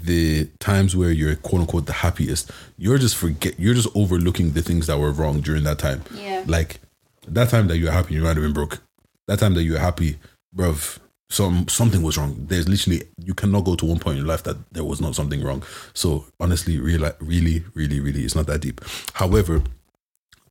the 0.01 0.45
times 0.60 0.95
where 0.95 1.12
you're 1.12 1.36
quote 1.36 1.62
unquote 1.62 1.86
the 1.86 1.93
happiest, 1.93 2.49
you're 2.80 2.97
just 2.97 3.16
forget, 3.16 3.60
you're 3.60 3.76
just 3.76 3.89
overlooking 3.95 4.53
the 4.53 4.64
things 4.64 4.88
that 4.88 4.97
were 4.97 5.12
wrong 5.12 5.41
during 5.41 5.64
that 5.66 5.78
time. 5.78 6.01
Yeah. 6.16 6.43
Like, 6.47 6.80
that 7.28 7.49
time 7.49 7.68
that 7.68 7.78
you're 7.78 7.91
happy, 7.91 8.16
you 8.16 8.24
might 8.24 8.36
have 8.36 8.43
been 8.43 8.53
broke. 8.53 8.82
That 9.28 9.38
time 9.38 9.53
that 9.53 9.62
you're 9.62 9.78
happy, 9.78 10.18
bruv, 10.55 10.97
some 11.30 11.68
something 11.68 12.01
was 12.01 12.18
wrong. 12.18 12.36
There's 12.47 12.68
literally 12.68 13.03
you 13.24 13.36
cannot 13.36 13.66
go 13.66 13.76
to 13.76 13.86
one 13.86 13.99
point 13.99 14.18
in 14.18 14.26
your 14.26 14.34
life 14.34 14.41
that 14.45 14.57
there 14.74 14.84
was 14.84 14.99
not 14.99 15.14
something 15.14 15.43
wrong. 15.43 15.62
So 15.93 16.26
honestly, 16.39 16.80
really, 16.80 17.12
really, 17.20 17.64
really, 17.76 17.99
really, 17.99 18.24
it's 18.24 18.36
not 18.36 18.47
that 18.47 18.62
deep. 18.62 18.82
However, 19.14 19.62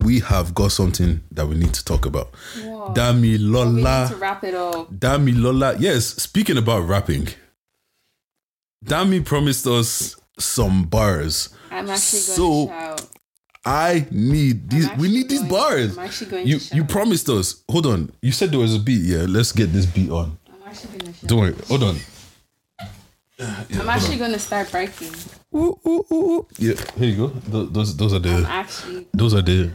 we 0.01 0.21
have 0.21 0.55
got 0.55 0.73
something 0.73 1.21
that 1.33 1.47
we 1.47 1.55
need 1.57 1.75
to 1.75 1.85
talk 1.85 2.07
about. 2.07 2.29
Whoa. 2.63 2.95
Dami 2.95 3.09
oh, 3.09 3.13
we 3.21 3.29
need 3.31 3.39
to 3.39 3.45
Lola, 3.45 4.15
wrap 4.19 4.45
it 4.45 4.55
up. 4.55 4.93
Dami 4.93 5.33
Lola. 5.41 5.77
Yes, 5.79 6.07
speaking 6.07 6.57
about 6.57 6.87
rapping, 6.89 7.29
Dami 8.85 9.25
promised 9.25 9.67
us 9.67 10.17
some 10.39 10.85
bars. 10.85 11.49
I'm 11.71 11.89
actually 11.91 12.21
going 12.21 12.37
So, 12.37 12.67
to 12.67 12.73
shout. 12.73 13.07
I 13.65 14.07
need 14.11 14.71
these. 14.71 14.89
We 14.97 15.09
need 15.09 15.29
these 15.29 15.43
bars. 15.43 15.99
I'm 15.99 16.05
actually 16.05 16.31
going 16.31 16.47
You 16.47 16.59
to 16.59 16.65
shout. 16.65 16.77
you 16.77 16.85
promised 16.85 17.29
us. 17.29 17.63
Hold 17.69 17.87
on. 17.87 18.13
You 18.23 18.33
said 18.33 18.51
there 18.51 18.61
was 18.61 18.75
a 18.75 18.79
beat. 18.79 19.03
Yeah, 19.03 19.27
let's 19.29 19.53
get 19.53 19.73
this 19.73 19.85
beat 19.85 20.11
on. 20.11 20.39
I'm 20.49 20.69
actually 20.69 20.99
going 20.99 21.13
to 21.13 21.19
shout. 21.19 21.29
Don't 21.29 21.39
worry. 21.41 21.55
Hold 21.69 21.83
on. 21.83 21.97
I'm 23.41 23.89
actually 23.89 24.17
going 24.17 24.33
to 24.33 24.39
start 24.39 24.71
breaking. 24.71 25.13
Ooh, 25.55 25.79
ooh, 25.87 26.05
ooh, 26.11 26.15
ooh. 26.15 26.47
Yeah, 26.59 26.75
here 26.99 27.09
you 27.09 27.17
go. 27.17 27.27
Tho- 27.29 27.67
Those 27.67 27.97
those 27.97 28.13
are 28.13 28.17
I'm 28.17 28.23
the 28.23 28.47
actually. 28.49 29.07
those 29.15 29.35
are 29.35 29.43
the. 29.43 29.71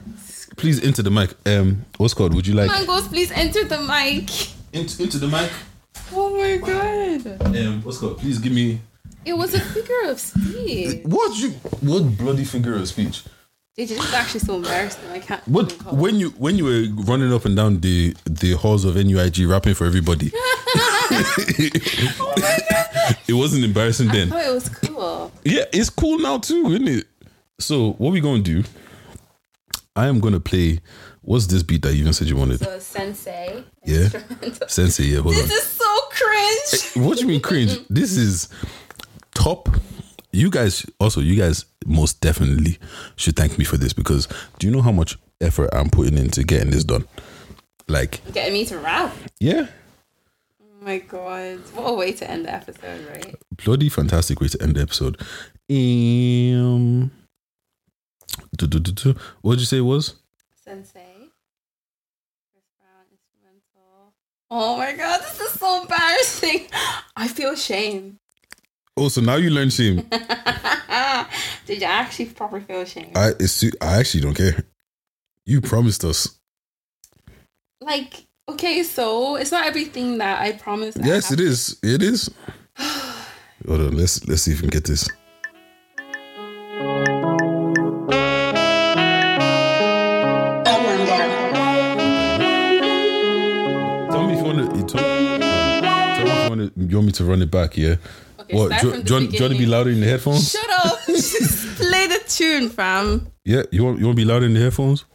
Please 0.57 0.83
enter 0.83 1.01
the 1.01 1.09
mic. 1.09 1.33
Um, 1.47 1.83
what's 1.97 2.13
called? 2.13 2.33
Would 2.35 2.45
you 2.45 2.53
like 2.53 2.69
Mangos, 2.69 3.07
please 3.07 3.31
enter 3.31 3.63
the 3.63 3.79
mic. 3.81 4.29
into 4.73 5.01
into 5.03 5.17
the 5.17 5.27
mic? 5.27 5.49
Oh 6.11 6.35
my 6.37 6.57
god. 6.57 7.41
Um, 7.55 7.81
what's 7.83 7.97
called? 7.97 8.19
Please 8.19 8.37
give 8.39 8.53
me. 8.53 8.79
It 9.25 9.33
was 9.33 9.53
a 9.53 9.59
figure 9.59 10.03
of 10.11 10.19
speech. 10.19 11.01
What 11.05 11.37
you? 11.39 11.49
What 11.81 12.17
bloody 12.17 12.43
figure 12.45 12.75
of 12.75 12.87
speech? 12.87 13.23
This 13.75 13.89
is 13.89 14.13
actually 14.13 14.41
so 14.41 14.57
embarrassing. 14.57 15.09
I 15.09 15.19
can't. 15.19 15.41
What 15.47 15.75
call- 15.79 15.95
when 15.95 16.19
you 16.19 16.29
when 16.31 16.57
you 16.57 16.65
were 16.65 16.85
running 17.05 17.33
up 17.33 17.45
and 17.45 17.55
down 17.55 17.79
the 17.79 18.15
the 18.25 18.53
halls 18.53 18.85
of 18.85 18.95
NUIG 18.95 19.49
rapping 19.49 19.73
for 19.73 19.85
everybody? 19.85 20.31
it 23.27 23.33
wasn't 23.33 23.63
embarrassing 23.63 24.07
then. 24.09 24.29
thought 24.29 24.45
it 24.45 24.53
was 24.53 24.69
cool. 24.69 25.31
Yeah, 25.43 25.65
it's 25.73 25.89
cool 25.89 26.19
now 26.19 26.37
too, 26.39 26.67
isn't 26.67 26.87
it? 26.87 27.07
So 27.59 27.93
what 27.93 28.11
we 28.11 28.19
gonna 28.21 28.41
do? 28.41 28.63
I 29.95 30.07
am 30.07 30.19
gonna 30.19 30.39
play. 30.39 30.79
What's 31.21 31.47
this 31.47 31.63
beat 31.63 31.81
that 31.83 31.93
you 31.93 32.01
even 32.01 32.13
said 32.13 32.27
you 32.27 32.35
wanted? 32.35 32.59
So 32.59 32.79
sensei. 32.79 33.63
Yeah. 33.85 34.09
Sensei, 34.67 35.03
yeah, 35.05 35.19
hold 35.21 35.35
on. 35.35 35.41
This 35.47 35.51
is 35.51 35.63
so 35.63 35.99
cringe. 36.09 36.97
Eh, 36.97 37.07
what 37.07 37.17
do 37.17 37.21
you 37.23 37.27
mean 37.29 37.41
cringe? 37.41 37.77
This 37.89 38.17
is 38.17 38.49
top. 39.33 39.69
You 40.31 40.49
guys 40.49 40.85
also, 40.99 41.21
you 41.21 41.35
guys 41.35 41.65
most 41.85 42.19
definitely 42.19 42.77
should 43.15 43.35
thank 43.37 43.57
me 43.57 43.63
for 43.65 43.77
this 43.77 43.93
because 43.93 44.27
do 44.59 44.67
you 44.67 44.73
know 44.73 44.81
how 44.81 44.91
much 44.91 45.17
effort 45.39 45.69
I'm 45.71 45.89
putting 45.89 46.17
into 46.17 46.43
getting 46.43 46.71
this 46.71 46.83
done? 46.83 47.05
Like, 47.87 48.21
Getting 48.33 48.53
me 48.53 48.65
to 48.65 48.79
rap. 48.79 49.13
yeah, 49.39 49.67
Oh 49.67 49.82
my 50.83 50.99
god. 50.99 51.59
What 51.73 51.89
a 51.89 51.93
way 51.93 52.11
to 52.13 52.29
end 52.29 52.45
the 52.45 52.53
episode, 52.53 53.07
right? 53.09 53.35
bloody 53.63 53.89
fantastic 53.89 54.39
way 54.41 54.47
to 54.49 54.61
end 54.61 54.75
the 54.75 54.81
episode. 54.81 55.19
Um. 55.69 57.11
What 59.41 59.51
did 59.51 59.59
you 59.59 59.65
say 59.65 59.77
it 59.77 59.81
was? 59.81 60.15
Sensei. 60.63 61.29
Chris 62.51 62.63
Brown 62.79 63.05
instrumental. 63.11 64.13
Oh 64.49 64.77
my 64.77 64.93
god, 64.93 65.21
this 65.21 65.39
is 65.39 65.59
so 65.59 65.81
embarrassing. 65.81 66.67
I 67.15 67.27
feel 67.27 67.55
shame. 67.55 68.19
Oh, 68.95 69.09
so 69.09 69.21
now 69.21 69.35
you 69.35 69.49
learn 69.49 69.69
shame. 69.71 70.07
Did 71.65 71.81
you 71.81 71.87
actually 71.87 72.25
proper 72.27 72.61
feel 72.61 72.85
shame? 72.85 73.11
I 73.15 73.29
it's 73.39 73.59
too, 73.59 73.71
I 73.81 73.97
actually 73.99 74.21
don't 74.21 74.35
care. 74.35 74.65
You 75.45 75.61
promised 75.61 76.03
us. 76.03 76.39
like, 77.81 78.27
okay, 78.49 78.83
so 78.83 79.35
it's 79.35 79.51
not 79.51 79.65
everything 79.65 80.17
that 80.19 80.41
I 80.41 80.53
promised. 80.53 80.97
Yes, 81.03 81.29
have 81.29 81.39
it 81.39 81.43
is. 81.45 81.77
It 81.83 82.01
is. 82.03 82.29
Hold 83.67 83.81
on. 83.81 83.97
Let's 83.97 84.25
let's 84.27 84.41
see 84.43 84.51
if 84.51 84.57
we 84.57 84.61
can 84.63 84.69
get 84.69 84.85
this. 84.85 85.07
Tell 94.11 94.27
me 94.27 94.33
if 94.33 94.39
you 94.39 94.45
want 94.45 94.57
to. 94.71 94.77
You 94.77 94.83
tell, 94.85 94.99
tell 95.01 96.25
me 96.25 96.31
if 96.31 96.43
you 96.43 96.49
want 96.49 96.75
to. 96.75 96.81
You 96.85 96.95
want 96.97 97.05
me 97.07 97.11
to 97.13 97.25
run 97.25 97.41
it 97.41 97.49
back? 97.51 97.75
Yeah. 97.77 97.95
Okay, 98.39 98.55
What? 98.57 98.69
Do, 98.69 98.77
do, 98.79 98.85
you 98.87 98.91
want- 98.93 99.05
do 99.31 99.37
you 99.37 99.41
want 99.43 99.53
to 99.53 99.59
be 99.59 99.65
louder 99.65 99.89
in 99.89 99.99
the 100.01 100.07
headphones? 100.07 100.51
Shut 100.51 100.69
up! 100.85 100.99
Just 101.07 101.77
play 101.77 102.07
the 102.07 102.21
tune, 102.27 102.69
fam. 102.69 103.27
Yeah. 103.45 103.63
You 103.71 103.83
want 103.85 103.99
you 103.99 104.05
want 104.05 104.17
to 104.17 104.21
be 104.25 104.25
louder 104.25 104.45
in 104.45 104.53
the 104.53 104.59
headphones? 104.59 105.05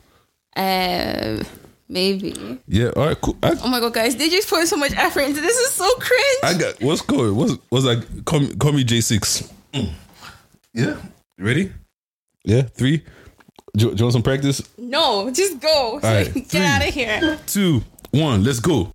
Uh, 0.56 1.42
maybe. 1.88 2.58
Yeah. 2.66 2.90
All 2.96 3.06
right. 3.06 3.20
Cool. 3.20 3.36
I, 3.42 3.54
Oh 3.62 3.68
my 3.68 3.80
god, 3.80 3.94
guys, 3.94 4.16
they 4.16 4.28
just 4.28 4.48
put 4.48 4.66
so 4.68 4.76
much 4.76 4.92
effort 4.96 5.22
into 5.22 5.40
this. 5.40 5.56
Is 5.56 5.72
so 5.72 5.88
cringe. 5.96 6.38
I 6.44 6.54
got 6.58 6.80
what's 6.82 7.00
going. 7.02 7.34
What's 7.34 7.54
what's 7.70 7.84
like? 7.84 8.24
Call 8.24 8.40
me, 8.40 8.54
call 8.56 8.72
me 8.72 8.84
J 8.84 9.00
six. 9.00 9.52
Mm. 9.72 9.90
Yeah. 10.74 10.96
Ready? 11.38 11.72
Yeah. 12.44 12.62
Three. 12.62 13.04
Do, 13.76 13.86
you- 13.86 13.90
do 13.94 13.96
you 13.98 14.04
want 14.04 14.12
some 14.12 14.22
practice? 14.22 14.62
no, 14.78 15.30
just 15.30 15.60
go. 15.60 15.68
All 15.68 16.00
right, 16.00 16.32
get 16.34 16.46
three. 16.48 16.60
out 16.60 16.86
of 16.88 16.92
here. 16.94 17.38
Two. 17.46 17.82
One. 18.10 18.42
Let's 18.42 18.60
go. 18.60 18.90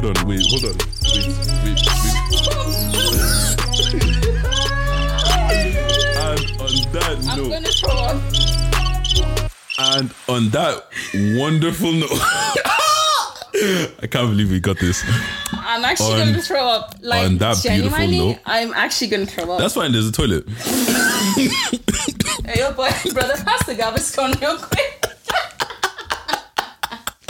Hold 0.00 0.16
on, 0.16 0.26
wait, 0.28 0.46
hold 0.46 0.64
on. 0.64 0.76
Wait, 1.02 1.26
wait, 1.26 1.38
wait. 1.64 2.88
And 6.16 6.40
on 6.60 6.92
that 6.92 7.16
I'm 7.28 7.36
note, 7.38 7.50
gonna 7.50 7.68
throw 7.68 7.98
up. 7.98 8.16
and 9.78 10.14
on 10.28 10.48
that 10.50 10.84
wonderful 11.38 11.92
note, 11.92 12.08
I 14.02 14.06
can't 14.08 14.30
believe 14.30 14.50
we 14.50 14.60
got 14.60 14.78
this. 14.78 15.02
I'm 15.52 15.84
actually 15.84 16.20
On- 16.20 16.28
gonna 16.30 16.42
throw 16.42 16.64
up. 16.64 16.94
Like 17.00 17.26
on 17.26 17.38
that 17.38 17.60
beautiful 17.62 17.90
genuinely, 17.98 18.18
note- 18.34 18.38
I'm 18.46 18.72
actually 18.74 19.08
gonna 19.08 19.26
throw 19.26 19.50
up. 19.52 19.58
That's 19.60 19.74
fine. 19.74 19.90
There's 19.92 20.08
a 20.08 20.12
toilet. 20.12 20.48
Hey, 22.44 22.60
yo, 22.60 22.72
boy, 22.72 22.88
brother, 23.12 23.34
pass 23.44 23.66
the 23.66 23.74
garbage 23.76 24.12
can 24.12 24.32
real 24.40 24.56
quick. 24.58 25.04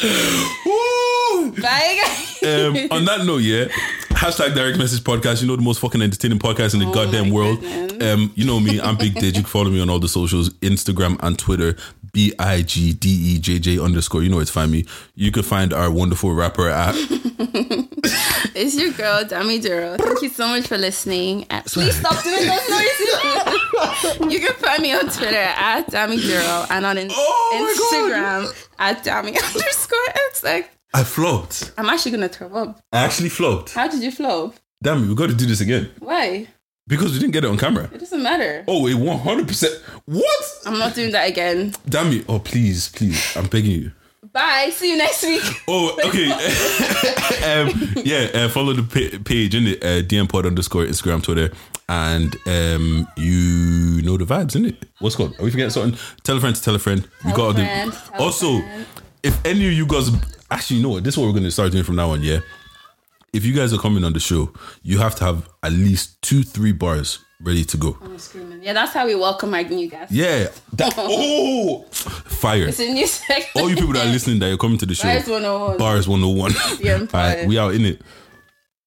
Woo! 0.64 1.50
Bye, 1.60 1.98
guys. 2.00 2.27
Um, 2.42 2.76
on 2.90 3.04
that 3.04 3.24
note, 3.24 3.38
yeah. 3.38 3.66
Hashtag 4.10 4.54
direct 4.54 4.78
message 4.78 5.02
podcast. 5.04 5.42
You 5.42 5.48
know 5.48 5.56
the 5.56 5.62
most 5.62 5.80
fucking 5.80 6.02
entertaining 6.02 6.38
podcast 6.38 6.74
in 6.74 6.80
the 6.80 6.90
goddamn 6.92 7.30
world. 7.30 7.62
Um, 8.02 8.32
you 8.34 8.44
know 8.44 8.58
me. 8.60 8.80
I'm 8.80 8.96
Big 8.96 9.14
Dej. 9.14 9.26
You 9.26 9.32
can 9.32 9.44
follow 9.44 9.70
me 9.70 9.80
on 9.80 9.88
all 9.90 10.00
the 10.00 10.08
socials, 10.08 10.50
Instagram 10.60 11.18
and 11.22 11.38
Twitter. 11.38 11.76
B 12.12 12.32
I 12.38 12.62
G 12.62 12.92
D 12.94 13.08
E 13.08 13.38
J 13.38 13.58
J 13.58 13.78
underscore. 13.78 14.22
You 14.22 14.30
know 14.30 14.36
where 14.36 14.44
to 14.44 14.50
find 14.52 14.72
me. 14.72 14.86
You 15.14 15.30
can 15.30 15.42
find 15.42 15.72
our 15.72 15.90
wonderful 15.90 16.32
rapper 16.32 16.68
at. 16.68 16.94
It's 18.54 18.74
your 18.76 18.92
girl, 18.92 19.22
Dami 19.24 19.62
Duro. 19.62 19.96
Thank 19.98 20.22
you 20.22 20.28
so 20.30 20.48
much 20.48 20.66
for 20.66 20.76
listening. 20.78 21.44
Please 21.66 21.96
stop 21.96 22.22
doing 22.24 22.46
those 22.46 22.68
noises. 22.68 24.32
you 24.32 24.40
can 24.40 24.54
find 24.54 24.82
me 24.82 24.92
on 24.94 25.02
Twitter 25.02 25.36
at 25.36 25.86
Dami 25.88 26.20
Duro 26.20 26.66
and 26.70 26.84
on 26.84 26.98
in- 26.98 27.08
Oh 27.12 27.50
my 27.52 28.10
God. 28.10 28.50
Instagram 28.50 28.68
at 28.78 29.04
Dami 29.04 29.36
underscore 29.54 29.98
X. 30.30 30.44
I 30.94 31.04
flopped. 31.04 31.72
I'm 31.76 31.86
actually 31.88 32.12
gonna 32.12 32.28
throw 32.28 32.48
up. 32.54 32.80
I 32.92 33.04
actually 33.04 33.28
flopped. 33.28 33.74
How 33.74 33.88
did 33.88 34.02
you 34.02 34.10
flop? 34.10 34.54
Damn 34.82 35.04
it, 35.04 35.08
we 35.08 35.14
got 35.14 35.28
to 35.28 35.34
do 35.34 35.44
this 35.46 35.60
again 35.60 35.90
Why? 35.98 36.46
because 36.86 37.12
we 37.12 37.18
didn't 37.18 37.32
get 37.32 37.44
it 37.44 37.50
on 37.50 37.58
camera. 37.58 37.90
It 37.92 37.98
doesn't 37.98 38.22
matter. 38.22 38.64
Oh, 38.68 38.86
it 38.86 38.94
100. 38.94 39.46
percent 39.48 39.74
What? 40.06 40.44
I'm 40.66 40.78
not 40.78 40.94
doing 40.94 41.12
that 41.12 41.28
again. 41.28 41.74
Damn 41.88 42.12
it! 42.12 42.24
Oh, 42.28 42.38
please, 42.38 42.88
please, 42.90 43.36
I'm 43.36 43.46
begging 43.46 43.70
you. 43.72 43.92
Bye. 44.32 44.70
See 44.72 44.90
you 44.92 44.98
next 44.98 45.22
week. 45.24 45.42
Oh, 45.68 45.98
okay. 46.06 46.30
um, 47.50 47.92
yeah, 48.04 48.30
uh, 48.44 48.48
follow 48.48 48.72
the 48.72 48.82
pa- 48.82 49.18
page 49.24 49.54
in 49.54 49.66
it, 49.66 49.82
uh, 49.82 50.02
DM 50.02 50.28
pod 50.28 50.46
underscore 50.46 50.84
Instagram, 50.84 51.22
Twitter, 51.22 51.50
and 51.88 52.34
um, 52.46 53.08
you 53.16 54.00
know 54.02 54.16
the 54.16 54.24
vibes, 54.24 54.54
in 54.56 54.64
it. 54.66 54.84
What's 55.00 55.16
called? 55.16 55.38
Are 55.38 55.44
we 55.44 55.50
forgetting 55.50 55.70
something? 55.70 55.98
Tell 56.22 56.36
a 56.36 56.40
friend 56.40 56.54
to 56.56 56.62
tell 56.62 56.74
a 56.74 56.78
friend. 56.78 57.06
we 57.24 57.32
got 57.32 57.40
all 57.40 57.50
a 57.50 57.54
the. 57.54 57.64
tell 57.64 58.22
also, 58.22 58.58
friend. 58.60 58.86
if 59.22 59.44
any 59.44 59.66
of 59.66 59.72
you 59.72 59.86
guys 59.86 60.10
actually 60.50 60.76
you 60.78 60.82
know 60.82 60.90
what, 60.90 61.04
this 61.04 61.14
is 61.14 61.18
what 61.18 61.26
we're 61.26 61.32
going 61.32 61.44
to 61.44 61.50
start 61.50 61.72
doing 61.72 61.84
from 61.84 61.96
now 61.96 62.10
on. 62.10 62.22
Yeah, 62.22 62.40
if 63.32 63.44
you 63.44 63.54
guys 63.54 63.72
are 63.72 63.78
coming 63.78 64.04
on 64.04 64.12
the 64.12 64.20
show, 64.20 64.52
you 64.82 64.98
have 64.98 65.14
to 65.16 65.24
have 65.24 65.48
at 65.62 65.72
least 65.72 66.20
two, 66.22 66.42
three 66.42 66.72
bars 66.72 67.18
ready 67.40 67.64
to 67.64 67.76
go. 67.76 67.96
I'm 68.02 68.18
screaming. 68.18 68.62
Yeah, 68.62 68.72
that's 68.72 68.92
how 68.92 69.06
we 69.06 69.14
welcome 69.14 69.54
our 69.54 69.62
new 69.62 69.88
guests. 69.88 70.14
Yeah, 70.14 70.48
that 70.74 70.94
oh 70.98 71.82
fire! 71.90 72.68
It's 72.68 72.80
a 72.80 72.92
new 72.92 73.06
segment. 73.06 73.50
All 73.56 73.68
you 73.68 73.76
people 73.76 73.92
that 73.92 74.06
are 74.06 74.10
listening 74.10 74.38
that 74.40 74.48
you're 74.48 74.58
coming 74.58 74.78
to 74.78 74.86
the 74.86 74.94
show, 74.94 75.08
oh 75.08 75.76
Bars 75.78 76.08
101. 76.08 76.52
Bars 76.52 76.52
101. 76.52 76.52
The 76.78 76.92
All 77.16 77.20
right, 77.20 77.46
we 77.46 77.58
out 77.58 77.74
in 77.74 77.84
it. 77.84 78.02